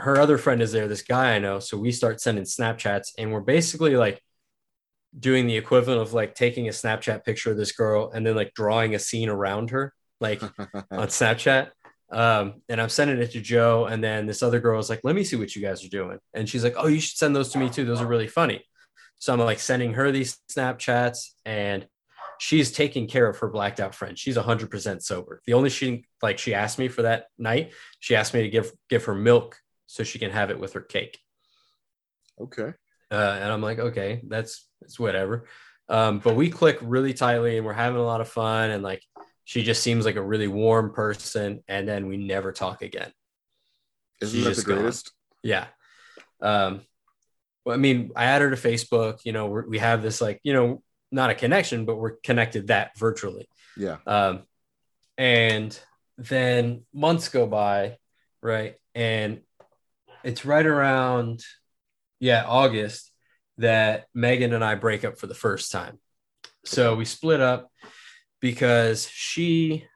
her 0.00 0.18
other 0.20 0.38
friend 0.38 0.60
is 0.62 0.72
there 0.72 0.88
this 0.88 1.02
guy 1.02 1.34
i 1.34 1.38
know 1.38 1.60
so 1.60 1.76
we 1.78 1.92
start 1.92 2.20
sending 2.20 2.44
snapchats 2.44 3.12
and 3.18 3.32
we're 3.32 3.40
basically 3.40 3.96
like 3.96 4.20
doing 5.18 5.46
the 5.46 5.56
equivalent 5.56 6.00
of 6.00 6.12
like 6.12 6.34
taking 6.34 6.68
a 6.68 6.72
snapchat 6.72 7.24
picture 7.24 7.50
of 7.50 7.56
this 7.56 7.72
girl 7.72 8.10
and 8.12 8.26
then 8.26 8.34
like 8.34 8.52
drawing 8.54 8.94
a 8.94 8.98
scene 8.98 9.28
around 9.28 9.70
her 9.70 9.92
like 10.20 10.42
on 10.90 11.08
snapchat. 11.08 11.70
Um, 12.10 12.62
and 12.68 12.80
i'm 12.80 12.90
sending 12.90 13.18
it 13.18 13.32
to 13.32 13.40
joe 13.40 13.86
and 13.86 14.04
then 14.04 14.26
this 14.26 14.42
other 14.42 14.60
girl 14.60 14.78
is 14.78 14.90
like 14.90 15.00
let 15.02 15.16
me 15.16 15.24
see 15.24 15.36
what 15.36 15.56
you 15.56 15.62
guys 15.62 15.84
are 15.84 15.88
doing. 15.88 16.18
And 16.32 16.48
she's 16.48 16.62
like 16.62 16.74
oh 16.76 16.86
you 16.86 17.00
should 17.00 17.16
send 17.16 17.34
those 17.34 17.50
to 17.52 17.58
me 17.58 17.70
too. 17.70 17.84
Those 17.84 18.00
are 18.00 18.06
really 18.06 18.28
funny. 18.28 18.64
So 19.18 19.32
i'm 19.32 19.40
like 19.40 19.58
sending 19.58 19.94
her 19.94 20.12
these 20.12 20.38
snapchats 20.50 21.30
and 21.44 21.86
she's 22.38 22.72
taking 22.72 23.06
care 23.08 23.28
of 23.28 23.38
her 23.38 23.48
blacked 23.48 23.80
out 23.80 23.94
friend. 23.94 24.18
She's 24.18 24.36
100% 24.36 25.02
sober. 25.02 25.40
The 25.46 25.54
only 25.54 25.70
she 25.70 26.04
like 26.22 26.38
she 26.38 26.54
asked 26.54 26.78
me 26.78 26.88
for 26.88 27.02
that 27.02 27.26
night 27.38 27.72
she 28.00 28.16
asked 28.16 28.34
me 28.34 28.42
to 28.42 28.50
give 28.50 28.72
give 28.88 29.04
her 29.04 29.14
milk 29.14 29.58
so 29.86 30.02
she 30.02 30.18
can 30.18 30.30
have 30.30 30.50
it 30.50 30.58
with 30.58 30.74
her 30.74 30.80
cake. 30.80 31.18
Okay. 32.40 32.72
uh, 33.10 33.38
and 33.40 33.52
I'm 33.52 33.62
like, 33.62 33.78
okay, 33.78 34.20
that's 34.26 34.66
it's 34.84 34.98
whatever. 34.98 35.46
Um, 35.88 36.18
but 36.20 36.34
we 36.34 36.50
click 36.50 36.78
really 36.80 37.12
tightly, 37.12 37.56
and 37.56 37.66
we're 37.66 37.72
having 37.72 38.00
a 38.00 38.04
lot 38.04 38.20
of 38.20 38.28
fun, 38.28 38.70
and 38.70 38.82
like 38.82 39.02
she 39.44 39.62
just 39.62 39.82
seems 39.82 40.04
like 40.04 40.16
a 40.16 40.22
really 40.22 40.48
warm 40.48 40.92
person, 40.92 41.62
and 41.68 41.86
then 41.86 42.06
we 42.06 42.16
never 42.16 42.52
talk 42.52 42.82
again. 42.82 43.12
Isn't 44.20 44.36
She's 44.36 44.44
that 44.44 44.50
the 44.50 44.54
just 44.54 44.66
gone. 44.66 44.76
greatest? 44.78 45.12
Yeah. 45.42 45.66
Um, 46.40 46.80
well, 47.64 47.74
I 47.74 47.78
mean, 47.78 48.12
I 48.16 48.24
add 48.24 48.42
her 48.42 48.50
to 48.50 48.56
Facebook. 48.56 49.20
You 49.24 49.32
know, 49.32 49.46
we're, 49.46 49.68
we 49.68 49.78
have 49.78 50.02
this 50.02 50.20
like, 50.20 50.40
you 50.42 50.52
know, 50.52 50.82
not 51.10 51.30
a 51.30 51.34
connection, 51.34 51.84
but 51.84 51.96
we're 51.96 52.16
connected 52.22 52.68
that 52.68 52.96
virtually. 52.98 53.48
Yeah. 53.76 53.96
Um, 54.06 54.44
and 55.18 55.78
then 56.16 56.84
months 56.92 57.28
go 57.28 57.46
by, 57.46 57.98
right? 58.42 58.76
And 58.94 59.40
it's 60.22 60.44
right 60.44 60.64
around, 60.64 61.42
yeah, 62.20 62.44
August 62.46 63.10
that 63.58 64.06
Megan 64.14 64.52
and 64.52 64.64
I 64.64 64.74
break 64.74 65.04
up 65.04 65.18
for 65.18 65.26
the 65.26 65.34
first 65.34 65.70
time. 65.70 65.98
So 66.64 66.94
we 66.96 67.04
split 67.04 67.40
up 67.40 67.70
because 68.40 69.08
she 69.08 69.86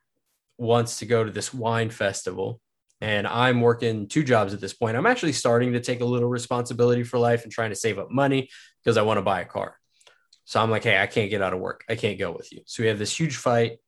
wants 0.58 0.98
to 0.98 1.06
go 1.06 1.24
to 1.24 1.30
this 1.30 1.52
wine 1.54 1.90
festival 1.90 2.60
and 3.00 3.26
I'm 3.26 3.60
working 3.60 4.08
two 4.08 4.24
jobs 4.24 4.52
at 4.52 4.60
this 4.60 4.74
point. 4.74 4.96
I'm 4.96 5.06
actually 5.06 5.32
starting 5.32 5.72
to 5.72 5.80
take 5.80 6.00
a 6.00 6.04
little 6.04 6.28
responsibility 6.28 7.04
for 7.04 7.18
life 7.18 7.44
and 7.44 7.52
trying 7.52 7.70
to 7.70 7.76
save 7.76 7.98
up 7.98 8.10
money 8.10 8.48
because 8.82 8.96
I 8.96 9.02
want 9.02 9.18
to 9.18 9.22
buy 9.22 9.40
a 9.40 9.44
car. 9.44 9.76
So 10.44 10.60
I'm 10.60 10.70
like, 10.70 10.84
hey, 10.84 10.98
I 11.00 11.06
can't 11.06 11.30
get 11.30 11.42
out 11.42 11.52
of 11.52 11.60
work. 11.60 11.84
I 11.88 11.94
can't 11.94 12.18
go 12.18 12.32
with 12.32 12.52
you. 12.52 12.62
So 12.66 12.82
we 12.82 12.88
have 12.88 12.98
this 12.98 13.18
huge 13.18 13.36
fight. 13.36 13.78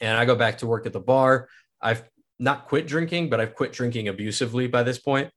And 0.00 0.16
I 0.16 0.24
go 0.24 0.36
back 0.36 0.58
to 0.58 0.66
work 0.66 0.86
at 0.86 0.92
the 0.92 1.00
bar. 1.00 1.48
I've 1.80 2.04
not 2.38 2.68
quit 2.68 2.86
drinking, 2.86 3.30
but 3.30 3.40
I've 3.40 3.54
quit 3.54 3.72
drinking 3.72 4.08
abusively 4.08 4.68
by 4.68 4.82
this 4.82 4.98
point. 4.98 5.30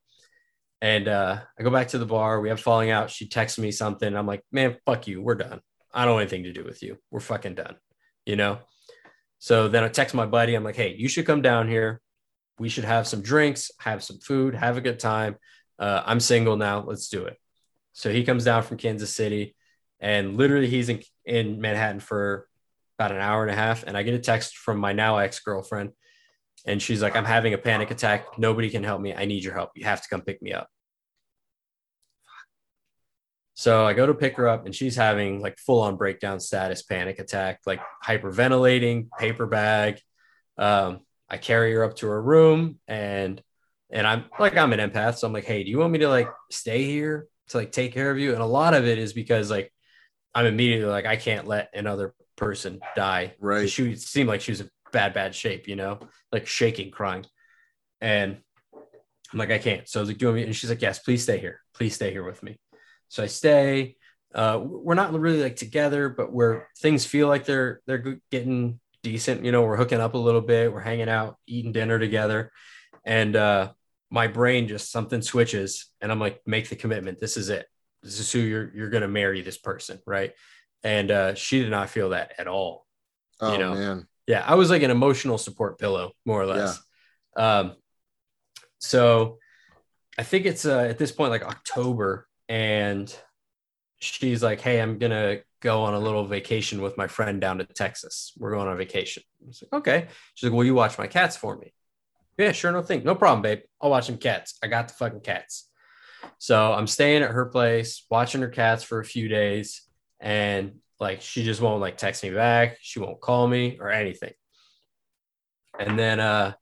And 0.82 1.08
uh, 1.08 1.40
I 1.60 1.64
go 1.64 1.70
back 1.70 1.90
to 1.90 2.00
the 2.00 2.06
bar. 2.06 2.42
We 2.42 2.50
have 2.50 2.60
falling 2.60 2.90
out. 2.90 3.12
She 3.12 3.28
texts 3.28 3.60
me 3.60 3.72
something. 3.72 4.16
I'm 4.16 4.26
like, 4.26 4.44
man, 4.52 4.78
fuck 4.86 5.08
you. 5.08 5.22
We're 5.22 5.36
done. 5.36 5.62
I 5.94 6.06
don't 6.06 6.16
want 6.16 6.24
anything 6.24 6.44
to 6.44 6.54
do 6.54 6.64
with 6.64 6.82
you. 6.82 6.98
We're 7.12 7.20
fucking 7.20 7.56
done. 7.56 7.76
You 8.26 8.36
know? 8.36 8.60
So 9.40 9.68
then 9.68 9.84
I 9.84 9.90
text 9.90 10.16
my 10.16 10.26
buddy. 10.26 10.56
I'm 10.56 10.64
like, 10.64 10.76
hey, 10.76 10.96
you 10.98 11.08
should 11.08 11.26
come 11.26 11.42
down 11.42 11.68
here. 11.68 12.02
We 12.60 12.70
should 12.70 12.86
have 12.86 13.08
some 13.08 13.22
drinks, 13.22 13.72
have 13.80 14.04
some 14.04 14.20
food, 14.20 14.56
have 14.56 14.78
a 14.78 14.82
good 14.82 15.00
time. 15.00 15.36
Uh, 15.80 16.02
I'm 16.06 16.20
single 16.20 16.58
now. 16.58 16.84
Let's 16.86 17.10
do 17.10 17.26
it. 17.26 17.38
So 17.94 18.12
he 18.12 18.24
comes 18.24 18.44
down 18.44 18.64
from 18.64 18.78
Kansas 18.78 19.14
City 19.16 19.56
and 20.00 20.38
literally 20.38 20.68
he's 20.68 20.90
in, 20.90 21.02
in 21.26 21.62
Manhattan 21.62 22.00
for 22.00 22.48
about 22.98 23.12
an 23.12 23.22
hour 23.22 23.42
and 23.42 23.52
a 23.52 23.56
half. 23.56 23.84
And 23.84 23.98
I 23.98 24.04
get 24.04 24.14
a 24.14 24.20
text 24.20 24.58
from 24.58 24.78
my 24.78 24.94
now 24.94 25.18
ex 25.18 25.40
girlfriend. 25.40 25.92
And 26.66 26.82
she's 26.82 27.02
like, 27.02 27.16
I'm 27.16 27.26
having 27.26 27.54
a 27.54 27.58
panic 27.58 27.92
attack. 27.92 28.38
Nobody 28.38 28.70
can 28.70 28.84
help 28.84 29.02
me. 29.02 29.14
I 29.14 29.26
need 29.26 29.44
your 29.44 29.54
help. 29.54 29.72
You 29.76 29.86
have 29.86 30.02
to 30.02 30.10
come 30.10 30.22
pick 30.22 30.42
me 30.42 30.54
up. 30.54 30.68
So 33.54 33.86
I 33.86 33.94
go 33.94 34.08
to 34.08 34.14
pick 34.14 34.38
her 34.38 34.48
up 34.48 34.66
and 34.66 34.74
she's 34.74 34.96
having 34.96 35.40
like 35.40 35.60
full 35.60 35.82
on 35.82 35.96
breakdown 35.96 36.40
status, 36.40 36.82
panic 36.82 37.20
attack, 37.20 37.60
like 37.66 37.80
hyperventilating, 38.04 39.10
paper 39.20 39.46
bag. 39.46 40.00
Um, 40.58 41.02
I 41.30 41.38
carry 41.38 41.74
her 41.74 41.84
up 41.84 41.96
to 41.98 42.08
her 42.08 42.22
room 42.22 42.80
and 42.88 43.42
and 43.92 44.08
I'm 44.08 44.26
like 44.40 44.58
I'm 44.58 44.74
an 44.74 44.80
empath, 44.80 45.18
so 45.18 45.28
I'm 45.28 45.34
like, 45.34 45.44
hey, 45.44 45.64
do 45.64 45.70
you 45.70 45.78
want 45.78 45.92
me 45.92 46.00
to 46.00 46.10
like 46.10 46.30
stay 46.50 46.86
here 46.86 47.28
to 47.50 47.58
like 47.58 47.72
take 47.72 47.94
care 47.94 48.10
of 48.10 48.18
you? 48.18 48.34
And 48.34 48.42
a 48.42 48.46
lot 48.46 48.74
of 48.74 48.88
it 48.88 48.98
is 48.98 49.14
because 49.14 49.52
like 49.52 49.72
I'm 50.34 50.46
immediately 50.46 50.90
like 50.90 51.06
I 51.06 51.18
can't 51.18 51.46
let 51.46 51.70
another 51.74 52.16
person 52.38 52.80
die. 52.96 53.36
Right. 53.40 53.70
She 53.70 53.96
seemed 53.96 54.30
like 54.30 54.42
she 54.42 54.54
was 54.54 54.62
in 54.62 54.70
bad, 54.92 55.14
bad 55.14 55.36
shape, 55.36 55.68
you 55.68 55.76
know, 55.76 56.00
like 56.32 56.48
shaking, 56.48 56.92
crying. 56.92 57.26
And 58.00 58.38
I'm 59.32 59.40
like, 59.40 59.52
I 59.52 59.60
can't. 59.60 59.88
So 59.88 60.00
I 60.00 60.02
was 60.02 60.10
like, 60.10 60.18
doing 60.18 60.44
and 60.44 60.56
she's 60.56 60.70
like, 60.70 60.82
Yes, 60.82 61.00
please 61.00 61.24
stay 61.24 61.38
here. 61.38 61.62
Please 61.74 61.96
stay 61.96 62.12
here 62.12 62.24
with 62.24 62.42
me. 62.44 62.60
So 63.10 63.24
I 63.24 63.28
stay. 63.28 63.96
Uh, 64.34 64.60
we're 64.64 64.96
not 64.96 65.12
really 65.14 65.44
like 65.44 65.58
together, 65.58 66.08
but 66.08 66.32
where 66.32 66.70
things 66.80 67.06
feel 67.06 67.28
like 67.28 67.46
they're 67.46 67.82
they're 67.86 68.18
getting 68.32 68.80
decent. 69.04 69.44
You 69.44 69.52
know, 69.52 69.64
we're 69.64 69.76
hooking 69.76 70.00
up 70.00 70.14
a 70.14 70.18
little 70.18 70.42
bit. 70.42 70.72
We're 70.72 70.80
hanging 70.80 71.10
out, 71.10 71.38
eating 71.48 71.74
dinner 71.74 72.00
together, 72.00 72.52
and 73.06 73.36
uh, 73.36 73.72
my 74.10 74.28
brain 74.28 74.70
just 74.70 74.90
something 74.90 75.22
switches, 75.22 75.88
and 76.00 76.12
I'm 76.12 76.20
like, 76.20 76.40
make 76.46 76.70
the 76.70 76.78
commitment. 76.78 77.20
This 77.20 77.36
is 77.36 77.50
it. 77.50 77.66
This 78.04 78.20
is 78.20 78.32
who 78.32 78.40
you're 78.40 78.72
you're 78.74 78.90
gonna 78.90 79.10
marry 79.10 79.42
this 79.42 79.58
person, 79.58 80.00
right? 80.06 80.32
And 80.84 81.12
uh, 81.12 81.36
she 81.36 81.62
did 81.62 81.70
not 81.72 81.90
feel 81.90 82.10
that 82.10 82.34
at 82.38 82.48
all. 82.48 82.88
Oh 83.42 83.52
You 83.52 83.60
know. 83.60 83.74
man. 83.74 84.08
Yeah, 84.32 84.46
I 84.48 84.56
was 84.56 84.70
like 84.70 84.82
an 84.82 84.92
emotional 84.92 85.38
support 85.38 85.78
pillow, 85.78 86.14
more 86.26 86.42
or 86.42 86.46
less. 86.46 86.82
Um, 87.36 87.76
so 88.80 89.40
I 90.18 90.24
think 90.24 90.46
it's 90.46 90.66
uh, 90.66 90.80
at 90.80 90.98
this 90.98 91.12
point 91.12 91.32
like 91.32 91.44
October, 91.44 92.30
and 92.48 93.14
she's 94.00 94.42
like, 94.42 94.62
Hey, 94.62 94.80
I'm 94.80 95.00
going 95.00 95.12
to 95.12 95.44
go 95.60 95.84
on 95.84 95.96
a 95.96 96.00
little 96.00 96.26
vacation 96.26 96.82
with 96.82 96.98
my 96.98 97.08
friend 97.08 97.42
down 97.42 97.58
to 97.58 97.66
Texas. 97.66 98.32
We're 98.38 98.52
going 98.52 98.70
on 98.70 98.78
vacation. 98.78 99.22
I 99.44 99.48
was 99.48 99.64
like, 99.64 99.82
Okay. 99.82 100.08
She's 100.34 100.50
like, 100.50 100.56
Will 100.56 100.64
you 100.64 100.76
watch 100.76 100.98
my 100.98 101.08
cats 101.08 101.36
for 101.36 101.58
me? 101.58 101.74
Yeah, 102.38 102.54
sure. 102.54 102.72
No 102.72 102.82
thing. 102.82 103.04
No 103.04 103.16
problem, 103.16 103.42
babe. 103.42 103.60
I'll 103.82 103.90
watch 103.90 104.06
some 104.06 104.18
cats. 104.18 104.58
I 104.64 104.68
got 104.68 104.88
the 104.88 104.94
fucking 104.94 105.22
cats. 105.22 105.70
So 106.38 106.72
I'm 106.72 106.88
staying 106.88 107.22
at 107.22 107.32
her 107.32 107.48
place, 107.48 108.06
watching 108.10 108.40
her 108.42 108.48
cats 108.48 108.82
for 108.82 109.02
a 109.02 109.06
few 109.06 109.28
days. 109.28 109.82
And 110.22 110.80
like, 111.02 111.22
she 111.22 111.44
just 111.44 111.60
won't 111.60 111.82
like 111.82 111.98
text 111.98 112.24
me 112.24 112.30
back. 112.30 112.78
She 112.80 113.00
won't 113.00 113.20
call 113.20 113.48
me 113.48 113.78
or 113.82 113.90
anything. 113.92 114.32
And 115.78 115.98
then, 115.98 116.20
uh, 116.20 116.54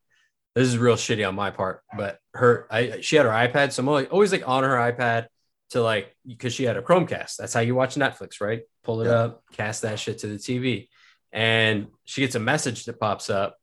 this 0.56 0.68
is 0.68 0.78
real 0.78 0.96
shitty 0.96 1.28
on 1.28 1.36
my 1.36 1.52
part, 1.52 1.82
but 1.96 2.18
her, 2.34 2.68
I, 2.72 3.02
she 3.02 3.16
had 3.18 3.26
her 3.26 3.32
iPad. 3.32 3.72
So 3.72 3.82
I'm 3.84 3.90
always, 3.90 4.08
always 4.08 4.32
like 4.32 4.48
on 4.48 4.64
her 4.64 4.76
iPad 4.76 5.28
to 5.72 5.82
like, 5.84 6.16
because 6.26 6.54
she 6.54 6.64
had 6.64 6.76
a 6.78 6.82
Chromecast. 6.82 7.36
That's 7.38 7.54
how 7.54 7.60
you 7.60 7.76
watch 7.76 7.96
Netflix, 7.96 8.42
right? 8.42 8.62
Pull 8.84 9.02
it 9.02 9.06
Yeah. 9.06 9.12
up, 9.20 9.44
cast 9.54 9.84
that 9.84 10.00
shit 10.00 10.18
to 10.20 10.28
the 10.28 10.36
TV. 10.38 10.88
And 11.32 11.88
she 12.06 12.22
gets 12.22 12.34
a 12.36 12.40
message 12.40 12.86
that 12.86 13.00
pops 13.00 13.30
up 13.30 13.56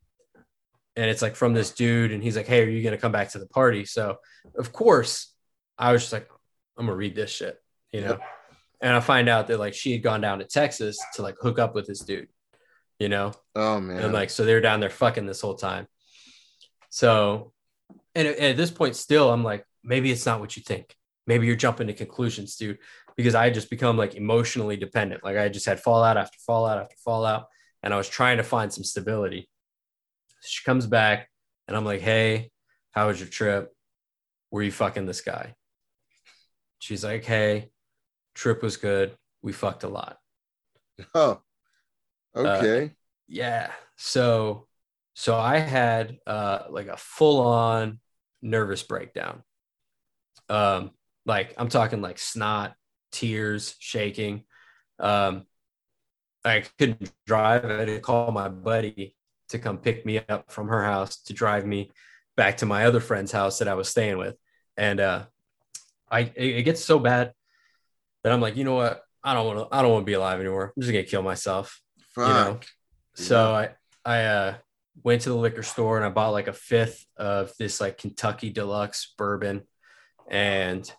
and 0.94 1.10
it's 1.10 1.20
like 1.20 1.36
from 1.36 1.52
this 1.52 1.72
dude 1.72 2.12
and 2.12 2.22
he's 2.22 2.36
like 2.36 2.46
hey 2.46 2.62
are 2.62 2.68
you 2.68 2.82
going 2.82 2.94
to 2.94 3.00
come 3.00 3.12
back 3.12 3.28
to 3.30 3.38
the 3.38 3.46
party 3.48 3.84
so 3.84 4.16
of 4.56 4.72
course 4.72 5.30
i 5.76 5.92
was 5.92 6.00
just 6.02 6.12
like 6.14 6.26
i'm 6.78 6.86
gonna 6.86 6.96
read 6.96 7.14
this 7.14 7.30
shit 7.30 7.60
you 7.92 8.00
know 8.00 8.10
Yep. 8.12 8.20
And 8.80 8.94
i 8.94 9.00
find 9.00 9.28
out 9.28 9.48
that 9.48 9.58
like 9.58 9.74
she 9.74 9.92
had 9.92 10.02
gone 10.02 10.20
down 10.20 10.38
to 10.38 10.44
texas 10.44 10.96
to 11.14 11.22
like 11.22 11.36
hook 11.40 11.58
up 11.58 11.74
with 11.74 11.86
this 11.86 12.00
dude 12.00 12.28
you 12.98 13.08
know? 13.08 13.32
Oh 13.54 13.80
man. 13.80 14.02
and 14.02 14.12
like 14.12 14.30
so 14.30 14.44
they're 14.44 14.60
down 14.60 14.80
there 14.80 14.90
fucking 14.90 15.26
this 15.26 15.40
whole 15.40 15.54
time. 15.54 15.86
So 16.90 17.52
and 18.14 18.28
at, 18.28 18.38
at 18.38 18.56
this 18.56 18.70
point 18.70 18.96
still 18.96 19.30
i'm 19.30 19.44
like 19.44 19.64
maybe 19.84 20.10
it's 20.10 20.26
not 20.26 20.40
what 20.40 20.56
you 20.56 20.62
think. 20.62 20.94
Maybe 21.26 21.46
you're 21.46 21.56
jumping 21.56 21.88
to 21.88 21.92
conclusions 21.92 22.56
dude 22.56 22.78
because 23.16 23.34
i 23.34 23.44
had 23.44 23.54
just 23.54 23.70
become 23.70 23.96
like 23.96 24.14
emotionally 24.14 24.76
dependent. 24.76 25.24
Like 25.24 25.36
i 25.36 25.48
just 25.48 25.66
had 25.66 25.80
fallout 25.80 26.16
after 26.16 26.38
fallout 26.38 26.78
after 26.78 26.96
fallout 27.04 27.46
and 27.82 27.92
i 27.92 27.96
was 27.96 28.08
trying 28.08 28.38
to 28.38 28.42
find 28.42 28.72
some 28.72 28.84
stability. 28.84 29.48
She 30.42 30.64
comes 30.64 30.86
back 30.86 31.28
and 31.68 31.76
i'm 31.76 31.84
like 31.84 32.00
hey 32.00 32.50
how 32.92 33.08
was 33.08 33.20
your 33.20 33.28
trip? 33.28 33.72
Were 34.50 34.62
you 34.62 34.72
fucking 34.72 35.06
this 35.06 35.20
guy? 35.20 35.54
She's 36.78 37.04
like 37.04 37.24
hey 37.24 37.70
trip 38.36 38.62
was 38.62 38.76
good. 38.76 39.16
We 39.42 39.52
fucked 39.52 39.82
a 39.82 39.88
lot. 39.88 40.18
Oh. 41.14 41.40
Okay. 42.36 42.92
yeah. 43.26 43.72
So 43.96 44.66
so 45.14 45.34
i 45.34 45.58
had 45.58 46.18
uh 46.26 46.64
like 46.68 46.88
a 46.88 46.96
full 46.98 47.40
on 47.40 47.98
nervous 48.42 48.82
breakdown. 48.82 49.42
Um 50.50 50.90
like 51.24 51.54
i'm 51.56 51.68
talking 51.68 52.02
like 52.02 52.18
snot 52.18 52.74
tears 53.10 53.74
shaking. 53.78 54.44
Um 54.98 55.46
i 56.44 56.64
couldn't 56.78 57.10
drive. 57.26 57.64
I 57.64 57.78
had 57.78 57.86
to 57.88 58.00
call 58.00 58.30
my 58.32 58.48
buddy 58.48 59.16
to 59.48 59.58
come 59.58 59.78
pick 59.78 60.04
me 60.04 60.20
up 60.28 60.52
from 60.52 60.68
her 60.68 60.84
house 60.84 61.22
to 61.22 61.32
drive 61.32 61.64
me 61.64 61.90
back 62.36 62.58
to 62.58 62.66
my 62.66 62.84
other 62.84 63.00
friend's 63.00 63.32
house 63.32 63.60
that 63.60 63.68
i 63.68 63.74
was 63.74 63.88
staying 63.88 64.18
with. 64.18 64.36
And 64.76 65.00
uh 65.00 65.24
i 66.10 66.30
it 66.36 66.64
gets 66.64 66.84
so 66.84 66.98
bad 66.98 67.32
that 68.26 68.32
i'm 68.32 68.40
like 68.40 68.56
you 68.56 68.64
know 68.64 68.74
what? 68.74 69.02
I 69.22 69.34
don't 69.34 69.46
want 69.46 69.58
to 69.60 69.76
i 69.76 69.82
don't 69.82 69.92
want 69.92 70.02
to 70.02 70.10
be 70.10 70.14
alive 70.14 70.40
anymore. 70.40 70.72
I'm 70.76 70.82
just 70.82 70.92
gonna 70.92 71.04
kill 71.04 71.22
myself 71.22 71.80
Fuck. 72.12 72.26
you 72.26 72.34
know? 72.34 72.60
So 73.14 73.54
i 73.54 73.70
i 74.04 74.24
uh 74.24 74.54
went 75.04 75.22
to 75.22 75.28
the 75.28 75.36
liquor 75.36 75.62
store 75.62 75.96
and 75.96 76.04
i 76.04 76.08
bought 76.08 76.30
like 76.30 76.48
a 76.48 76.52
fifth 76.52 77.06
of 77.16 77.52
this 77.56 77.80
like 77.80 77.98
kentucky 77.98 78.50
deluxe 78.50 79.14
bourbon 79.16 79.62
and 80.28 80.90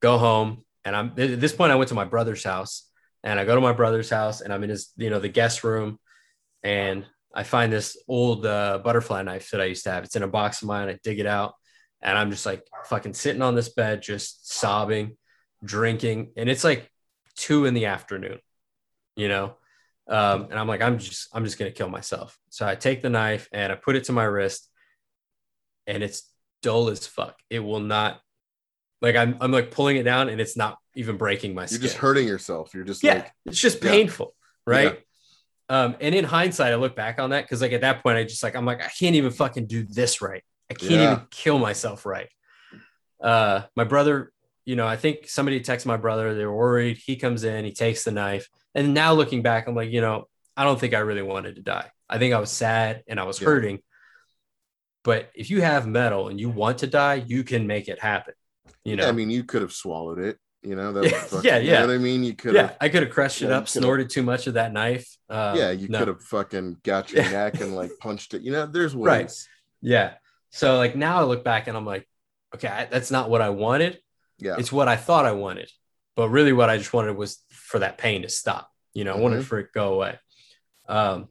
go 0.00 0.18
home. 0.18 0.62
And 0.84 0.94
i'm 0.94 1.06
at 1.16 1.40
this 1.40 1.54
point 1.54 1.72
i 1.72 1.76
went 1.76 1.88
to 1.88 1.94
my 1.94 2.04
brother's 2.04 2.44
house 2.44 2.90
and 3.22 3.40
i 3.40 3.46
go 3.46 3.54
to 3.54 3.62
my 3.62 3.72
brother's 3.72 4.10
house 4.10 4.42
and 4.42 4.52
i'm 4.52 4.62
in 4.62 4.68
his 4.68 4.92
you 4.98 5.08
know 5.08 5.20
the 5.20 5.28
guest 5.30 5.64
room. 5.64 5.98
And 6.62 7.06
i 7.34 7.44
find 7.44 7.72
this 7.72 7.96
old 8.06 8.44
uh, 8.44 8.78
butterfly 8.84 9.22
knife 9.22 9.50
that 9.52 9.62
i 9.62 9.64
used 9.64 9.84
to 9.84 9.90
have. 9.90 10.04
It's 10.04 10.16
in 10.16 10.22
a 10.22 10.28
box 10.28 10.60
of 10.60 10.68
mine. 10.68 10.90
I 10.90 10.98
dig 11.02 11.18
it 11.18 11.26
out 11.26 11.54
and 12.02 12.18
i'm 12.18 12.30
just 12.30 12.44
like 12.44 12.62
fucking 12.84 13.14
sitting 13.14 13.40
on 13.40 13.54
this 13.54 13.70
bed 13.70 14.02
just 14.02 14.52
sobbing 14.52 15.16
drinking 15.64 16.32
and 16.36 16.48
it's 16.48 16.64
like 16.64 16.90
two 17.36 17.64
in 17.64 17.74
the 17.74 17.86
afternoon 17.86 18.38
you 19.16 19.28
know 19.28 19.56
um, 20.06 20.48
and 20.50 20.58
I'm 20.58 20.68
like, 20.68 20.82
I'm 20.82 20.98
just, 20.98 21.28
I'm 21.32 21.44
just 21.44 21.58
gonna 21.58 21.70
kill 21.70 21.88
myself. 21.88 22.38
So 22.50 22.66
I 22.66 22.74
take 22.74 23.00
the 23.00 23.08
knife 23.08 23.48
and 23.52 23.72
I 23.72 23.74
put 23.76 23.96
it 23.96 24.04
to 24.04 24.12
my 24.12 24.24
wrist, 24.24 24.68
and 25.86 26.02
it's 26.02 26.28
dull 26.62 26.90
as 26.90 27.06
fuck. 27.06 27.38
It 27.48 27.60
will 27.60 27.80
not, 27.80 28.20
like, 29.00 29.16
I'm, 29.16 29.36
I'm 29.40 29.50
like 29.50 29.70
pulling 29.70 29.96
it 29.96 30.02
down, 30.02 30.28
and 30.28 30.40
it's 30.40 30.56
not 30.56 30.76
even 30.94 31.16
breaking 31.16 31.54
my 31.54 31.66
You're 31.70 31.80
just 31.80 31.96
hurting 31.96 32.26
yourself. 32.28 32.74
You're 32.74 32.84
just 32.84 33.02
yeah, 33.02 33.14
like, 33.14 33.32
it's 33.46 33.60
just 33.60 33.82
Yeah. 33.82 33.92
painful, 33.92 34.34
right? 34.66 35.00
Um, 35.70 35.96
and 36.02 36.14
in 36.14 36.24
hindsight, 36.24 36.72
I 36.74 36.76
look 36.76 36.94
back 36.94 37.18
on 37.18 37.30
that 37.30 37.44
because, 37.44 37.62
like, 37.62 37.72
at 37.72 37.80
that 37.80 38.02
point, 38.02 38.18
I 38.18 38.24
just 38.24 38.42
like, 38.42 38.54
I'm 38.54 38.66
like, 38.66 38.82
I 38.82 38.88
can't 38.88 39.16
even 39.16 39.30
fucking 39.30 39.66
do 39.66 39.84
this 39.84 40.20
right. 40.20 40.42
I 40.70 40.74
can't 40.74 40.92
Yeah. 40.92 41.12
even 41.12 41.26
kill 41.30 41.58
myself 41.58 42.04
right. 42.04 42.28
Uh, 43.22 43.62
my 43.74 43.84
brother, 43.84 44.33
you 44.64 44.76
know, 44.76 44.86
I 44.86 44.96
think 44.96 45.28
somebody 45.28 45.60
texted 45.60 45.86
my 45.86 45.96
brother. 45.96 46.34
They 46.34 46.44
were 46.46 46.56
worried. 46.56 46.98
He 47.04 47.16
comes 47.16 47.44
in, 47.44 47.64
he 47.64 47.72
takes 47.72 48.04
the 48.04 48.12
knife, 48.12 48.48
and 48.74 48.94
now 48.94 49.12
looking 49.14 49.42
back, 49.42 49.66
I'm 49.68 49.74
like, 49.74 49.90
you 49.90 50.00
know, 50.00 50.28
I 50.56 50.64
don't 50.64 50.78
think 50.78 50.94
I 50.94 50.98
really 51.00 51.22
wanted 51.22 51.56
to 51.56 51.62
die. 51.62 51.90
I 52.08 52.18
think 52.18 52.34
I 52.34 52.38
was 52.38 52.50
sad 52.50 53.02
and 53.08 53.18
I 53.18 53.24
was 53.24 53.38
Yeah. 53.40 53.46
hurting. 53.46 53.80
But 55.02 55.30
if 55.34 55.50
you 55.50 55.60
have 55.60 55.86
metal 55.86 56.28
and 56.28 56.40
you 56.40 56.48
want 56.48 56.78
to 56.78 56.86
die, 56.86 57.24
you 57.26 57.44
can 57.44 57.66
make 57.66 57.88
it 57.88 58.00
happen. 58.00 58.34
You 58.84 58.96
know, 58.96 59.02
yeah, 59.04 59.08
I 59.08 59.12
mean, 59.12 59.30
you 59.30 59.44
could 59.44 59.62
have 59.62 59.72
swallowed 59.72 60.18
it. 60.18 60.38
You 60.62 60.76
know, 60.76 60.92
that 60.92 61.04
Yeah, 61.10 61.18
fucking, 61.18 61.44
yeah, 61.44 61.60
You 61.60 61.70
know 61.72 61.86
what 61.88 61.94
I 61.94 61.98
mean? 61.98 62.24
You 62.24 62.34
could 62.34 62.54
yeah, 62.54 62.62
have, 62.62 62.76
I 62.80 62.88
could 62.88 63.02
have 63.02 63.12
crushed 63.12 63.42
it 63.42 63.46
Yeah, 63.46 63.50
you 63.50 63.54
up, 63.56 63.68
snorted 63.68 64.08
too 64.08 64.22
much 64.22 64.46
of 64.46 64.54
that 64.54 64.72
knife. 64.72 65.06
Uh, 65.28 65.56
yeah, 65.58 65.70
you 65.72 65.88
no. 65.88 65.98
could 65.98 66.08
have 66.08 66.22
fucking 66.22 66.78
got 66.82 67.12
your 67.12 67.22
neck 67.30 67.60
and 67.60 67.74
like 67.76 67.90
punched 68.00 68.32
it. 68.34 68.42
You 68.42 68.52
know, 68.52 68.66
there's 68.66 68.96
ways. 68.96 69.10
Right. 69.10 69.32
Yeah. 69.82 70.14
So 70.50 70.76
like 70.78 70.96
now 70.96 71.18
I 71.18 71.24
look 71.24 71.44
back 71.44 71.66
and 71.66 71.76
I'm 71.76 71.84
like, 71.84 72.08
okay, 72.54 72.68
I, 72.68 72.84
that's 72.86 73.10
not 73.10 73.28
what 73.28 73.42
I 73.42 73.50
wanted. 73.50 73.98
Yeah. 74.38 74.56
It's 74.58 74.72
what 74.72 74.88
I 74.88 74.96
thought 74.96 75.26
I 75.26 75.32
wanted. 75.32 75.70
But 76.16 76.28
really 76.28 76.52
what 76.52 76.70
I 76.70 76.78
just 76.78 76.92
wanted 76.92 77.16
was 77.16 77.42
for 77.50 77.80
that 77.80 77.98
pain 77.98 78.22
to 78.22 78.28
stop. 78.28 78.70
You 78.92 79.04
know, 79.04 79.14
I 79.14 79.18
wanted 79.18 79.40
Mhm. 79.42 79.44
for 79.44 79.58
it 79.58 79.64
to 79.64 79.70
go 79.74 79.94
away. 79.94 80.18
Um, 80.88 81.28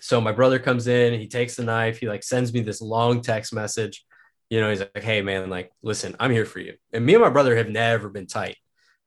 so 0.00 0.20
my 0.20 0.32
brother 0.32 0.58
comes 0.58 0.86
in, 0.86 1.18
he 1.18 1.26
takes 1.28 1.56
the 1.56 1.64
knife, 1.64 1.98
he 1.98 2.08
like 2.08 2.22
sends 2.22 2.52
me 2.52 2.60
this 2.60 2.80
long 2.80 3.22
text 3.22 3.52
message. 3.52 4.04
You 4.50 4.60
know, 4.60 4.70
he's 4.70 4.80
like, 4.80 5.02
Hey 5.02 5.22
man, 5.22 5.50
like, 5.50 5.72
listen, 5.82 6.14
I'm 6.20 6.30
here 6.30 6.44
for 6.44 6.60
you. 6.60 6.74
And 6.92 7.04
me 7.04 7.14
and 7.14 7.22
my 7.22 7.30
brother 7.30 7.56
have 7.56 7.68
never 7.68 8.08
been 8.08 8.26
tight. 8.26 8.56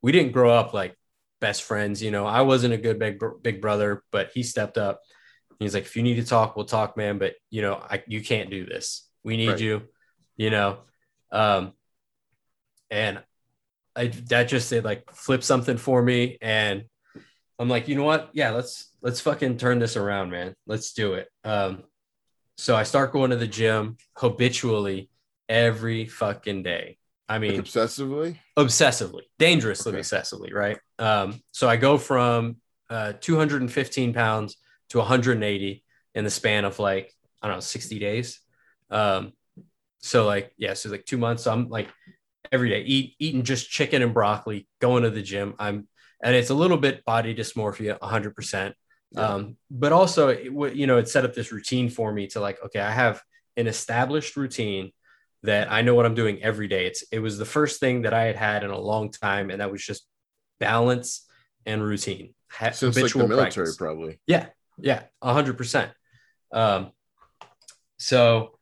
We 0.01 0.11
didn't 0.11 0.34
grow 0.34 0.51
up 0.51 0.74
like 0.74 0.95
best 1.39 1.63
friends. 1.63 2.01
You 2.03 2.11
know, 2.11 2.26
I 2.26 2.41
wasn't 2.41 2.74
a 2.74 2.78
good 2.78 2.99
big, 2.99 3.22
big 3.41 3.61
brother, 3.61 4.03
but 4.11 4.32
he 4.34 4.43
stepped 4.43 4.78
up. 4.78 4.99
He's 5.59 5.74
like, 5.74 5.84
if 5.84 5.95
you 5.95 6.03
need 6.03 6.15
to 6.15 6.26
talk, 6.26 6.55
we'll 6.55 6.65
talk, 6.65 6.97
man. 6.97 7.17
But 7.17 7.36
you 7.49 7.61
know, 7.61 7.76
I 7.76 8.03
you 8.07 8.22
can't 8.22 8.49
do 8.49 8.65
this. 8.65 9.07
We 9.24 9.38
need 9.38 9.49
Right. 9.49 9.59
you. 9.59 9.82
You 10.36 10.49
know, 10.49 10.80
um, 11.32 11.74
and 12.91 13.21
I 13.95 14.07
that 14.29 14.45
just 14.45 14.71
it 14.71 14.83
like 14.85 15.03
flipped 15.13 15.43
something 15.43 15.77
for 15.77 16.01
me, 16.01 16.37
and 16.41 16.83
I'm 17.59 17.69
like, 17.69 17.87
you 17.87 17.95
know 17.95 18.03
what? 18.03 18.29
Yeah, 18.33 18.51
let's 18.51 18.91
let's 19.01 19.21
fucking 19.21 19.57
turn 19.57 19.79
this 19.79 19.97
around, 19.97 20.31
man. 20.31 20.53
Let's 20.65 20.93
do 20.93 21.13
it. 21.15 21.27
Um, 21.43 21.83
so 22.57 22.75
I 22.75 22.83
start 22.83 23.11
going 23.13 23.31
to 23.31 23.37
the 23.37 23.47
gym 23.47 23.97
habitually 24.15 25.09
every 25.47 26.05
fucking 26.05 26.63
day. 26.63 26.97
I 27.27 27.39
Like 27.47 27.57
mean, 27.57 27.63
obsessively. 27.63 28.39
obsessively, 28.57 29.23
dangerously 29.37 29.93
Okay. 29.93 30.01
obsessively, 30.01 30.53
right? 30.53 30.77
Um, 30.97 31.41
so 31.51 31.69
I 31.69 31.77
go 31.77 31.97
from 31.97 32.57
uh, 32.89 33.13
215 33.19 34.13
pounds 34.13 34.57
to 34.89 34.97
180 34.97 35.83
in 36.15 36.23
the 36.23 36.29
span 36.29 36.65
of 36.65 36.79
like 36.79 37.13
I 37.41 37.47
don't 37.47 37.57
know 37.57 37.61
60 37.61 37.99
days. 37.99 38.39
Um, 38.89 39.33
so 39.99 40.25
like 40.25 40.53
yeah, 40.57 40.73
so 40.73 40.89
like 40.89 41.05
two 41.05 41.17
months. 41.17 41.43
So 41.43 41.51
I'm 41.51 41.69
like 41.69 41.89
every 42.51 42.69
day 42.69 42.81
eat 42.81 43.15
eating 43.19 43.43
just 43.43 43.69
chicken 43.69 44.01
and 44.01 44.13
broccoli, 44.13 44.67
going 44.79 45.03
to 45.03 45.09
the 45.09 45.21
gym. 45.21 45.55
I'm 45.59 45.87
and 46.21 46.35
it's 46.35 46.49
a 46.49 46.53
little 46.55 46.77
bit 46.77 47.05
body 47.05 47.33
dysmorphia, 47.33 47.99
100 48.01 48.35
percent. 48.35 48.75
Yeah. 49.11 49.21
Um, 49.21 49.57
but 49.71 49.91
also 49.91 50.29
it, 50.29 50.75
you 50.75 50.85
know 50.87 50.97
it 50.97 51.09
set 51.09 51.25
up 51.25 51.33
this 51.33 51.51
routine 51.51 51.89
for 51.89 52.11
me 52.11 52.27
to 52.27 52.39
like 52.39 52.63
okay, 52.65 52.79
I 52.79 52.91
have 52.91 53.21
an 53.57 53.67
established 53.67 54.35
routine 54.35 54.91
that 55.43 55.71
I 55.71 55.81
know 55.81 55.95
what 55.95 56.05
I'm 56.05 56.15
doing 56.15 56.43
every 56.43 56.67
day. 56.67 56.85
It's 56.85 57.03
it 57.11 57.19
was 57.19 57.37
the 57.37 57.45
first 57.45 57.79
thing 57.79 58.03
that 58.03 58.13
I 58.13 58.23
had 58.25 58.35
had 58.35 58.63
in 58.63 58.69
a 58.69 58.77
long 58.79 59.11
time, 59.11 59.49
and 59.49 59.61
that 59.61 59.71
was 59.71 59.83
just 59.83 60.05
balance 60.59 61.25
and 61.65 61.83
routine. 61.83 62.33
Ha- 62.51 62.71
Since 62.71 62.97
like 62.97 63.13
the 63.13 63.19
military, 63.19 63.51
practice. 63.51 63.77
probably. 63.77 64.19
Yeah, 64.27 64.47
yeah, 64.77 65.03
a 65.21 65.33
hundred 65.33 65.57
percent. 65.57 65.91
Um, 66.51 66.91
so 67.97 68.57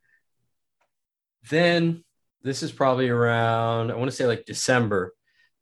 then 1.50 2.04
this 2.48 2.62
is 2.62 2.72
probably 2.72 3.08
around 3.08 3.90
I 3.90 3.94
want 3.94 4.10
to 4.10 4.16
say 4.16 4.26
like 4.26 4.44
December, 4.46 5.14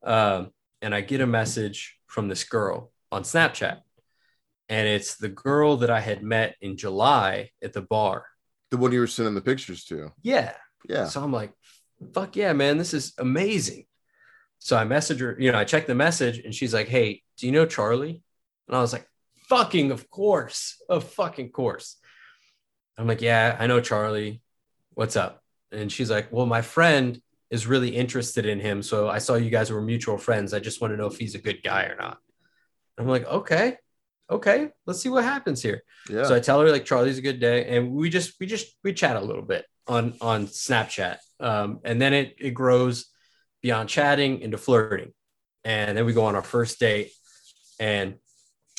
um, 0.04 0.50
and 0.80 0.94
I 0.94 1.00
get 1.00 1.20
a 1.20 1.26
message 1.26 1.98
from 2.06 2.28
this 2.28 2.44
girl 2.44 2.92
on 3.12 3.22
Snapchat, 3.22 3.78
and 4.68 4.88
it's 4.88 5.16
the 5.16 5.28
girl 5.28 5.78
that 5.78 5.90
I 5.90 6.00
had 6.00 6.22
met 6.22 6.56
in 6.60 6.76
July 6.76 7.50
at 7.62 7.72
the 7.72 7.82
bar. 7.82 8.26
The 8.70 8.76
one 8.76 8.92
you 8.92 9.00
were 9.00 9.06
sending 9.06 9.34
the 9.34 9.40
pictures 9.40 9.84
to. 9.86 10.12
Yeah, 10.22 10.52
Yeah. 10.88 11.06
so 11.06 11.22
I'm 11.22 11.32
like, 11.32 11.52
fuck 12.14 12.36
yeah, 12.36 12.52
man, 12.52 12.78
this 12.78 12.94
is 12.94 13.12
amazing. 13.18 13.86
So 14.58 14.76
I 14.76 14.84
message 14.84 15.20
her, 15.20 15.36
you 15.38 15.52
know, 15.52 15.58
I 15.58 15.64
check 15.64 15.86
the 15.86 15.94
message 15.94 16.38
and 16.38 16.54
she's 16.54 16.74
like, 16.74 16.88
Hey, 16.88 17.22
do 17.36 17.46
you 17.46 17.52
know 17.52 17.66
Charlie? 17.66 18.22
And 18.66 18.76
I 18.76 18.80
was 18.80 18.92
like, 18.92 19.06
fucking 19.48 19.90
of 19.92 20.10
course, 20.10 20.82
of 20.88 21.04
fucking 21.04 21.50
course. 21.50 21.96
I'm 22.98 23.06
like, 23.06 23.20
yeah, 23.20 23.56
I 23.60 23.66
know 23.66 23.80
Charlie. 23.80 24.40
What's 24.94 25.14
up? 25.16 25.42
And 25.76 25.90
she's 25.90 26.10
like, 26.10 26.32
well, 26.32 26.46
my 26.46 26.62
friend 26.62 27.20
is 27.50 27.66
really 27.66 27.94
interested 27.94 28.46
in 28.46 28.58
him. 28.60 28.82
So 28.82 29.08
I 29.08 29.18
saw 29.18 29.34
you 29.34 29.50
guys 29.50 29.70
were 29.70 29.80
mutual 29.80 30.18
friends. 30.18 30.52
I 30.52 30.58
just 30.58 30.80
want 30.80 30.92
to 30.92 30.96
know 30.96 31.06
if 31.06 31.16
he's 31.16 31.34
a 31.34 31.40
good 31.40 31.62
guy 31.62 31.84
or 31.84 31.96
not. 31.96 32.18
I'm 32.98 33.06
like, 33.06 33.26
okay, 33.26 33.76
okay, 34.30 34.70
let's 34.86 35.00
see 35.00 35.08
what 35.08 35.24
happens 35.24 35.62
here. 35.62 35.82
Yeah. 36.08 36.24
So 36.24 36.34
I 36.34 36.40
tell 36.40 36.60
her 36.60 36.70
like 36.70 36.84
Charlie's 36.84 37.18
a 37.18 37.22
good 37.22 37.40
day, 37.40 37.76
and 37.76 37.92
we 37.92 38.10
just 38.10 38.34
we 38.40 38.46
just 38.46 38.74
we 38.82 38.92
chat 38.92 39.16
a 39.16 39.20
little 39.20 39.42
bit 39.42 39.64
on 39.86 40.14
on 40.20 40.46
Snapchat, 40.46 41.18
um, 41.40 41.80
and 41.84 42.00
then 42.00 42.12
it 42.12 42.36
it 42.38 42.50
grows 42.50 43.06
beyond 43.62 43.88
chatting 43.88 44.40
into 44.40 44.58
flirting, 44.58 45.12
and 45.64 45.96
then 45.96 46.06
we 46.06 46.12
go 46.12 46.24
on 46.24 46.34
our 46.34 46.42
first 46.42 46.80
date, 46.80 47.12
and 47.78 48.14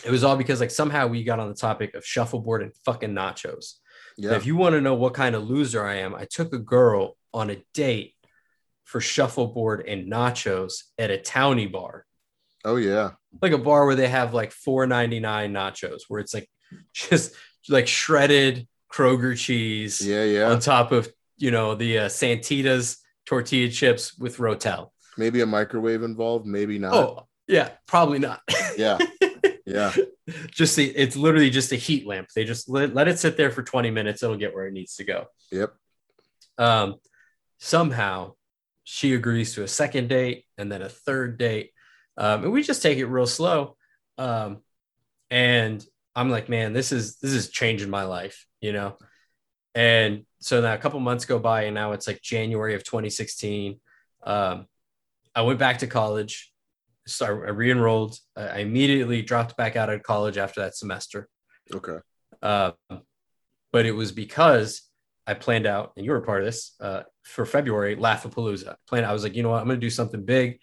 it 0.05 0.11
was 0.11 0.23
all 0.23 0.35
because 0.35 0.59
like 0.59 0.71
somehow 0.71 1.07
we 1.07 1.23
got 1.23 1.39
on 1.39 1.49
the 1.49 1.55
topic 1.55 1.93
of 1.95 2.05
shuffleboard 2.05 2.61
and 2.63 2.71
fucking 2.85 3.11
nachos. 3.13 3.75
Yeah. 4.17 4.35
If 4.35 4.45
you 4.45 4.55
want 4.55 4.73
to 4.73 4.81
know 4.81 4.95
what 4.95 5.13
kind 5.13 5.35
of 5.35 5.47
loser 5.47 5.85
I 5.85 5.97
am, 5.97 6.15
I 6.15 6.25
took 6.25 6.51
a 6.53 6.57
girl 6.57 7.15
on 7.33 7.51
a 7.51 7.63
date 7.73 8.15
for 8.83 8.99
shuffleboard 8.99 9.85
and 9.87 10.11
nachos 10.11 10.83
at 10.97 11.11
a 11.11 11.17
townie 11.17 11.71
bar, 11.71 12.05
oh 12.65 12.77
yeah. 12.77 13.11
like 13.41 13.51
a 13.51 13.57
bar 13.57 13.85
where 13.85 13.95
they 13.95 14.07
have 14.07 14.33
like 14.33 14.51
four 14.51 14.87
ninety 14.87 15.19
nine 15.19 15.53
nachos, 15.53 16.01
where 16.07 16.19
it's 16.19 16.33
like 16.33 16.49
just 16.93 17.33
like 17.69 17.87
shredded 17.87 18.67
Kroger 18.91 19.37
cheese 19.37 20.05
Yeah, 20.05 20.23
yeah. 20.23 20.49
on 20.49 20.59
top 20.59 20.91
of 20.91 21.11
you 21.37 21.51
know 21.51 21.75
the 21.75 21.99
uh, 21.99 22.09
Santitas 22.09 22.97
tortilla 23.25 23.69
chips 23.69 24.17
with 24.17 24.37
Rotel. 24.37 24.89
Maybe 25.17 25.41
a 25.41 25.45
microwave 25.45 26.03
involved, 26.03 26.45
maybe 26.45 26.79
not. 26.79 26.93
Oh 26.93 27.27
yeah, 27.47 27.69
probably 27.87 28.19
not. 28.19 28.41
Yeah. 28.77 28.97
Yeah. 29.67 29.93
Just 30.51 30.75
the, 30.75 30.85
it's 30.85 31.15
literally 31.15 31.49
just 31.49 31.71
a 31.71 31.75
heat 31.75 32.05
lamp. 32.05 32.29
They 32.35 32.43
just 32.43 32.69
let, 32.69 32.93
let 32.93 33.07
it 33.07 33.19
sit 33.19 33.37
there 33.37 33.51
for 33.51 33.63
20 33.63 33.91
minutes. 33.91 34.23
It'll 34.23 34.37
get 34.37 34.53
where 34.53 34.67
it 34.67 34.73
needs 34.73 34.95
to 34.97 35.03
go. 35.03 35.25
Yep. 35.51 35.73
Um, 36.57 36.95
somehow 37.59 38.33
she 38.83 39.13
agrees 39.13 39.53
to 39.55 39.63
a 39.63 39.67
second 39.67 40.09
date 40.09 40.45
and 40.57 40.71
then 40.71 40.81
a 40.81 40.89
third 40.89 41.37
date. 41.37 41.71
Um, 42.17 42.43
and 42.43 42.51
we 42.51 42.63
just 42.63 42.81
take 42.81 42.97
it 42.97 43.05
real 43.05 43.27
slow. 43.27 43.75
Um, 44.17 44.59
and 45.29 45.85
I'm 46.15 46.29
like, 46.29 46.49
man, 46.49 46.73
this 46.73 46.91
is, 46.91 47.17
this 47.17 47.31
is 47.31 47.49
changing 47.49 47.89
my 47.89 48.03
life, 48.03 48.45
you 48.61 48.73
know? 48.73 48.97
And 49.75 50.25
so 50.39 50.61
now 50.61 50.73
a 50.73 50.77
couple 50.77 50.99
months 50.99 51.25
go 51.25 51.37
by 51.37 51.63
and 51.63 51.75
now 51.75 51.91
it's 51.91 52.07
like 52.07 52.21
January 52.21 52.73
of 52.73 52.83
2016. 52.83 53.79
Um, 54.23 54.67
I 55.35 55.41
went 55.41 55.59
back 55.59 55.79
to 55.79 55.87
college, 55.87 56.51
started, 57.07 57.47
I 57.47 57.51
re-enrolled. 57.51 58.17
I 58.35 58.47
I 58.47 58.57
immediately 58.57 59.21
dropped 59.21 59.57
back 59.57 59.75
out 59.75 59.89
of 59.89 60.03
college 60.03 60.37
after 60.37 60.61
that 60.61 60.75
semester. 60.75 61.27
Okay. 61.73 61.97
Um, 62.41 62.73
but 63.71 63.85
it 63.85 63.91
was 63.91 64.11
because 64.11 64.81
I 65.25 65.33
planned 65.33 65.67
out, 65.67 65.93
and 65.97 66.05
you 66.05 66.11
were 66.11 66.17
a 66.17 66.25
part 66.25 66.41
of 66.41 66.45
this 66.45 66.75
uh, 66.79 67.03
for 67.23 67.45
February, 67.45 67.95
Laughapalooza. 67.97 68.75
Planned, 68.87 69.05
I 69.05 69.13
was 69.13 69.23
like, 69.23 69.35
you 69.35 69.43
know 69.43 69.49
what, 69.49 69.59
I'm 69.59 69.67
going 69.67 69.79
to 69.79 69.85
do 69.85 69.89
something 69.89 70.23
big 70.23 70.59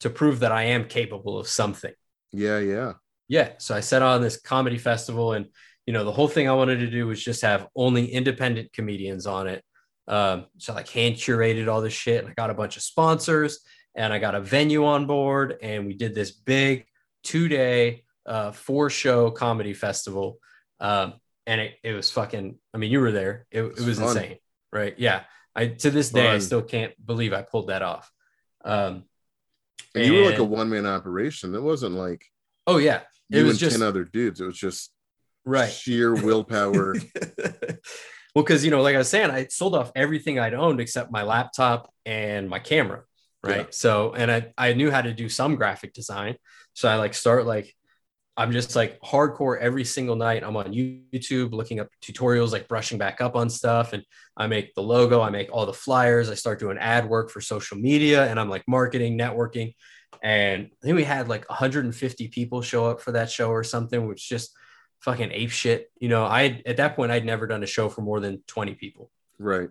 to 0.00 0.10
prove 0.10 0.40
that 0.40 0.52
I 0.52 0.64
am 0.64 0.86
capable 0.86 1.38
of 1.38 1.48
something. 1.48 1.92
Yeah, 2.32 2.58
yeah. 2.58 2.94
Yeah. 3.28 3.52
So 3.58 3.74
I 3.74 3.80
set 3.80 4.00
on 4.02 4.22
this 4.22 4.40
comedy 4.40 4.78
festival, 4.78 5.32
and 5.32 5.46
you 5.86 5.92
know, 5.92 6.04
the 6.04 6.12
whole 6.12 6.28
thing 6.28 6.48
I 6.48 6.54
wanted 6.54 6.80
to 6.80 6.90
do 6.90 7.06
was 7.06 7.22
just 7.22 7.42
have 7.42 7.66
only 7.74 8.06
independent 8.06 8.72
comedians 8.72 9.26
on 9.26 9.46
it. 9.46 9.62
Um, 10.06 10.46
so 10.56 10.72
I, 10.72 10.76
like 10.76 10.88
hand 10.88 11.16
curated 11.16 11.68
all 11.68 11.82
this 11.82 11.92
shit, 11.92 12.22
and 12.22 12.30
I 12.30 12.34
got 12.34 12.50
a 12.50 12.54
bunch 12.54 12.76
of 12.76 12.82
sponsors, 12.82 13.60
and 13.94 14.12
I 14.12 14.18
got 14.18 14.34
a 14.34 14.40
venue 14.40 14.84
on 14.84 15.06
board, 15.06 15.58
and 15.62 15.86
we 15.86 15.94
did 15.94 16.14
this 16.14 16.30
big 16.30 16.86
two 17.22 17.48
day, 17.48 18.04
uh, 18.26 18.52
four 18.52 18.90
show 18.90 19.30
comedy 19.30 19.74
festival. 19.74 20.38
Um, 20.80 21.14
and 21.46 21.60
it, 21.60 21.74
it 21.82 21.94
was 21.94 22.10
fucking, 22.10 22.58
I 22.74 22.78
mean, 22.78 22.90
you 22.90 23.00
were 23.00 23.12
there. 23.12 23.46
It, 23.50 23.62
it 23.62 23.80
was 23.80 23.98
Fun. 23.98 24.08
insane. 24.08 24.36
Right. 24.72 24.94
Yeah. 24.98 25.22
I, 25.56 25.68
to 25.68 25.90
this 25.90 26.10
day, 26.10 26.28
I 26.28 26.38
still 26.38 26.62
can't 26.62 26.92
believe 27.04 27.32
I 27.32 27.42
pulled 27.42 27.68
that 27.68 27.82
off. 27.82 28.12
Um, 28.64 29.04
And 29.94 30.06
you 30.06 30.14
were 30.14 30.30
like 30.30 30.38
a 30.38 30.44
one 30.44 30.68
man 30.68 30.86
operation. 30.86 31.54
It 31.54 31.62
wasn't 31.62 31.94
like 31.94 32.24
oh 32.66 32.76
yeah, 32.76 33.00
it 33.30 33.42
was 33.42 33.58
just 33.58 33.78
10 33.78 33.86
other 33.86 34.04
dudes. 34.04 34.40
It 34.40 34.44
was 34.44 34.58
just 34.58 34.92
right. 35.44 35.70
sheer 35.70 36.14
willpower. 36.14 36.94
well, 38.34 38.44
because 38.44 38.64
you 38.64 38.70
know, 38.70 38.82
like 38.82 38.94
I 38.94 38.98
was 38.98 39.08
saying, 39.08 39.30
I 39.30 39.46
sold 39.46 39.74
off 39.74 39.90
everything 39.96 40.38
I'd 40.38 40.54
owned 40.54 40.80
except 40.80 41.10
my 41.10 41.22
laptop 41.22 41.92
and 42.06 42.48
my 42.48 42.58
camera. 42.58 43.02
Right. 43.42 43.56
Yeah. 43.58 43.66
So, 43.70 44.14
and 44.14 44.30
I, 44.30 44.52
I 44.58 44.72
knew 44.72 44.90
how 44.90 45.02
to 45.02 45.12
do 45.12 45.28
some 45.28 45.56
graphic 45.56 45.92
design. 45.92 46.36
So 46.72 46.88
I 46.88 46.96
like 46.96 47.14
start 47.14 47.46
like, 47.46 47.74
I'm 48.36 48.52
just 48.52 48.76
like 48.76 49.00
hardcore 49.00 49.58
every 49.58 49.84
single 49.84 50.14
night. 50.14 50.44
I'm 50.44 50.56
on 50.56 50.72
YouTube 50.72 51.52
looking 51.52 51.80
up 51.80 51.88
tutorials, 52.00 52.52
like 52.52 52.68
brushing 52.68 52.96
back 52.96 53.20
up 53.20 53.34
on 53.34 53.50
stuff. 53.50 53.92
And 53.92 54.04
I 54.36 54.46
make 54.46 54.74
the 54.74 54.82
logo, 54.82 55.20
I 55.20 55.30
make 55.30 55.50
all 55.52 55.66
the 55.66 55.72
flyers. 55.72 56.30
I 56.30 56.34
start 56.34 56.60
doing 56.60 56.78
ad 56.78 57.08
work 57.08 57.30
for 57.30 57.40
social 57.40 57.76
media 57.78 58.28
and 58.28 58.38
I'm 58.38 58.48
like 58.48 58.62
marketing, 58.68 59.18
networking. 59.18 59.74
And 60.22 60.66
I 60.66 60.86
think 60.86 60.96
we 60.96 61.04
had 61.04 61.28
like 61.28 61.48
150 61.48 62.28
people 62.28 62.62
show 62.62 62.86
up 62.86 63.00
for 63.00 63.12
that 63.12 63.30
show 63.30 63.50
or 63.50 63.64
something, 63.64 64.06
which 64.06 64.28
just 64.28 64.52
fucking 65.00 65.32
ape 65.32 65.50
shit. 65.50 65.90
You 65.98 66.08
know, 66.08 66.24
I 66.24 66.62
at 66.66 66.76
that 66.76 66.96
point 66.96 67.12
I'd 67.12 67.24
never 67.24 67.46
done 67.46 67.62
a 67.62 67.66
show 67.66 67.88
for 67.88 68.02
more 68.02 68.20
than 68.20 68.42
20 68.46 68.74
people, 68.74 69.10
right. 69.38 69.68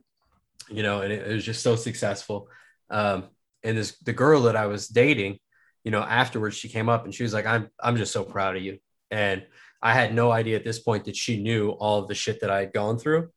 you 0.70 0.84
know, 0.84 1.02
and 1.02 1.12
it, 1.12 1.28
it 1.28 1.34
was 1.34 1.46
just 1.46 1.64
so 1.64 1.76
successful. 1.76 2.50
Um, 2.90 3.26
and 3.64 3.78
this 3.78 3.98
the 4.00 4.14
girl 4.14 4.44
that 4.44 4.56
I 4.56 4.68
was 4.68 4.88
dating, 4.88 5.40
you 5.84 5.92
know, 5.92 6.02
afterwards 6.02 6.56
she 6.56 6.70
came 6.70 6.90
up 6.90 7.06
and 7.06 7.14
she 7.14 7.24
was 7.24 7.34
like, 7.34 7.46
I'm 7.46 7.70
I'm 7.80 7.98
just 7.98 8.14
so 8.14 8.24
proud 8.24 8.56
of 8.56 8.64
you. 8.64 8.80
And 9.12 9.46
I 9.82 9.94
had 9.94 10.14
no 10.14 10.32
idea 10.32 10.58
at 10.58 10.64
this 10.64 10.80
point 10.80 11.06
that 11.06 11.16
she 11.16 11.42
knew 11.42 11.70
all 11.70 12.00
of 12.00 12.08
the 12.08 12.16
shit 12.16 12.42
that 12.42 12.50
I 12.50 12.60
had 12.60 12.74
gone 12.74 12.98
through. 12.98 13.30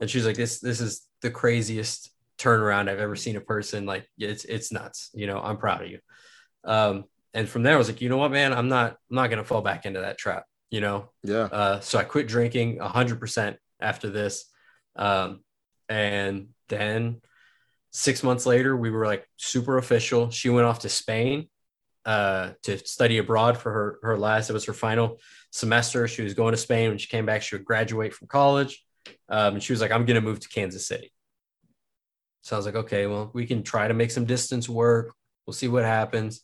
And 0.00 0.08
she's 0.08 0.26
like, 0.26 0.36
This 0.36 0.60
this 0.60 0.80
is 0.80 1.06
the 1.22 1.30
craziest 1.30 2.10
turnaround 2.38 2.88
I've 2.88 2.98
ever 2.98 3.16
seen 3.16 3.36
a 3.36 3.40
person. 3.40 3.86
Like 3.86 4.08
it's 4.18 4.44
it's 4.44 4.72
nuts. 4.72 5.10
You 5.14 5.26
know, 5.26 5.40
I'm 5.40 5.58
proud 5.58 5.82
of 5.82 5.90
you. 5.90 5.98
Um, 6.64 7.04
and 7.34 7.48
from 7.48 7.62
there 7.62 7.74
I 7.74 7.78
was 7.78 7.88
like, 7.88 8.00
you 8.00 8.08
know 8.08 8.16
what, 8.16 8.32
man, 8.32 8.52
I'm 8.52 8.68
not 8.68 8.96
I'm 9.10 9.16
not 9.16 9.30
gonna 9.30 9.44
fall 9.44 9.62
back 9.62 9.86
into 9.86 10.00
that 10.00 10.18
trap, 10.18 10.44
you 10.70 10.80
know. 10.80 11.10
Yeah. 11.22 11.44
Uh, 11.44 11.80
so 11.80 11.98
I 11.98 12.04
quit 12.04 12.28
drinking 12.28 12.78
100% 12.78 13.56
after 13.80 14.10
this. 14.10 14.46
Um, 14.96 15.40
and 15.88 16.48
then 16.68 17.20
six 17.90 18.22
months 18.22 18.46
later, 18.46 18.76
we 18.76 18.90
were 18.90 19.06
like 19.06 19.26
super 19.36 19.78
official. 19.78 20.30
She 20.30 20.48
went 20.50 20.66
off 20.66 20.80
to 20.80 20.88
Spain 20.88 21.48
uh, 22.04 22.50
to 22.62 22.78
study 22.78 23.18
abroad 23.18 23.56
for 23.58 23.72
her, 23.72 23.98
her 24.02 24.18
last, 24.18 24.50
it 24.50 24.52
was 24.54 24.64
her 24.66 24.72
final 24.72 25.18
semester. 25.50 26.08
She 26.08 26.22
was 26.22 26.34
going 26.34 26.52
to 26.52 26.56
Spain. 26.58 26.88
When 26.90 26.98
she 26.98 27.08
came 27.08 27.26
back, 27.26 27.42
she 27.42 27.54
would 27.56 27.64
graduate 27.64 28.14
from 28.14 28.28
college. 28.28 28.82
Um, 29.28 29.54
and 29.54 29.62
she 29.62 29.72
was 29.72 29.80
like, 29.80 29.90
I'm 29.90 30.06
going 30.06 30.14
to 30.14 30.20
move 30.26 30.40
to 30.40 30.48
Kansas 30.48 30.86
City. 30.86 31.12
So 32.42 32.56
I 32.56 32.58
was 32.58 32.66
like, 32.66 32.76
okay, 32.76 33.06
well, 33.06 33.30
we 33.34 33.46
can 33.46 33.62
try 33.62 33.86
to 33.86 33.94
make 33.94 34.10
some 34.10 34.24
distance 34.24 34.68
work. 34.68 35.14
We'll 35.46 35.54
see 35.54 35.68
what 35.68 35.84
happens. 35.84 36.42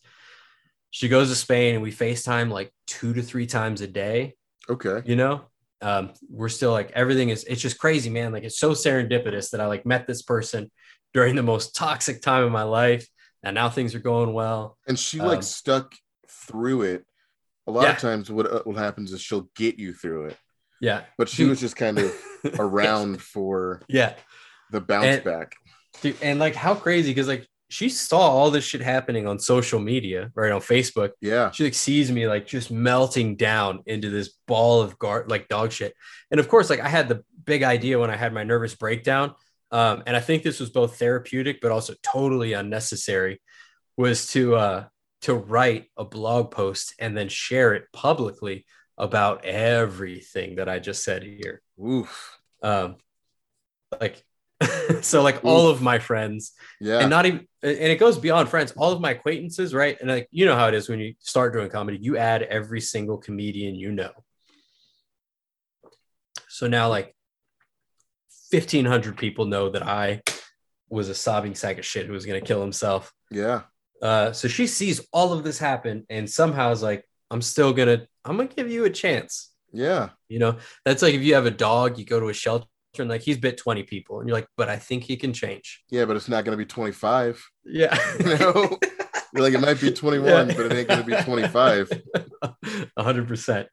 She 0.91 1.09
goes 1.09 1.29
to 1.31 1.35
Spain 1.35 1.75
and 1.75 1.83
we 1.83 1.93
FaceTime 1.93 2.51
like 2.51 2.73
two 2.87 3.13
to 3.15 3.23
three 3.23 3.47
times 3.47 3.81
a 3.81 3.87
day 3.87 4.35
Okay. 4.69 5.09
you 5.09 5.15
know 5.15 5.43
um 5.83 6.11
we're 6.29 6.49
still 6.49 6.73
like 6.73 6.91
everything 6.93 7.29
is 7.29 7.45
it's 7.45 7.61
just 7.61 7.79
crazy 7.79 8.09
man 8.11 8.33
like 8.33 8.43
it's 8.43 8.59
so 8.59 8.71
serendipitous 8.73 9.51
that 9.51 9.61
i 9.61 9.67
like 9.67 9.85
met 9.85 10.07
this 10.07 10.23
person 10.23 10.71
during 11.17 11.35
the 11.35 11.43
most 11.43 11.75
toxic 11.75 12.21
time 12.21 12.45
of 12.45 12.53
my 12.53 12.63
life 12.63 13.05
and 13.43 13.55
now 13.55 13.69
things 13.71 13.95
are 13.95 14.05
going 14.13 14.33
well 14.35 14.77
And 14.87 14.99
she 14.99 15.19
like 15.19 15.39
Um, 15.39 15.43
stuck 15.43 15.95
through 16.29 16.83
it. 16.83 17.05
A 17.67 17.71
lot 17.73 17.85
Yeah. 17.85 17.93
of 17.93 17.99
times, 17.99 18.31
what 18.31 18.47
uh, 18.53 18.63
what 18.65 18.77
happens 18.77 19.13
is 19.15 19.21
she'll 19.23 19.49
get 19.57 19.79
you 19.79 19.93
through 19.95 20.27
it, 20.27 20.37
yeah 20.81 21.01
but 21.19 21.29
she 21.31 21.39
Dude. 21.43 21.51
was 21.51 21.61
just 21.67 21.77
kind 21.85 21.99
of 21.99 22.09
around 22.59 23.21
for 23.23 23.83
yeah 23.89 24.13
the 24.71 24.81
bounce 24.81 25.07
And- 25.07 25.25
back. 25.25 25.49
Dude, 26.03 26.17
and 26.23 26.39
like 26.39 26.55
how 26.55 26.75
crazy 26.75 27.11
because 27.13 27.29
like 27.35 27.45
she 27.71 27.89
saw 27.89 28.21
all 28.37 28.51
this 28.51 28.65
shit 28.65 28.83
happening 28.83 29.27
on 29.27 29.39
social 29.41 29.81
media 29.81 30.31
right 30.41 30.53
on 30.53 30.61
facebook 30.61 31.11
Yeah. 31.23 31.51
she 31.51 31.65
like 31.65 31.75
sees 31.89 32.13
me 32.13 32.29
like 32.29 32.47
just 32.47 32.71
melting 32.71 33.37
down 33.37 33.73
into 33.87 34.09
this 34.11 34.29
ball 34.47 34.83
of 34.83 34.99
gar 34.99 35.25
like 35.27 35.49
dog 35.49 35.73
shit. 35.73 35.93
And 36.31 36.39
of 36.41 36.47
course, 36.49 36.69
like 36.71 36.81
I 36.81 36.91
had 36.99 37.09
the 37.09 37.25
big 37.53 37.63
idea 37.63 37.99
when 37.99 38.11
I 38.11 38.17
had 38.25 38.33
my 38.35 38.45
nervous 38.45 38.75
breakdown. 38.85 39.35
Um, 39.71 40.03
and 40.07 40.17
I 40.17 40.21
think 40.21 40.43
this 40.43 40.61
was 40.61 40.71
both 40.71 40.99
therapeutic 40.99 41.61
but 41.61 41.73
also 41.73 41.95
totally 42.03 42.53
unnecessary, 42.53 43.41
was 43.97 44.27
to 44.29 44.55
uh 44.57 44.85
to 45.23 45.35
write 45.35 45.87
a 45.97 46.05
blog 46.05 46.51
post 46.51 46.95
and 47.01 47.17
then 47.17 47.29
share 47.29 47.75
it 47.75 47.85
publicly 47.93 48.65
about 48.99 49.45
everything 49.45 50.57
that 50.57 50.69
I 50.69 50.79
just 50.79 51.03
said 51.03 51.23
here. 51.23 51.63
Oof. 51.85 52.39
Um 52.63 52.97
like 54.01 54.23
so 55.03 55.23
like 55.23 55.45
all 55.45 55.69
of 55.69 55.83
my 55.83 55.99
friends 55.99 56.53
Yeah. 56.81 57.01
and 57.01 57.11
not 57.11 57.27
even 57.27 57.47
and 57.63 57.77
it 57.79 57.99
goes 57.99 58.19
beyond 58.19 58.49
friends 58.49 58.73
all 58.77 58.93
of 58.93 59.01
my 59.01 59.11
acquaintances 59.11 59.75
right 59.75 59.99
and 60.01 60.09
like 60.09 60.29
you 60.31 60.47
know 60.47 60.55
how 60.57 60.69
it 60.69 60.75
is 60.75 60.89
when 60.89 60.99
you 61.01 61.15
start 61.19 61.53
doing 61.53 61.69
comedy 61.69 61.99
you 62.01 62.17
add 62.17 62.43
every 62.43 62.81
single 62.81 63.19
comedian 63.19 63.75
you 63.75 63.93
know 63.93 64.13
so 66.49 66.67
now 66.69 66.89
like 66.89 67.15
1500 68.51 69.17
people 69.17 69.45
know 69.47 69.69
that 69.71 69.83
i 69.83 70.23
was 70.89 71.09
a 71.09 71.15
sobbing 71.15 71.55
sack 71.55 71.79
of 71.79 71.85
shit 71.85 72.07
who 72.07 72.13
was 72.13 72.27
going 72.27 72.41
to 72.41 72.47
kill 72.47 72.61
himself 72.61 73.13
yeah. 73.31 73.63
Uh, 74.03 74.31
so 74.31 74.47
she 74.47 74.67
sees 74.67 75.01
all 75.13 75.33
of 75.33 75.43
this 75.43 75.59
happen 75.59 76.05
and 76.11 76.29
somehow 76.31 76.71
is 76.71 76.83
like, 76.83 77.03
I'm 77.31 77.41
still 77.43 77.73
gonna, 77.73 78.07
I'm 78.25 78.37
gonna 78.37 78.49
give 78.49 78.71
you 78.71 78.85
a 78.85 78.91
chance. 78.91 79.51
Yeah. 79.73 80.11
You 80.29 80.39
know, 80.39 80.59
that's 80.85 81.03
like 81.03 81.15
if 81.15 81.23
you 81.23 81.35
have 81.35 81.47
a 81.47 81.51
dog, 81.51 81.99
you 81.99 82.05
go 82.05 82.21
to 82.21 82.29
a 82.29 82.35
shelter 82.35 82.67
and 82.99 83.09
like 83.09 83.23
he's 83.23 83.39
bit 83.39 83.57
20 83.57 83.83
people, 83.85 84.21
and 84.21 84.29
you're 84.29 84.37
like, 84.37 84.47
but 84.57 84.69
I 84.69 84.77
think 84.77 85.05
he 85.05 85.17
can 85.17 85.33
change. 85.33 85.83
Yeah, 85.91 86.05
but 86.05 86.15
it's 86.15 86.29
not 86.29 86.45
going 86.45 86.57
to 86.57 86.63
be 86.63 86.69
25. 86.69 87.43
Yeah. 87.65 87.99
You 88.21 88.39
know? 88.39 88.79
You're 89.35 89.43
like, 89.43 89.55
it 89.55 89.61
might 89.61 89.81
be 89.81 89.91
21, 89.93 90.25
Yeah. 90.51 90.55
but 90.55 90.67
it 90.67 90.73
ain't 90.73 90.89
going 90.89 91.01
to 91.01 91.17
be 91.17 91.23
25. 91.23 91.91
A 92.97 93.03
hundred 93.03 93.27
percent. 93.27 93.67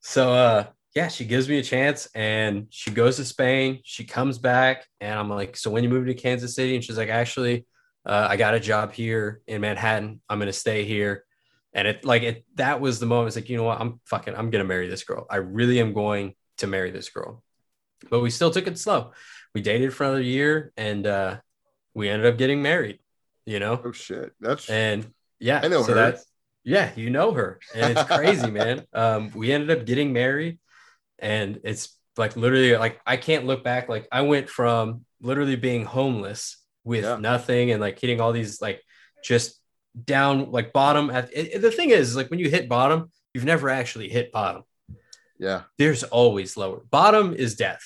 So 0.00 0.32
uh 0.32 0.64
yeah, 0.94 1.08
she 1.08 1.24
gives 1.24 1.48
me 1.48 1.58
a 1.58 1.62
chance 1.62 2.06
and 2.14 2.66
she 2.70 2.90
goes 2.90 3.16
to 3.16 3.24
Spain. 3.24 3.80
She 3.84 4.04
comes 4.04 4.38
back 4.38 4.86
and 5.00 5.18
I'm 5.18 5.30
like, 5.30 5.56
so 5.56 5.70
when 5.70 5.82
you 5.82 5.90
move 5.90 6.06
to 6.06 6.14
Kansas 6.14 6.54
City? 6.54 6.74
And 6.74 6.84
she's 6.84 6.98
like, 6.98 7.08
actually, 7.08 7.66
uh, 8.04 8.26
I 8.28 8.36
got 8.36 8.54
a 8.54 8.60
job 8.60 8.92
here 8.92 9.40
in 9.46 9.60
Manhattan. 9.62 10.20
I'm 10.28 10.38
gonna 10.38 10.52
stay 10.52 10.84
here. 10.84 11.24
And 11.72 11.88
it 11.88 12.04
like 12.04 12.22
it 12.22 12.44
that 12.56 12.80
was 12.80 13.00
the 13.00 13.06
moment. 13.06 13.28
It's 13.28 13.36
like, 13.36 13.48
you 13.48 13.56
know 13.56 13.64
what? 13.64 13.80
I'm 13.80 14.00
fucking, 14.04 14.34
I'm 14.34 14.50
gonna 14.50 14.64
marry 14.64 14.88
this 14.88 15.04
girl. 15.04 15.26
I 15.30 15.36
really 15.36 15.80
am 15.80 15.94
going 15.94 16.34
to 16.58 16.66
marry 16.66 16.90
this 16.90 17.08
girl. 17.08 17.42
But 18.10 18.20
we 18.20 18.28
still 18.30 18.50
took 18.50 18.66
it 18.66 18.78
slow. 18.78 19.12
We 19.54 19.62
dated 19.62 19.94
for 19.94 20.04
another 20.04 20.20
year 20.20 20.72
and 20.76 21.06
uh 21.06 21.38
we 21.94 22.08
ended 22.08 22.30
up 22.30 22.38
getting 22.38 22.62
married, 22.62 22.98
you 23.46 23.60
know? 23.60 23.80
Oh, 23.84 23.92
shit. 23.92 24.32
That's, 24.40 24.68
And 24.68 25.12
yeah, 25.38 25.60
I 25.62 25.68
know 25.68 25.82
so 25.82 25.88
her. 25.88 25.94
That's, 25.94 26.26
yeah, 26.64 26.90
you 26.96 27.10
know 27.10 27.32
her, 27.32 27.58
and 27.74 27.96
it's 27.98 28.08
crazy, 28.08 28.50
man. 28.50 28.84
Um, 28.94 29.32
we 29.34 29.52
ended 29.52 29.76
up 29.76 29.84
getting 29.84 30.12
married, 30.12 30.58
and 31.22 31.60
it's 31.64 31.96
like 32.18 32.36
literally 32.36 32.76
like 32.76 33.00
I 33.06 33.16
can't 33.16 33.46
look 33.46 33.64
back. 33.64 33.88
Like 33.88 34.06
I 34.12 34.20
went 34.22 34.50
from 34.50 35.06
literally 35.22 35.56
being 35.56 35.84
homeless 35.86 36.58
with 36.84 37.04
Yeah. 37.04 37.16
nothing 37.16 37.70
and 37.70 37.80
like 37.80 37.98
hitting 37.98 38.20
all 38.20 38.32
these 38.32 38.60
like 38.60 38.82
just 39.24 39.58
down 40.04 40.50
like 40.50 40.72
bottom. 40.74 41.08
At 41.08 41.30
it, 41.32 41.62
the 41.62 41.70
thing 41.70 41.88
is, 41.90 42.14
like 42.16 42.28
when 42.30 42.40
you 42.40 42.50
hit 42.50 42.68
bottom, 42.68 43.10
you've 43.32 43.44
never 43.46 43.70
actually 43.70 44.08
hit 44.10 44.30
bottom. 44.32 44.64
yeah. 45.38 45.62
There's 45.78 46.02
always 46.04 46.56
lower. 46.56 46.80
Bottom 46.90 47.32
is 47.34 47.54
death. 47.54 47.82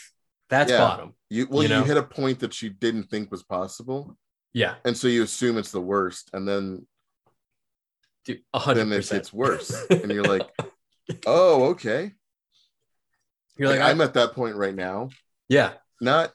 That's 0.51 0.71
Yeah. 0.73 0.79
bottom. 0.79 1.15
You, 1.31 1.47
well, 1.51 1.63
You 1.63 1.69
you, 1.75 1.85
hit 1.85 1.97
a 1.97 2.03
point 2.03 2.39
that 2.41 2.63
you 2.63 2.71
didn't 2.71 3.05
think 3.05 3.31
was 3.31 3.43
possible. 3.43 4.17
Yeah, 4.55 4.77
And 4.87 4.97
so 4.97 5.07
you 5.09 5.23
assume 5.25 5.59
it's 5.59 5.71
the 5.73 5.81
worst. 5.81 6.31
And 6.33 6.49
then, 6.49 6.87
dude, 8.25 8.41
a 8.55 8.59
hundred 8.59 8.85
then 8.85 8.93
it 8.93 8.97
percent. 8.97 9.23
gets 9.23 9.33
worse. 9.33 9.85
and 9.91 10.11
you're 10.11 10.25
like, 10.25 10.49
oh, 11.27 11.65
okay. 11.73 12.13
You're 13.57 13.71
Like, 13.71 13.81
like, 13.81 13.91
I'm 13.91 14.01
at 14.01 14.15
that 14.15 14.33
point 14.35 14.57
right 14.57 14.75
now. 14.75 15.09
yeah, 15.49 15.73
Not 16.01 16.33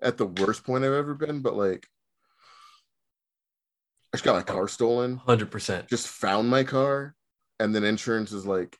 at 0.00 0.16
the 0.18 0.26
worst 0.26 0.64
point 0.64 0.84
I've 0.84 0.92
ever 0.92 1.14
been, 1.14 1.40
but 1.40 1.56
like, 1.56 1.86
I 4.12 4.16
just 4.16 4.24
got 4.24 4.36
my 4.36 4.42
car 4.42 4.68
stolen. 4.68 5.16
hundred 5.16 5.50
percent. 5.50 5.88
just 5.88 6.08
found 6.08 6.48
my 6.48 6.64
car 6.64 7.14
and 7.60 7.74
then 7.74 7.84
insurance 7.84 8.32
is 8.32 8.46
like 8.46 8.76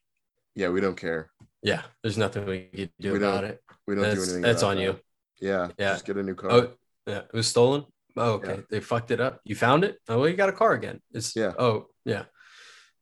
yeah 0.55 0.69
we 0.71 0.81
don't 0.81 0.97
care 0.97 1.31
Yeah, 1.63 1.83
there's 2.03 2.17
nothing 2.19 2.47
we 2.47 2.61
can 2.75 2.91
do 3.01 3.13
We 3.13 3.19
about 3.19 3.45
it. 3.45 3.63
we 3.87 3.95
don't 3.95 4.05
do 4.05 4.23
anything 4.23 4.41
that's 4.43 4.63
on 4.63 4.77
that. 4.77 4.83
you. 4.83 5.01
yeah 5.41 5.69
Yeah. 5.79 5.93
just 5.93 6.07
get 6.07 6.17
a 6.17 6.23
new 6.23 6.35
car 6.35 6.51
Oh, 6.51 6.71
yeah, 7.07 7.19
it 7.19 7.33
was 7.33 7.47
stolen. 7.47 7.85
Oh, 8.17 8.33
okay. 8.35 8.55
Yeah. 8.57 8.61
They 8.71 8.81
fucked 8.81 9.11
it 9.13 9.21
up. 9.21 9.41
You 9.45 9.55
found 9.55 9.85
it. 9.85 9.97
Oh, 10.09 10.19
well, 10.21 10.29
you 10.29 10.35
got 10.37 10.49
a 10.49 10.53
car 10.53 10.73
again. 10.73 11.01
It's 11.13 11.37
Yeah. 11.37 11.53
Oh, 11.59 11.87
yeah, 12.05 12.25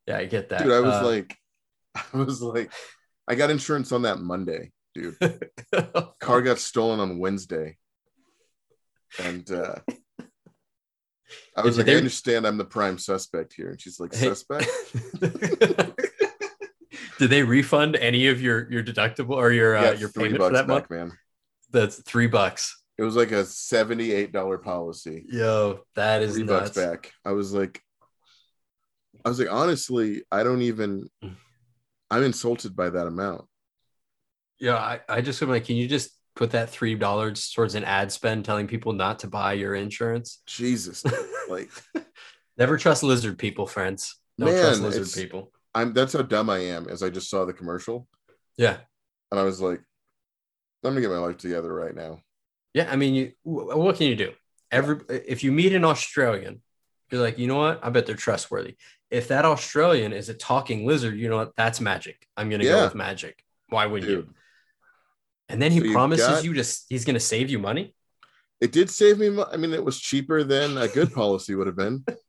yeah. 0.07 0.19
I 0.19 0.27
get 0.27 0.49
that. 0.51 0.63
dude 0.63 0.73
i 0.73 0.81
was 0.81 0.95
Uh, 0.95 1.07
like 1.07 1.37
i 2.13 2.17
was 2.17 2.43
like 2.43 2.73
i 3.29 3.35
got 3.35 3.51
insurance 3.51 3.93
on 3.93 4.03
that 4.03 4.19
monday 4.19 4.73
dude 4.97 5.17
car 6.21 6.41
got 6.43 6.59
stolen 6.59 7.01
on 7.01 7.19
wednesday 7.19 7.77
and 9.23 9.51
uh 9.51 9.75
i 11.57 11.61
was 11.63 11.75
Did 11.77 11.81
like 11.81 11.87
they- 11.87 11.95
i 11.95 11.97
understand 11.99 12.47
i'm 12.47 12.57
the 12.59 12.65
prime 12.65 12.99
suspect 12.99 13.53
here 13.55 13.71
and 13.71 13.81
she's 13.81 14.01
like 14.01 14.15
suspect 14.15 14.67
Did 17.19 17.31
they 17.31 17.43
refund 17.43 17.97
any 17.97 18.27
of 18.29 18.43
your 18.43 18.71
your 18.71 18.83
deductible 18.83 19.37
or 19.37 19.51
your 19.51 19.75
uh, 19.77 19.93
your 19.93 20.09
three 20.11 20.25
payment 20.25 20.43
for 20.43 20.51
bucks 20.51 20.55
that 20.61 20.67
month? 20.69 20.89
back 20.89 20.91
man 20.91 21.13
That's 21.71 22.03
three 22.03 22.27
bucks. 22.27 22.83
it 22.99 23.03
was 23.05 23.17
like 23.17 23.33
a 23.33 23.45
78 23.45 24.33
dollar 24.33 24.59
policy 24.59 25.25
Yo, 25.29 25.81
that 25.95 26.21
is 26.23 26.35
three 26.35 26.45
nuts. 26.45 26.71
bucks 26.71 26.87
back. 26.87 27.13
I 27.25 27.33
was 27.33 27.53
like, 27.55 27.81
I 29.25 29.29
was 29.31 29.39
like, 29.39 29.51
honestly, 29.51 30.23
I 30.31 30.43
don't 30.43 30.63
even. 30.63 31.09
Mm. 31.25 31.37
I'm 32.11 32.23
insulted 32.23 32.77
by 32.77 32.91
that 32.91 33.07
amount. 33.07 33.47
Yeah, 34.59 34.77
I, 34.77 35.01
I 35.09 35.21
just 35.21 35.43
am 35.43 35.51
like, 35.51 35.67
can 35.67 35.77
you 35.77 35.87
just 35.89 36.11
put 36.35 36.51
that 36.53 36.71
three 36.71 36.95
dollars 36.95 37.51
towards 37.51 37.75
an 37.75 37.85
ad 37.85 38.13
spend 38.13 38.45
telling 38.45 38.67
people 38.67 38.93
not 38.93 39.21
to 39.21 39.27
buy 39.27 39.55
your 39.55 39.75
insurance? 39.75 40.41
Jesus, 40.47 41.05
like 41.49 41.71
Never 42.59 42.79
trust 42.79 43.03
lizard 43.03 43.39
people, 43.39 43.67
friends. 43.67 44.17
Don't 44.39 44.51
Man, 44.51 44.63
trust 44.63 44.83
lizard 44.83 45.23
people. 45.23 45.53
I'm. 45.75 45.93
That's 45.93 46.15
how 46.15 46.23
dumb 46.23 46.49
I 46.49 46.59
am. 46.59 46.89
As 46.89 47.03
I 47.03 47.11
just 47.11 47.29
saw 47.29 47.45
the 47.45 47.53
commercial, 47.53 48.09
Yeah. 48.57 48.79
and 49.31 49.39
I 49.39 49.43
was 49.43 49.61
like, 49.61 49.81
I'm 50.85 50.91
gonna 50.93 51.01
get 51.03 51.11
my 51.11 51.19
life 51.19 51.37
together 51.37 51.73
right 51.73 51.95
now. 51.95 52.21
Yeah, 52.73 52.91
I 52.91 52.97
mean, 52.97 53.15
you 53.15 53.33
what 53.43 53.97
can 53.97 54.07
you 54.07 54.17
do? 54.17 54.33
Every 54.71 55.01
if 55.09 55.45
you 55.45 55.53
meet 55.53 55.75
an 55.75 55.85
Australian, 55.85 56.63
you're 57.11 57.21
like, 57.21 57.39
you 57.39 57.47
know 57.47 57.57
what? 57.57 57.81
I 57.83 57.91
bet 57.91 58.07
they're 58.07 58.15
trustworthy. 58.17 58.77
If 59.11 59.29
that 59.29 59.45
Australian 59.45 60.13
is 60.13 60.29
a 60.29 60.35
talking 60.35 60.87
lizard, 60.87 61.19
you 61.19 61.29
know 61.29 61.37
what? 61.37 61.57
That's 61.57 61.81
magic. 61.81 62.27
I'm 62.37 62.49
gonna 62.49 62.65
go 62.65 62.85
with 62.85 62.95
magic. 62.95 63.43
Why 63.69 63.85
would 63.85 64.05
you? 64.05 64.29
And 65.49 65.61
then 65.63 65.71
he 65.73 65.81
So 65.81 65.93
promises 65.93 66.27
got- 66.27 66.45
you 66.45 66.55
just 66.55 66.87
he's 66.89 67.05
gonna 67.05 67.21
save 67.21 67.51
you 67.51 67.59
money. 67.59 67.95
it 68.61 68.73
did 68.73 68.91
save 68.91 69.19
me. 69.19 69.31
mo- 69.31 69.49
I 69.53 69.57
mean, 69.57 69.73
it 69.75 69.85
was 69.85 70.01
cheaper 70.01 70.43
than 70.43 70.77
a 70.79 70.89
good 70.89 71.13
policy 71.13 71.55
would 71.55 71.67
have 71.67 71.77
been, 71.77 72.05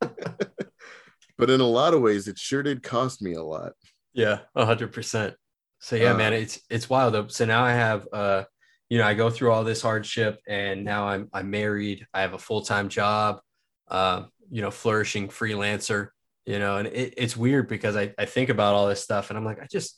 but 1.38 1.50
in 1.50 1.60
a 1.60 1.66
lot 1.66 1.94
of 1.94 2.00
ways, 2.00 2.28
it 2.28 2.38
sure 2.38 2.62
did 2.62 2.82
cost 2.82 3.22
me 3.22 3.34
a 3.34 3.42
lot. 3.42 3.72
Yeah, 4.12 4.40
a 4.54 4.64
hundred 4.64 4.92
percent. 4.92 5.34
So 5.80 5.96
yeah, 5.96 6.12
Uh, 6.12 6.16
man, 6.16 6.32
it's 6.32 6.60
it's 6.70 6.90
wild. 6.90 7.14
Though. 7.14 7.28
So 7.28 7.44
now 7.44 7.64
I 7.64 7.72
have 7.72 8.06
uh, 8.12 8.44
you 8.88 8.98
know, 8.98 9.04
I 9.04 9.14
go 9.14 9.30
through 9.30 9.52
all 9.52 9.64
this 9.64 9.82
hardship, 9.82 10.40
and 10.48 10.84
now 10.84 11.06
I'm 11.08 11.28
I'm 11.32 11.50
married. 11.50 12.06
I 12.14 12.22
have 12.22 12.34
a 12.34 12.38
full 12.38 12.62
time 12.62 12.88
job. 12.88 13.40
Uh, 13.88 14.24
you 14.50 14.60
know, 14.62 14.70
flourishing 14.70 15.28
freelancer. 15.28 16.08
You 16.46 16.58
know, 16.58 16.78
and 16.78 16.88
it, 16.88 17.14
it's 17.16 17.36
weird 17.36 17.68
because 17.68 17.94
I 17.96 18.12
I 18.18 18.24
think 18.24 18.48
about 18.48 18.74
all 18.74 18.88
this 18.88 19.02
stuff, 19.02 19.30
and 19.30 19.38
I'm 19.38 19.44
like, 19.44 19.60
I 19.62 19.66
just 19.70 19.96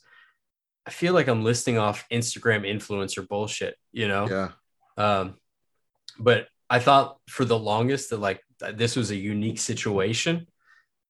I 0.85 0.91
feel 0.91 1.13
like 1.13 1.27
I'm 1.27 1.43
listing 1.43 1.77
off 1.77 2.05
Instagram 2.11 2.67
influencer 2.67 3.27
bullshit. 3.27 3.75
You 3.91 4.07
know, 4.07 4.27
Yeah, 4.29 4.49
um, 4.97 5.35
but 6.19 6.47
I 6.69 6.79
thought 6.79 7.17
for 7.29 7.45
the 7.45 7.57
longest 7.57 8.09
that 8.09 8.17
like 8.17 8.41
this 8.73 8.95
was 8.95 9.11
a 9.11 9.15
unique 9.15 9.59
situation, 9.59 10.47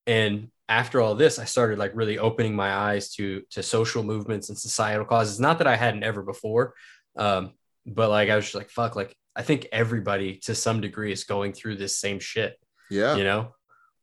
and 0.07 0.49
after 0.71 1.01
all 1.01 1.15
this, 1.15 1.37
I 1.37 1.43
started 1.43 1.77
like 1.77 1.91
really 1.93 2.17
opening 2.17 2.55
my 2.55 2.73
eyes 2.73 3.13
to 3.15 3.41
to 3.51 3.61
social 3.61 4.03
movements 4.03 4.49
and 4.49 4.57
societal 4.57 5.05
causes. 5.05 5.39
Not 5.39 5.57
that 5.57 5.67
I 5.67 5.75
hadn't 5.75 6.03
ever 6.03 6.23
before, 6.23 6.73
um, 7.17 7.51
but 7.85 8.09
like 8.09 8.29
I 8.29 8.37
was 8.37 8.45
just 8.45 8.55
like, 8.55 8.69
fuck, 8.69 8.95
like 8.95 9.15
I 9.35 9.41
think 9.41 9.67
everybody 9.71 10.37
to 10.43 10.55
some 10.55 10.81
degree 10.81 11.11
is 11.11 11.25
going 11.25 11.53
through 11.53 11.75
this 11.75 11.97
same 11.97 12.19
shit. 12.19 12.57
yeah, 12.89 13.15
You 13.15 13.23
know, 13.23 13.53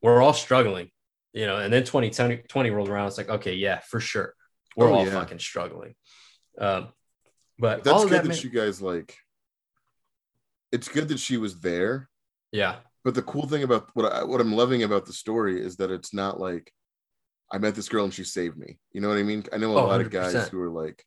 we're 0.02 0.22
all 0.22 0.32
struggling. 0.32 0.90
You 1.32 1.46
know, 1.46 1.56
and 1.56 1.72
then 1.72 1.84
2020 1.84 2.44
20 2.48 2.70
rolled 2.70 2.88
around. 2.88 3.08
It's 3.08 3.18
like, 3.18 3.28
okay, 3.28 3.54
yeah, 3.54 3.80
for 3.80 4.00
sure, 4.00 4.34
we're 4.78 4.88
Oh, 4.90 4.94
all 4.94 5.04
yeah. 5.06 5.12
fucking 5.12 5.38
struggling. 5.40 5.94
Um, 6.58 6.88
but 7.58 7.84
that's 7.84 7.94
all 7.94 8.04
good 8.08 8.22
that, 8.24 8.28
that, 8.28 8.44
you 8.44 8.50
guys 8.50 8.80
like. 8.80 9.16
It's 10.70 10.88
good 10.88 11.08
that 11.08 11.18
she 11.18 11.36
was 11.36 11.60
there. 11.60 12.08
yeah, 12.52 12.76
but 13.04 13.14
the 13.14 13.22
cool 13.22 13.46
thing 13.46 13.62
about 13.62 13.88
what 13.94 14.12
I, 14.12 14.22
what 14.24 14.40
I'm 14.40 14.54
loving 14.54 14.82
about 14.82 15.06
the 15.06 15.12
story 15.12 15.60
is 15.60 15.76
that 15.76 15.90
it's 15.90 16.12
not 16.12 16.38
like 16.38 16.72
I 17.50 17.58
met 17.58 17.74
this 17.74 17.88
girl 17.88 18.04
and 18.04 18.12
she 18.12 18.24
saved 18.24 18.56
me. 18.58 18.78
You 18.92 19.00
know 19.00 19.08
what 19.08 19.16
I 19.18 19.22
mean? 19.22 19.44
I 19.52 19.56
know 19.56 19.76
a 19.76 19.82
Oh, 19.82 19.86
lot 19.86 20.00
of 20.00 20.10
guys 20.10 20.48
who 20.48 20.60
are 20.60 20.68
like, 20.68 21.02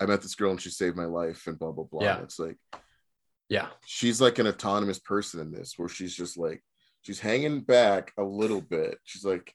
I 0.00 0.04
met 0.06 0.20
this 0.22 0.34
girl 0.34 0.50
and 0.50 0.60
she 0.60 0.68
saved 0.70 0.96
my 0.96 1.06
life 1.06 1.46
and 1.46 1.58
blah 1.58 1.72
blah 1.72 1.84
blah. 1.84 2.02
Yeah. 2.02 2.22
It's 2.22 2.38
like 2.38 2.58
yeah. 3.48 3.68
she's 3.86 4.20
like 4.20 4.38
an 4.38 4.46
autonomous 4.46 4.98
person 4.98 5.40
in 5.40 5.50
this, 5.52 5.74
where 5.78 5.88
she's 5.88 6.14
just 6.14 6.36
like 6.36 6.62
she's 7.02 7.18
hanging 7.20 7.60
back 7.60 8.12
a 8.18 8.22
little 8.22 8.60
bit. 8.60 8.98
She's 9.04 9.24
like, 9.24 9.54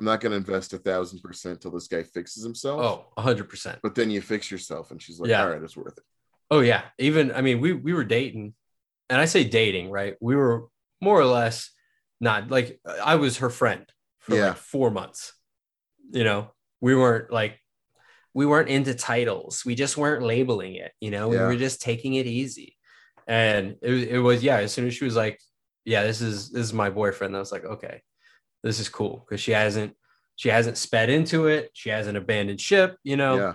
I'm 0.00 0.06
not 0.06 0.20
going 0.22 0.30
to 0.30 0.38
invest 0.38 0.72
a 0.72 0.78
thousand 0.78 1.20
percent 1.20 1.60
till 1.60 1.70
this 1.72 1.86
guy 1.86 2.02
fixes 2.02 2.42
himself. 2.42 2.80
Oh, 3.16 3.20
hundred 3.22 3.50
percent. 3.50 3.80
But 3.82 3.94
then 3.94 4.10
you 4.10 4.22
fix 4.22 4.50
yourself, 4.50 4.90
and 4.90 5.00
she's 5.00 5.20
like, 5.20 5.28
Yeah. 5.28 5.42
all 5.42 5.50
right, 5.50 5.62
it's 5.62 5.76
worth 5.76 5.98
it. 5.98 6.04
Oh 6.50 6.60
yeah. 6.60 6.82
Even 6.98 7.32
I 7.32 7.42
mean, 7.42 7.60
we 7.60 7.74
we 7.74 7.92
were 7.92 8.02
dating, 8.04 8.54
and 9.10 9.20
I 9.20 9.26
say 9.26 9.44
dating, 9.44 9.90
right? 9.90 10.16
We 10.20 10.36
were 10.36 10.68
more 11.02 11.20
or 11.20 11.26
less 11.26 11.70
not 12.18 12.50
like 12.50 12.80
I 13.04 13.16
was 13.16 13.38
her 13.38 13.50
friend 13.50 13.84
for 14.20 14.34
Yeah. 14.36 14.48
like 14.48 14.56
four 14.56 14.90
months. 14.90 15.34
You 16.12 16.24
know, 16.24 16.50
we 16.80 16.96
weren't 16.96 17.30
like 17.30 17.60
we 18.32 18.46
weren't 18.46 18.70
into 18.70 18.94
titles. 18.94 19.64
We 19.66 19.74
just 19.74 19.98
weren't 19.98 20.22
labeling 20.24 20.76
it. 20.76 20.92
You 20.98 21.10
know, 21.10 21.30
Yeah. 21.30 21.40
we 21.40 21.44
were 21.54 21.56
just 21.56 21.82
taking 21.82 22.14
it 22.14 22.26
easy. 22.26 22.78
And 23.26 23.76
it, 23.82 24.08
it 24.14 24.18
was 24.18 24.42
yeah. 24.42 24.56
As 24.56 24.72
soon 24.72 24.86
as 24.86 24.94
she 24.94 25.04
was 25.04 25.14
like, 25.14 25.38
"Yeah, 25.84 26.04
this 26.04 26.22
is 26.22 26.50
this 26.50 26.62
is 26.64 26.72
my 26.72 26.88
boyfriend," 26.88 27.36
I 27.36 27.38
was 27.38 27.52
like, 27.52 27.64
"Okay, 27.66 28.00
this 28.62 28.80
is 28.80 28.88
cool," 28.88 29.24
because 29.28 29.40
she 29.40 29.52
hasn't 29.52 29.94
she 30.36 30.48
hasn't 30.48 30.78
sped 30.78 31.10
into 31.10 31.46
it. 31.46 31.70
She 31.74 31.90
hasn't 31.90 32.16
abandoned 32.16 32.60
ship. 32.60 32.96
You 33.02 33.16
know, 33.16 33.36
yeah, 33.36 33.54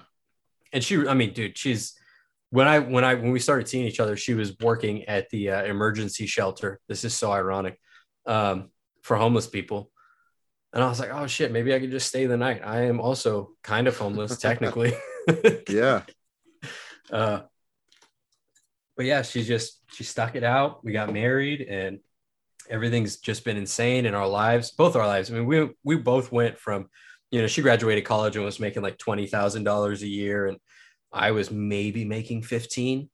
and 0.74 0.84
she 0.84 1.08
i 1.08 1.14
mean 1.14 1.34
dude 1.34 1.58
she's 1.58 1.98
when 2.50 2.68
i 2.68 2.80
when 2.80 3.04
i 3.04 3.16
when 3.16 3.32
we 3.32 3.40
started 3.40 3.68
seeing 3.68 3.88
each 3.88 4.00
other 4.00 4.16
she 4.16 4.34
was 4.34 4.58
working 4.60 5.04
at 5.06 5.30
the 5.30 5.50
uh, 5.50 5.64
emergency 5.64 6.26
shelter 6.26 6.80
this 6.88 7.04
is 7.04 7.14
so 7.14 7.32
ironic 7.32 7.80
um 8.28 8.70
for 9.06 9.16
homeless 9.16 9.46
people. 9.46 9.92
And 10.74 10.84
I 10.84 10.90
was 10.90 11.00
like, 11.00 11.12
oh 11.14 11.28
shit, 11.28 11.52
maybe 11.52 11.74
I 11.76 11.80
could 11.80 11.92
just 11.92 12.08
stay 12.08 12.26
the 12.26 12.36
night. 12.36 12.62
I 12.66 12.86
am 12.86 13.00
also 13.00 13.52
kind 13.62 13.88
of 13.88 13.98
homeless, 13.98 14.38
technically. 14.40 14.94
Yeah. 15.68 16.04
Uh, 17.12 17.42
but 18.96 19.08
yeah, 19.08 19.24
she 19.24 19.44
just 19.44 19.80
she 19.92 20.04
stuck 20.04 20.36
it 20.36 20.44
out. 20.44 20.86
We 20.86 20.92
got 20.92 21.12
married, 21.12 21.62
and 21.62 22.00
everything's 22.70 23.18
just 23.18 23.44
been 23.46 23.58
insane 23.58 24.06
in 24.06 24.14
our 24.14 24.28
lives, 24.28 24.72
both 24.72 24.96
our 24.96 25.08
lives. 25.08 25.30
I 25.32 25.36
mean, 25.36 25.46
we 25.46 25.70
we 25.84 25.96
both 25.98 26.32
went 26.32 26.58
from, 26.58 26.90
you 27.32 27.42
know, 27.42 27.48
she 27.48 27.62
graduated 27.62 28.06
college 28.06 28.36
and 28.36 28.46
was 28.46 28.60
making 28.60 28.84
like 28.84 28.98
twenty 28.98 29.28
thousand 29.28 29.64
dollars 29.64 30.02
a 30.04 30.08
year, 30.08 30.48
and 30.48 30.58
I 31.12 31.32
was 31.32 31.52
maybe 31.52 32.06
making 32.06 32.44
fifteen, 32.44 33.10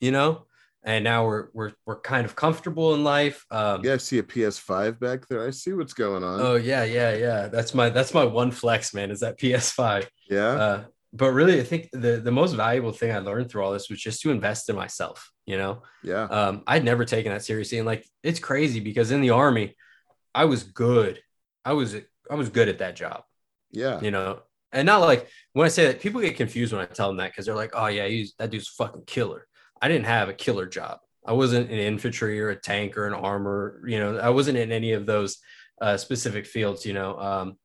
you 0.00 0.10
know, 0.10 0.46
and 0.82 1.04
now 1.04 1.26
we're 1.26 1.48
we're 1.52 1.72
we're 1.86 2.00
kind 2.00 2.24
of 2.24 2.34
comfortable 2.34 2.94
in 2.94 3.04
life. 3.04 3.44
Um, 3.50 3.84
Yeah, 3.84 3.94
I 3.94 3.96
see 3.98 4.18
a 4.18 4.22
PS5 4.22 4.98
back 4.98 5.28
there. 5.28 5.46
I 5.46 5.50
see 5.50 5.72
what's 5.72 5.94
going 5.94 6.24
on. 6.24 6.40
Oh 6.40 6.56
yeah, 6.56 6.84
yeah, 6.84 7.14
yeah. 7.14 7.48
That's 7.48 7.74
my 7.74 7.88
that's 7.90 8.14
my 8.14 8.24
one 8.24 8.50
flex, 8.50 8.92
man. 8.94 9.10
Is 9.10 9.20
that 9.20 9.38
PS5? 9.38 10.06
yeah. 10.28 10.46
Uh, 10.46 10.84
but 11.12 11.32
really, 11.32 11.60
I 11.60 11.64
think 11.64 11.90
the 11.92 12.20
the 12.22 12.30
most 12.30 12.52
valuable 12.52 12.92
thing 12.92 13.12
I 13.12 13.18
learned 13.18 13.50
through 13.50 13.62
all 13.62 13.72
this 13.72 13.90
was 13.90 14.00
just 14.00 14.22
to 14.22 14.30
invest 14.30 14.68
in 14.70 14.76
myself. 14.76 15.30
You 15.46 15.58
know, 15.58 15.82
yeah. 16.02 16.24
um, 16.24 16.62
I'd 16.66 16.84
never 16.84 17.04
taken 17.04 17.32
that 17.32 17.44
seriously, 17.44 17.78
and 17.78 17.86
like 17.86 18.06
it's 18.22 18.40
crazy 18.40 18.80
because 18.80 19.10
in 19.10 19.20
the 19.20 19.30
army, 19.30 19.76
I 20.34 20.46
was 20.46 20.62
good. 20.62 21.20
I 21.64 21.74
was 21.74 21.96
I 22.30 22.34
was 22.34 22.48
good 22.48 22.68
at 22.68 22.78
that 22.78 22.96
job. 22.96 23.24
Yeah. 23.70 24.00
You 24.00 24.10
know, 24.10 24.40
and 24.72 24.86
not 24.86 25.00
like 25.00 25.28
when 25.52 25.66
I 25.66 25.68
say 25.68 25.86
that, 25.86 26.00
people 26.00 26.20
get 26.20 26.36
confused 26.36 26.72
when 26.72 26.82
I 26.82 26.86
tell 26.86 27.08
them 27.08 27.18
that 27.18 27.30
because 27.30 27.46
they're 27.46 27.54
like, 27.54 27.72
"Oh 27.74 27.86
yeah, 27.86 28.06
he's 28.06 28.34
that 28.38 28.50
dude's 28.50 28.68
fucking 28.68 29.04
killer." 29.06 29.46
I 29.80 29.88
didn't 29.88 30.06
have 30.06 30.28
a 30.28 30.34
killer 30.34 30.66
job. 30.66 30.98
I 31.26 31.32
wasn't 31.32 31.70
in 31.70 31.78
infantry 31.78 32.40
or 32.40 32.50
a 32.50 32.56
tank 32.56 32.96
or 32.96 33.06
an 33.06 33.14
armor. 33.14 33.82
You 33.86 33.98
know, 33.98 34.18
I 34.18 34.30
wasn't 34.30 34.58
in 34.58 34.72
any 34.72 34.92
of 34.92 35.06
those 35.06 35.38
uh, 35.80 35.96
specific 35.98 36.46
fields. 36.46 36.86
You 36.86 36.94
know, 36.94 37.18
um, 37.18 37.58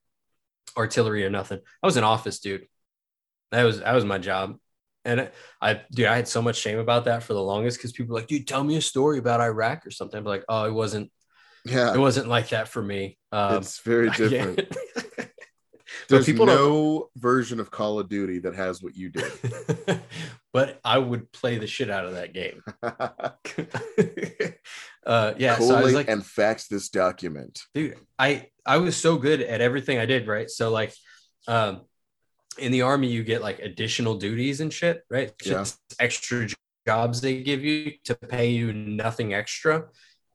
artillery 0.76 1.24
or 1.24 1.30
nothing. 1.30 1.60
I 1.82 1.86
was 1.86 1.96
an 1.96 2.04
office 2.04 2.40
dude. 2.40 2.66
That 3.50 3.64
was 3.64 3.80
that 3.80 3.94
was 3.94 4.04
my 4.04 4.18
job. 4.18 4.56
And 5.04 5.30
I, 5.62 5.80
dude, 5.90 6.06
I 6.06 6.16
had 6.16 6.28
so 6.28 6.42
much 6.42 6.56
shame 6.56 6.78
about 6.78 7.06
that 7.06 7.22
for 7.22 7.32
the 7.32 7.42
longest 7.42 7.78
because 7.78 7.92
people 7.92 8.12
were 8.12 8.20
like, 8.20 8.28
dude, 8.28 8.46
tell 8.46 8.62
me 8.62 8.76
a 8.76 8.82
story 8.82 9.18
about 9.18 9.40
Iraq 9.40 9.86
or 9.86 9.90
something. 9.90 10.18
I'm 10.18 10.24
like, 10.24 10.44
oh, 10.50 10.64
it 10.64 10.72
wasn't, 10.74 11.10
Yeah. 11.64 11.94
it 11.94 11.98
wasn't 11.98 12.28
like 12.28 12.50
that 12.50 12.68
for 12.68 12.82
me. 12.82 13.16
Um, 13.32 13.56
it's 13.56 13.78
very 13.80 14.10
different. 14.16 14.60
There's 16.10 16.26
people 16.26 16.44
no 16.46 17.08
version 17.16 17.58
of 17.60 17.70
Call 17.70 17.98
of 17.98 18.08
Duty 18.10 18.40
that 18.40 18.54
has 18.54 18.82
what 18.82 18.96
you 18.96 19.08
did. 19.08 19.32
but 20.52 20.78
I 20.84 20.98
would 20.98 21.32
play 21.32 21.56
the 21.56 21.66
shit 21.66 21.88
out 21.90 22.04
of 22.04 22.12
that 22.12 22.34
game. 22.34 22.62
uh, 25.06 25.32
yeah, 25.38 25.58
so 25.58 25.74
I 25.74 25.82
was 25.82 25.94
like, 25.94 26.08
and 26.08 26.24
fax 26.24 26.68
this 26.68 26.88
document. 26.90 27.60
dude, 27.74 27.96
I 28.18 28.48
I 28.66 28.78
was 28.78 28.96
so 28.96 29.16
good 29.16 29.40
at 29.40 29.60
everything 29.60 29.98
I 29.98 30.06
did, 30.06 30.26
right? 30.26 30.50
So 30.50 30.70
like, 30.70 30.92
um, 31.46 31.82
in 32.58 32.72
the 32.72 32.82
army, 32.82 33.08
you 33.08 33.22
get 33.22 33.42
like 33.42 33.58
additional 33.60 34.14
duties 34.16 34.60
and 34.60 34.72
shit, 34.72 35.04
right? 35.10 35.32
Yeah. 35.44 35.52
Just 35.52 35.78
extra 35.98 36.48
jobs 36.86 37.20
they 37.20 37.42
give 37.42 37.64
you 37.64 37.92
to 38.04 38.14
pay 38.14 38.50
you 38.50 38.72
nothing 38.72 39.34
extra, 39.34 39.86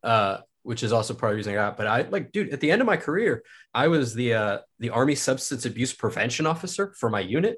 uh, 0.03 0.37
which 0.63 0.83
is 0.83 0.91
also 0.91 1.13
part 1.13 1.39
of 1.39 1.47
I 1.47 1.53
got. 1.53 1.77
But 1.77 1.87
I 1.87 2.01
like, 2.03 2.31
dude, 2.31 2.53
at 2.53 2.59
the 2.59 2.71
end 2.71 2.81
of 2.81 2.85
my 2.85 2.97
career, 2.97 3.43
I 3.73 3.87
was 3.87 4.13
the 4.13 4.33
uh, 4.33 4.57
the 4.79 4.91
army 4.91 5.15
substance 5.15 5.65
abuse 5.65 5.93
prevention 5.93 6.45
officer 6.45 6.93
for 6.99 7.09
my 7.09 7.19
unit, 7.19 7.57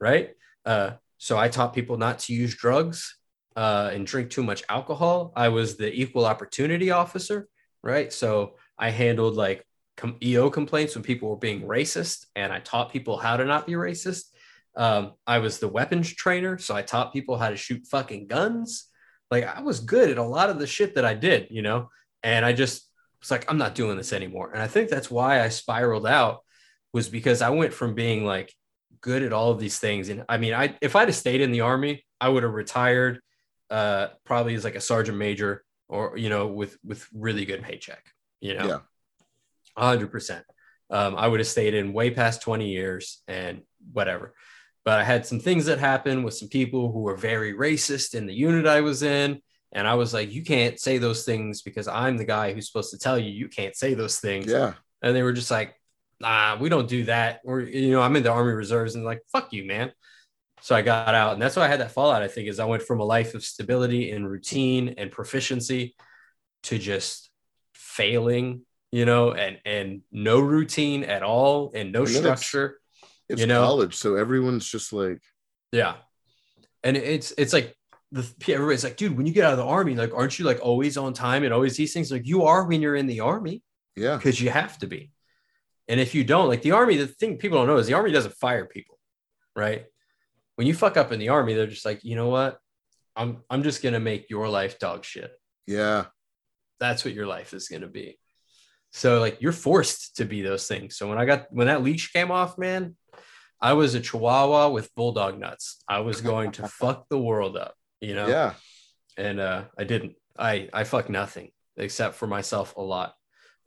right? 0.00 0.30
Uh, 0.64 0.92
so 1.18 1.38
I 1.38 1.48
taught 1.48 1.74
people 1.74 1.96
not 1.96 2.18
to 2.20 2.34
use 2.34 2.54
drugs 2.54 3.18
uh, 3.56 3.90
and 3.92 4.06
drink 4.06 4.30
too 4.30 4.42
much 4.42 4.62
alcohol. 4.68 5.32
I 5.34 5.48
was 5.48 5.76
the 5.76 5.92
equal 5.92 6.26
opportunity 6.26 6.90
officer, 6.90 7.48
right? 7.82 8.12
So 8.12 8.56
I 8.78 8.90
handled 8.90 9.34
like 9.34 9.66
com- 9.96 10.16
EO 10.22 10.50
complaints 10.50 10.94
when 10.94 11.02
people 11.02 11.28
were 11.28 11.36
being 11.36 11.62
racist, 11.62 12.26
and 12.34 12.52
I 12.52 12.60
taught 12.60 12.92
people 12.92 13.16
how 13.16 13.36
to 13.36 13.44
not 13.44 13.66
be 13.66 13.72
racist. 13.72 14.24
Um, 14.76 15.12
I 15.26 15.38
was 15.38 15.58
the 15.58 15.68
weapons 15.68 16.12
trainer, 16.12 16.58
so 16.58 16.74
I 16.74 16.82
taught 16.82 17.12
people 17.12 17.38
how 17.38 17.48
to 17.48 17.56
shoot 17.56 17.86
fucking 17.86 18.26
guns. 18.26 18.88
Like 19.30 19.44
I 19.44 19.62
was 19.62 19.80
good 19.80 20.10
at 20.10 20.18
a 20.18 20.22
lot 20.22 20.50
of 20.50 20.58
the 20.58 20.66
shit 20.66 20.94
that 20.94 21.04
I 21.04 21.14
did, 21.14 21.48
you 21.50 21.62
know. 21.62 21.90
And 22.22 22.44
I 22.44 22.52
just 22.52 22.88
was 23.20 23.30
like, 23.30 23.50
I'm 23.50 23.58
not 23.58 23.74
doing 23.74 23.96
this 23.96 24.12
anymore. 24.12 24.52
And 24.52 24.62
I 24.62 24.66
think 24.66 24.88
that's 24.88 25.10
why 25.10 25.42
I 25.42 25.48
spiraled 25.48 26.06
out 26.06 26.40
was 26.92 27.08
because 27.08 27.42
I 27.42 27.50
went 27.50 27.72
from 27.72 27.94
being 27.94 28.24
like 28.24 28.52
good 29.00 29.22
at 29.22 29.32
all 29.32 29.50
of 29.50 29.58
these 29.58 29.78
things. 29.78 30.08
And 30.08 30.24
I 30.28 30.36
mean, 30.36 30.54
I 30.54 30.76
if 30.80 30.94
I'd 30.94 31.08
have 31.08 31.16
stayed 31.16 31.40
in 31.40 31.52
the 31.52 31.62
army, 31.62 32.04
I 32.20 32.28
would 32.28 32.42
have 32.42 32.52
retired 32.52 33.20
uh 33.68 34.08
probably 34.24 34.54
as 34.54 34.62
like 34.62 34.76
a 34.76 34.80
sergeant 34.80 35.18
major 35.18 35.64
or 35.88 36.16
you 36.16 36.28
know 36.28 36.46
with 36.46 36.78
with 36.84 37.06
really 37.12 37.44
good 37.44 37.62
paycheck, 37.62 38.04
you 38.40 38.54
know. 38.54 38.66
Yeah. 38.66 38.78
Hundred 39.76 40.10
percent. 40.10 40.44
Um, 40.90 41.16
I 41.16 41.26
would 41.26 41.40
have 41.40 41.48
stayed 41.48 41.74
in 41.74 41.92
way 41.92 42.10
past 42.10 42.42
20 42.42 42.68
years 42.68 43.22
and 43.26 43.62
whatever. 43.92 44.34
But 44.84 45.00
I 45.00 45.04
had 45.04 45.26
some 45.26 45.40
things 45.40 45.66
that 45.66 45.80
happened 45.80 46.24
with 46.24 46.34
some 46.34 46.48
people 46.48 46.92
who 46.92 47.00
were 47.00 47.16
very 47.16 47.52
racist 47.54 48.14
in 48.14 48.26
the 48.26 48.34
unit 48.34 48.66
I 48.66 48.82
was 48.82 49.02
in. 49.02 49.40
And 49.72 49.88
I 49.88 49.94
was 49.94 50.14
like, 50.14 50.32
you 50.32 50.44
can't 50.44 50.78
say 50.78 50.98
those 50.98 51.24
things 51.24 51.62
because 51.62 51.88
I'm 51.88 52.16
the 52.16 52.24
guy 52.24 52.52
who's 52.52 52.68
supposed 52.68 52.92
to 52.92 52.98
tell 52.98 53.18
you 53.18 53.30
you 53.30 53.48
can't 53.48 53.74
say 53.74 53.94
those 53.94 54.20
things. 54.20 54.46
Yeah. 54.46 54.74
And 55.02 55.14
they 55.14 55.24
were 55.24 55.32
just 55.32 55.50
like, 55.50 55.74
nah, 56.20 56.56
we 56.56 56.68
don't 56.68 56.88
do 56.88 57.04
that. 57.06 57.40
Or, 57.44 57.60
you 57.60 57.90
know, 57.90 58.00
I'm 58.00 58.14
in 58.14 58.22
the 58.22 58.30
Army 58.30 58.52
Reserves 58.52 58.94
and 58.94 59.04
like, 59.04 59.22
fuck 59.32 59.52
you, 59.52 59.64
man. 59.64 59.92
So 60.62 60.74
I 60.74 60.82
got 60.82 61.14
out. 61.14 61.32
And 61.32 61.42
that's 61.42 61.56
why 61.56 61.64
I 61.64 61.68
had 61.68 61.80
that 61.80 61.92
fallout, 61.92 62.22
I 62.22 62.28
think, 62.28 62.48
is 62.48 62.60
I 62.60 62.64
went 62.64 62.82
from 62.82 63.00
a 63.00 63.04
life 63.04 63.34
of 63.34 63.44
stability 63.44 64.12
and 64.12 64.28
routine 64.28 64.94
and 64.96 65.10
proficiency 65.10 65.96
to 66.64 66.78
just 66.78 67.30
failing, 67.74 68.62
you 68.92 69.04
know, 69.04 69.32
and 69.32 69.58
and 69.64 70.02
no 70.12 70.40
routine 70.40 71.04
at 71.04 71.22
all 71.22 71.72
and 71.74 71.92
no 71.92 72.00
And 72.00 72.08
it's- 72.08 72.22
structure. 72.22 72.80
It's 73.28 73.40
You 73.40 73.48
know? 73.48 73.62
college, 73.64 73.94
so 73.96 74.14
everyone's 74.14 74.68
just 74.68 74.92
like, 74.92 75.20
Yeah. 75.72 75.96
And 76.84 76.96
it's 76.96 77.32
it's 77.36 77.52
like 77.52 77.74
the 78.12 78.24
everybody's 78.48 78.84
like, 78.84 78.96
dude, 78.96 79.16
when 79.16 79.26
you 79.26 79.32
get 79.32 79.44
out 79.44 79.52
of 79.52 79.58
the 79.58 79.64
army, 79.64 79.96
like, 79.96 80.14
aren't 80.14 80.38
you 80.38 80.44
like 80.44 80.60
always 80.62 80.96
on 80.96 81.12
time 81.12 81.42
and 81.42 81.52
always 81.52 81.76
these 81.76 81.92
things? 81.92 82.12
Like 82.12 82.24
you 82.26 82.44
are 82.44 82.64
when 82.64 82.80
you're 82.80 82.94
in 82.94 83.06
the 83.08 83.20
army 83.20 83.62
yeah, 83.96 84.16
because 84.16 84.40
you 84.40 84.50
have 84.50 84.78
to 84.78 84.86
be. 84.86 85.10
And 85.88 85.98
if 86.00 86.14
you 86.14 86.22
don't, 86.22 86.46
like 86.48 86.62
the 86.62 86.70
army, 86.72 86.96
the 86.96 87.08
thing 87.08 87.36
people 87.38 87.58
don't 87.58 87.66
know 87.66 87.76
is 87.78 87.86
the 87.88 87.94
army 87.94 88.12
doesn't 88.12 88.34
fire 88.36 88.64
people, 88.66 88.98
right? 89.56 89.86
When 90.54 90.66
you 90.68 90.74
fuck 90.74 90.96
up 90.96 91.10
in 91.12 91.18
the 91.18 91.30
army, 91.30 91.54
they're 91.54 91.66
just 91.66 91.84
like, 91.84 92.04
you 92.04 92.14
know 92.14 92.28
what? 92.28 92.58
I'm 93.16 93.42
I'm 93.50 93.64
just 93.64 93.82
gonna 93.82 93.98
make 94.00 94.30
your 94.30 94.48
life 94.48 94.78
dog 94.78 95.04
shit. 95.04 95.32
yeah, 95.66 96.04
That's 96.78 97.04
what 97.04 97.14
your 97.14 97.26
life 97.26 97.52
is 97.54 97.66
gonna 97.68 97.88
be. 97.88 98.18
So 98.96 99.20
like 99.20 99.42
you're 99.42 99.52
forced 99.52 100.16
to 100.16 100.24
be 100.24 100.40
those 100.40 100.66
things. 100.66 100.96
So 100.96 101.06
when 101.06 101.18
I 101.18 101.26
got 101.26 101.52
when 101.52 101.66
that 101.66 101.82
leash 101.82 102.12
came 102.14 102.30
off, 102.30 102.56
man, 102.56 102.96
I 103.60 103.74
was 103.74 103.94
a 103.94 104.00
chihuahua 104.00 104.70
with 104.70 104.94
bulldog 104.94 105.38
nuts. 105.38 105.82
I 105.86 106.00
was 106.00 106.22
going 106.22 106.52
to 106.52 106.66
fuck 106.80 107.06
the 107.10 107.18
world 107.18 107.58
up, 107.58 107.74
you 108.00 108.14
know? 108.14 108.26
yeah. 108.26 108.54
and 109.18 109.38
uh, 109.38 109.64
I 109.78 109.84
didn't. 109.84 110.14
I 110.38 110.70
I 110.72 110.84
fuck 110.84 111.10
nothing 111.10 111.50
except 111.76 112.14
for 112.14 112.26
myself 112.26 112.74
a 112.78 112.80
lot, 112.80 113.14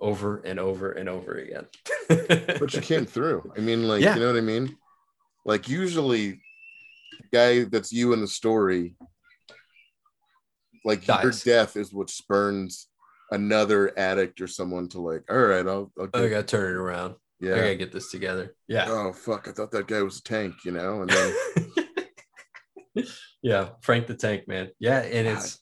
over 0.01 0.39
and 0.39 0.59
over 0.59 0.93
and 0.93 1.07
over 1.07 1.33
again. 1.33 1.67
But 2.59 2.73
you 2.73 2.81
came 2.81 3.05
through. 3.05 3.53
I 3.55 3.59
mean, 3.59 3.87
like, 3.87 4.01
Yeah. 4.01 4.15
you 4.15 4.21
know 4.21 4.27
what 4.33 4.37
I 4.37 4.41
mean? 4.41 4.75
Like, 5.45 5.69
usually, 5.69 6.41
the 7.19 7.27
guy 7.31 7.63
that's 7.65 7.91
you 7.91 8.13
in 8.13 8.21
the 8.21 8.27
story, 8.27 8.95
like, 10.83 11.07
your 11.07 11.31
death 11.31 11.77
is 11.77 11.93
what 11.93 12.09
spurns 12.09 12.87
another 13.31 13.97
addict 13.97 14.41
or 14.41 14.47
someone 14.47 14.87
to 14.89 14.99
like, 14.99 15.23
all 15.29 15.37
right, 15.37 15.67
I'll, 15.67 15.91
I'll 15.99 16.09
I 16.13 16.29
gotta 16.29 16.43
turn 16.43 16.73
it 16.73 16.77
around. 16.77 17.15
Yeah. 17.39 17.55
I 17.55 17.59
gotta 17.59 17.75
get 17.75 17.91
this 17.91 18.11
together. 18.11 18.55
Yeah. 18.67 18.85
Oh 18.87 19.13
fuck! 19.13 19.47
I 19.47 19.51
thought 19.51 19.71
that 19.71 19.87
guy 19.87 20.01
was 20.01 20.19
a 20.19 20.23
tank, 20.23 20.55
you 20.65 20.71
know. 20.71 21.01
And 21.01 21.09
then 21.09 23.05
yeah, 23.41 23.69
Frank 23.81 24.07
the 24.07 24.15
Tank, 24.15 24.47
man. 24.47 24.69
Yeah, 24.79 24.99
and 24.99 25.27
it's 25.27 25.59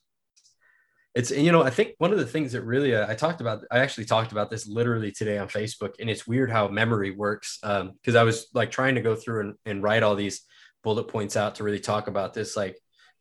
it's 1.13 1.31
and, 1.31 1.45
you 1.45 1.51
know 1.51 1.63
I 1.63 1.69
think 1.69 1.95
one 1.97 2.11
of 2.11 2.19
the 2.19 2.25
things 2.25 2.51
that 2.53 2.61
really 2.61 2.95
uh, 2.95 3.09
I 3.09 3.15
talked 3.15 3.41
about 3.41 3.63
I 3.71 3.79
actually 3.79 4.05
talked 4.05 4.31
about 4.31 4.49
this 4.49 4.67
literally 4.67 5.11
today 5.11 5.37
on 5.37 5.47
Facebook, 5.47 5.93
and 5.99 6.09
it's 6.09 6.27
weird 6.27 6.51
how 6.51 6.67
memory 6.67 7.11
works 7.11 7.59
because 7.61 8.15
I 8.15 8.23
was 8.23 8.47
like 8.53 8.71
trying 8.71 8.95
to 8.95 9.01
go 9.01 9.15
through 9.15 9.41
and, 9.41 9.53
and 9.65 9.83
write 9.83 10.03
all 10.03 10.15
these 10.15 10.41
bullet 10.83 11.05
points 11.05 11.35
out 11.35 11.55
to 11.55 11.63
really 11.63 11.79
talk 11.79 12.07
about 12.07 12.33
this 12.33 12.55
like 12.55 12.77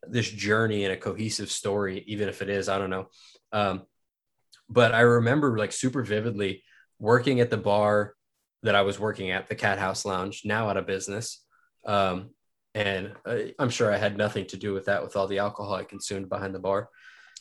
this 0.08 0.30
journey 0.30 0.84
and 0.84 0.92
a 0.92 0.96
cohesive 0.96 1.50
story, 1.50 2.04
even 2.06 2.28
if 2.28 2.42
it 2.42 2.48
is 2.48 2.68
I 2.68 2.78
don't 2.78 2.90
know. 2.90 3.08
Um, 3.52 3.82
but 4.68 4.94
I 4.94 5.00
remember 5.00 5.56
like 5.58 5.72
super 5.72 6.02
vividly 6.02 6.62
working 6.98 7.40
at 7.40 7.50
the 7.50 7.56
bar 7.56 8.14
that 8.62 8.74
I 8.74 8.82
was 8.82 8.98
working 8.98 9.30
at, 9.30 9.48
the 9.48 9.54
Cat 9.54 9.78
House 9.78 10.04
Lounge, 10.04 10.42
now 10.44 10.68
out 10.68 10.76
of 10.76 10.86
business. 10.86 11.42
Um, 11.84 12.30
and 12.74 13.12
uh, 13.24 13.36
I'm 13.58 13.70
sure 13.70 13.92
I 13.92 13.96
had 13.96 14.16
nothing 14.16 14.46
to 14.48 14.56
do 14.56 14.72
with 14.74 14.86
that 14.86 15.02
with 15.02 15.16
all 15.16 15.26
the 15.26 15.38
alcohol 15.38 15.74
I 15.74 15.84
consumed 15.84 16.28
behind 16.28 16.54
the 16.54 16.58
bar. 16.58 16.88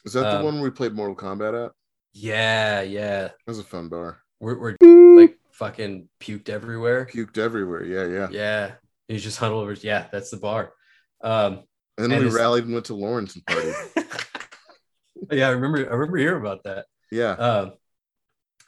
is 0.05 0.13
that 0.13 0.21
the 0.21 0.37
Um, 0.39 0.45
one 0.45 0.61
we 0.61 0.69
played 0.69 0.93
Mortal 0.93 1.15
Kombat 1.15 1.65
at? 1.65 1.71
Yeah, 2.13 2.81
yeah. 2.81 3.21
That 3.23 3.33
was 3.47 3.59
a 3.59 3.63
fun 3.63 3.89
bar. 3.89 4.19
We're, 4.39 4.59
we're 4.59 5.17
like 5.19 5.37
fucking 5.51 6.07
puked 6.21 6.49
everywhere. 6.49 7.07
Puked 7.11 7.37
everywhere. 7.37 7.83
Yeah, 7.83 8.05
yeah. 8.05 8.27
Yeah. 8.31 8.71
He's 9.07 9.23
just 9.23 9.37
huddled 9.37 9.63
over. 9.63 9.73
Yeah, 9.73 10.07
that's 10.11 10.29
the 10.31 10.37
bar. 10.37 10.73
Um, 11.21 11.63
And 11.97 12.11
then 12.11 12.13
And 12.13 12.25
we 12.29 12.35
rallied 12.35 12.65
and 12.65 12.73
went 12.73 12.85
to 12.87 12.95
Lawrence 12.95 13.35
and 13.35 13.45
party. 13.45 13.71
yeah, 15.31 15.47
I 15.47 15.51
remember. 15.51 15.79
I 15.89 15.93
remember 15.93 16.17
hearing 16.17 16.41
about 16.41 16.63
that. 16.63 16.85
Yeah, 17.11 17.31
Um, 17.31 17.73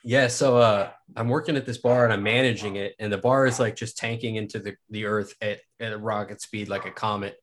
Yeah, 0.04 0.28
so 0.28 0.58
uh, 0.58 0.90
I'm 1.16 1.28
working 1.28 1.58
at 1.58 1.66
this 1.66 1.80
bar 1.80 2.04
and 2.06 2.14
I'm 2.14 2.24
managing 2.24 2.76
it, 2.78 2.96
and 3.00 3.12
the 3.12 3.18
bar 3.18 3.46
is 3.46 3.60
like 3.60 3.76
just 3.76 3.98
tanking 3.98 4.36
into 4.38 4.60
the, 4.60 4.76
the 4.90 5.06
earth 5.06 5.34
at, 5.42 5.60
at 5.80 5.92
a 5.94 5.98
rocket 5.98 6.42
speed, 6.42 6.70
like 6.70 6.86
a 6.86 6.92
comet. 6.92 7.36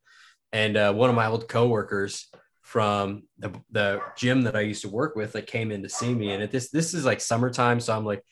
And 0.53 0.77
uh, 0.77 0.93
one 0.95 1.11
of 1.11 1.17
my 1.17 1.27
old 1.27 1.49
coworkers 1.49 2.29
from 2.63 3.25
the, 3.39 3.53
the 3.73 4.01
gym 4.17 4.43
that 4.43 4.57
I 4.57 4.61
used 4.61 4.83
to 4.83 4.89
work 4.89 5.17
with, 5.17 5.35
like, 5.35 5.47
came 5.47 5.71
in 5.73 5.83
to 5.83 5.89
see 5.89 6.15
me. 6.15 6.31
And 6.33 6.43
at 6.43 6.51
this 6.53 6.71
this 6.71 6.95
is 6.95 7.05
like 7.05 7.21
summertime, 7.21 7.81
so 7.81 7.97
I'm 7.97 8.05
like, 8.07 8.23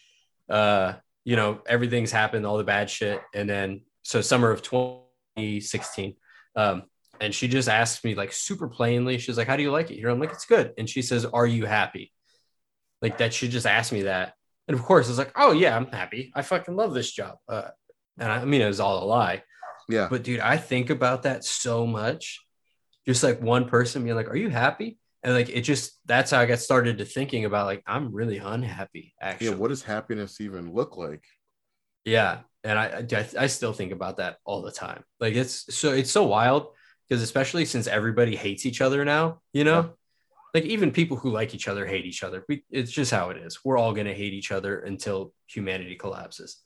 uh, 0.48 0.94
you 1.24 1.36
know, 1.36 1.60
everything's 1.68 2.12
happened, 2.12 2.46
all 2.46 2.58
the 2.58 2.64
bad 2.64 2.90
shit, 2.90 3.20
and 3.34 3.48
then 3.48 3.82
so 4.02 4.20
summer 4.20 4.50
of 4.50 4.62
2016, 4.62 6.16
um, 6.56 6.82
and 7.20 7.34
she 7.34 7.48
just 7.48 7.68
asked 7.68 8.04
me 8.04 8.14
like 8.14 8.32
super 8.32 8.68
plainly, 8.68 9.18
she's 9.18 9.38
like, 9.38 9.46
"How 9.48 9.56
do 9.56 9.62
you 9.62 9.70
like 9.72 9.90
it 9.90 9.96
here?" 9.96 10.08
I'm 10.08 10.20
like, 10.20 10.32
"It's 10.32 10.46
good," 10.46 10.72
and 10.78 10.88
she 10.88 11.02
says, 11.02 11.24
"Are 11.24 11.46
you 11.46 11.66
happy?" 11.66 12.12
Like 13.02 13.18
that, 13.18 13.34
she 13.34 13.48
just 13.48 13.66
asked 13.66 13.92
me 13.92 14.02
that. 14.02 14.34
And 14.68 14.78
of 14.78 14.84
course, 14.84 15.06
I 15.06 15.10
was 15.10 15.18
like, 15.18 15.32
oh, 15.34 15.50
yeah, 15.50 15.76
I'm 15.76 15.86
happy. 15.86 16.32
I 16.36 16.42
fucking 16.42 16.76
love 16.76 16.94
this 16.94 17.10
job. 17.10 17.36
Uh, 17.48 17.68
and 18.16 18.30
I, 18.30 18.36
I 18.36 18.44
mean, 18.44 18.62
it 18.62 18.68
was 18.68 18.78
all 18.78 19.02
a 19.02 19.04
lie. 19.04 19.42
Yeah. 19.88 20.06
But 20.08 20.22
dude, 20.22 20.38
I 20.38 20.56
think 20.56 20.88
about 20.88 21.24
that 21.24 21.44
so 21.44 21.84
much. 21.84 22.40
Just 23.04 23.24
like 23.24 23.42
one 23.42 23.68
person 23.68 24.04
being 24.04 24.14
like, 24.14 24.28
are 24.28 24.36
you 24.36 24.48
happy? 24.48 24.98
And 25.24 25.34
like, 25.34 25.48
it 25.48 25.62
just, 25.62 25.98
that's 26.06 26.30
how 26.30 26.38
I 26.38 26.46
got 26.46 26.60
started 26.60 26.98
to 26.98 27.04
thinking 27.04 27.44
about 27.44 27.66
like, 27.66 27.82
I'm 27.86 28.14
really 28.14 28.38
unhappy 28.38 29.14
actually. 29.20 29.48
Yeah. 29.48 29.54
What 29.54 29.68
does 29.68 29.82
happiness 29.82 30.40
even 30.40 30.72
look 30.72 30.96
like? 30.96 31.24
Yeah. 32.04 32.42
And 32.62 32.78
I, 32.78 33.04
I, 33.12 33.28
I 33.36 33.46
still 33.48 33.72
think 33.72 33.90
about 33.90 34.18
that 34.18 34.36
all 34.44 34.62
the 34.62 34.70
time. 34.70 35.02
Like 35.18 35.34
it's 35.34 35.74
so, 35.74 35.92
it's 35.92 36.12
so 36.12 36.22
wild 36.22 36.68
because 37.08 37.20
especially 37.20 37.64
since 37.64 37.88
everybody 37.88 38.36
hates 38.36 38.64
each 38.64 38.80
other 38.80 39.04
now, 39.04 39.40
you 39.52 39.64
know, 39.64 39.80
yeah 39.80 39.88
like 40.54 40.64
even 40.64 40.90
people 40.90 41.16
who 41.16 41.30
like 41.30 41.54
each 41.54 41.68
other 41.68 41.86
hate 41.86 42.04
each 42.04 42.22
other. 42.22 42.44
We, 42.48 42.64
it's 42.70 42.92
just 42.92 43.10
how 43.10 43.30
it 43.30 43.38
is. 43.38 43.60
We're 43.64 43.78
all 43.78 43.92
going 43.94 44.06
to 44.06 44.14
hate 44.14 44.34
each 44.34 44.52
other 44.52 44.80
until 44.80 45.32
humanity 45.46 45.96
collapses. 45.96 46.58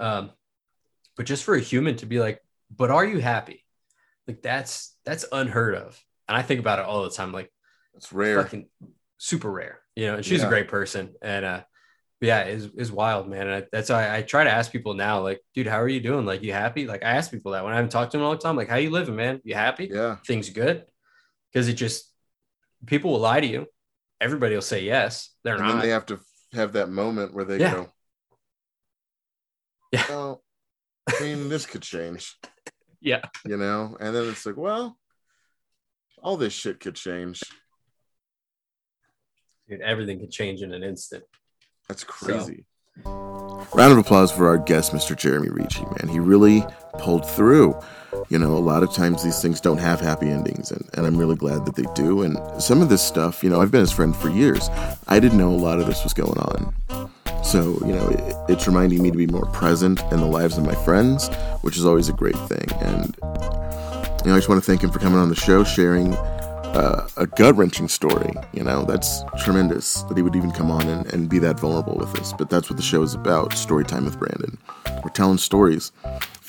Um, 0.00 0.30
but 1.16 1.26
just 1.26 1.44
for 1.44 1.54
a 1.54 1.60
human 1.60 1.96
to 1.96 2.06
be 2.06 2.20
like, 2.20 2.40
but 2.74 2.90
are 2.90 3.04
you 3.04 3.18
happy? 3.18 3.64
Like 4.26 4.42
that's 4.42 4.94
that's 5.04 5.24
unheard 5.32 5.74
of. 5.74 6.02
And 6.28 6.36
I 6.36 6.42
think 6.42 6.60
about 6.60 6.78
it 6.78 6.84
all 6.84 7.02
the 7.02 7.10
time. 7.10 7.32
Like 7.32 7.50
it's 7.94 8.12
rare, 8.12 8.42
fucking 8.42 8.68
super 9.16 9.50
rare. 9.50 9.80
You 9.96 10.06
know, 10.06 10.14
and 10.16 10.24
she's 10.24 10.40
yeah. 10.40 10.46
a 10.46 10.50
great 10.50 10.68
person. 10.68 11.14
And 11.22 11.44
uh, 11.44 11.62
yeah, 12.20 12.44
is 12.44 12.70
is 12.76 12.92
wild, 12.92 13.28
man. 13.28 13.48
And 13.48 13.64
I, 13.64 13.66
that's 13.72 13.90
why 13.90 14.06
I, 14.06 14.16
I 14.18 14.22
try 14.22 14.44
to 14.44 14.50
ask 14.50 14.70
people 14.70 14.94
now, 14.94 15.20
like, 15.22 15.40
dude, 15.54 15.66
how 15.66 15.80
are 15.80 15.88
you 15.88 16.00
doing? 16.00 16.26
Like, 16.26 16.42
you 16.42 16.52
happy? 16.52 16.86
Like, 16.86 17.02
I 17.02 17.10
ask 17.10 17.30
people 17.30 17.52
that 17.52 17.64
when 17.64 17.72
I 17.72 17.76
haven't 17.76 17.90
talked 17.90 18.12
to 18.12 18.18
them 18.18 18.24
all 18.26 18.32
the 18.32 18.38
time, 18.38 18.56
like, 18.56 18.68
how 18.68 18.76
you 18.76 18.90
living, 18.90 19.16
man? 19.16 19.40
You 19.44 19.54
happy? 19.54 19.88
Yeah, 19.90 20.16
things 20.26 20.50
good. 20.50 20.84
Because 21.52 21.68
it 21.68 21.74
just 21.74 22.12
people 22.86 23.12
will 23.12 23.20
lie 23.20 23.40
to 23.40 23.46
you. 23.46 23.66
Everybody 24.20 24.54
will 24.54 24.62
say 24.62 24.84
yes. 24.84 25.30
They're 25.44 25.54
and 25.54 25.64
not. 25.64 25.72
Then 25.72 25.80
they 25.82 25.88
have 25.90 26.06
to 26.06 26.20
have 26.52 26.72
that 26.72 26.90
moment 26.90 27.34
where 27.34 27.44
they 27.44 27.58
yeah. 27.58 27.72
go, 27.72 27.92
"Yeah, 29.92 30.04
well, 30.08 30.42
I 31.08 31.20
mean, 31.20 31.48
this 31.48 31.66
could 31.66 31.82
change." 31.82 32.36
yeah, 33.00 33.22
you 33.44 33.56
know, 33.56 33.96
and 34.00 34.14
then 34.14 34.28
it's 34.28 34.44
like, 34.44 34.56
well, 34.56 34.98
all 36.22 36.36
this 36.36 36.52
shit 36.52 36.80
could 36.80 36.96
change. 36.96 37.42
Dude, 39.68 39.80
everything 39.82 40.18
could 40.18 40.30
change 40.30 40.62
in 40.62 40.72
an 40.72 40.82
instant. 40.82 41.24
That's 41.88 42.04
crazy. 42.04 42.64
So. 43.04 43.27
Round 43.74 43.92
of 43.92 43.98
applause 43.98 44.32
for 44.32 44.48
our 44.48 44.58
guest, 44.58 44.92
Mr. 44.92 45.16
Jeremy 45.16 45.48
Ricci, 45.48 45.82
man. 45.82 46.08
He 46.08 46.18
really 46.18 46.64
pulled 46.98 47.28
through. 47.28 47.78
You 48.30 48.38
know, 48.38 48.56
a 48.56 48.58
lot 48.58 48.82
of 48.82 48.92
times 48.92 49.22
these 49.22 49.40
things 49.40 49.60
don't 49.60 49.78
have 49.78 50.00
happy 50.00 50.28
endings, 50.28 50.70
and, 50.70 50.88
and 50.94 51.06
I'm 51.06 51.16
really 51.16 51.36
glad 51.36 51.66
that 51.66 51.76
they 51.76 51.84
do. 51.94 52.22
And 52.22 52.38
some 52.62 52.82
of 52.82 52.88
this 52.88 53.02
stuff, 53.02 53.42
you 53.42 53.50
know, 53.50 53.60
I've 53.60 53.70
been 53.70 53.80
his 53.80 53.92
friend 53.92 54.14
for 54.16 54.28
years. 54.30 54.68
I 55.08 55.20
didn't 55.20 55.38
know 55.38 55.50
a 55.50 55.56
lot 55.56 55.78
of 55.78 55.86
this 55.86 56.04
was 56.04 56.14
going 56.14 56.38
on. 56.38 56.74
So, 57.44 57.78
you 57.86 57.92
know, 57.92 58.08
it, 58.08 58.36
it's 58.50 58.66
reminding 58.66 59.02
me 59.02 59.10
to 59.10 59.16
be 59.16 59.26
more 59.26 59.46
present 59.46 60.02
in 60.10 60.20
the 60.20 60.26
lives 60.26 60.58
of 60.58 60.64
my 60.64 60.74
friends, 60.74 61.28
which 61.62 61.76
is 61.76 61.86
always 61.86 62.08
a 62.08 62.12
great 62.12 62.38
thing. 62.48 62.66
And, 62.80 63.16
you 63.22 64.30
know, 64.30 64.34
I 64.34 64.38
just 64.38 64.48
want 64.48 64.62
to 64.62 64.66
thank 64.66 64.82
him 64.82 64.90
for 64.90 64.98
coming 64.98 65.18
on 65.18 65.28
the 65.28 65.34
show, 65.34 65.64
sharing 65.64 66.16
uh, 66.74 67.08
a 67.16 67.26
gut 67.26 67.56
wrenching 67.56 67.88
story. 67.88 68.32
You 68.52 68.62
know, 68.62 68.84
that's 68.84 69.22
tremendous 69.38 70.02
that 70.02 70.16
he 70.16 70.22
would 70.22 70.36
even 70.36 70.50
come 70.50 70.70
on 70.70 70.86
and, 70.88 71.12
and 71.12 71.28
be 71.28 71.38
that 71.40 71.58
vulnerable 71.58 71.96
with 71.96 72.18
us. 72.18 72.32
But 72.32 72.50
that's 72.50 72.70
what 72.70 72.76
the 72.76 72.82
show 72.82 73.02
is 73.02 73.14
about 73.14 73.52
story 73.54 73.84
time 73.84 74.04
with 74.04 74.18
Brandon. 74.18 74.58
We're 75.02 75.10
telling 75.10 75.38
stories. 75.38 75.92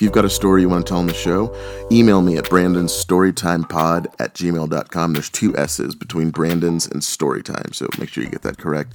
you've 0.00 0.12
got 0.12 0.24
a 0.24 0.30
story 0.30 0.62
you 0.62 0.68
want 0.68 0.86
to 0.86 0.90
tell 0.90 0.98
on 0.98 1.06
the 1.06 1.14
show, 1.14 1.54
email 1.92 2.22
me 2.22 2.36
at 2.36 2.44
brandonsstorytimepod 2.44 4.06
at 4.18 4.34
gmail.com. 4.34 5.12
There's 5.12 5.30
two 5.30 5.56
S's 5.56 5.94
between 5.94 6.30
Brandon's 6.30 6.86
and 6.86 7.02
Storytime, 7.02 7.74
so 7.74 7.86
make 7.98 8.08
sure 8.08 8.24
you 8.24 8.30
get 8.30 8.42
that 8.42 8.58
correct. 8.58 8.94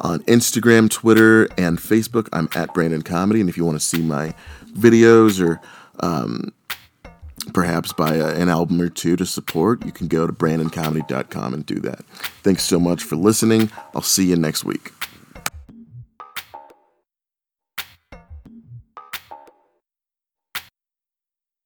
On 0.00 0.20
Instagram, 0.20 0.88
Twitter, 0.88 1.48
and 1.58 1.78
Facebook, 1.78 2.28
I'm 2.32 2.48
at 2.54 2.72
Brandon 2.72 3.02
Comedy. 3.02 3.40
And 3.40 3.50
if 3.50 3.56
you 3.56 3.64
want 3.64 3.78
to 3.78 3.84
see 3.84 4.00
my 4.00 4.34
videos 4.72 5.44
or 5.44 5.60
um, 6.00 6.52
perhaps 7.54 7.92
buy 7.92 8.16
a, 8.16 8.34
an 8.34 8.48
album 8.48 8.80
or 8.80 8.88
two 8.88 9.16
to 9.16 9.26
support, 9.26 9.84
you 9.84 9.92
can 9.92 10.08
go 10.08 10.26
to 10.26 10.32
brandoncomedy.com 10.32 11.54
and 11.54 11.66
do 11.66 11.80
that. 11.80 12.04
Thanks 12.42 12.64
so 12.64 12.78
much 12.78 13.02
for 13.02 13.16
listening. 13.16 13.70
I'll 13.94 14.02
see 14.02 14.26
you 14.26 14.36
next 14.36 14.64
week. 14.64 14.97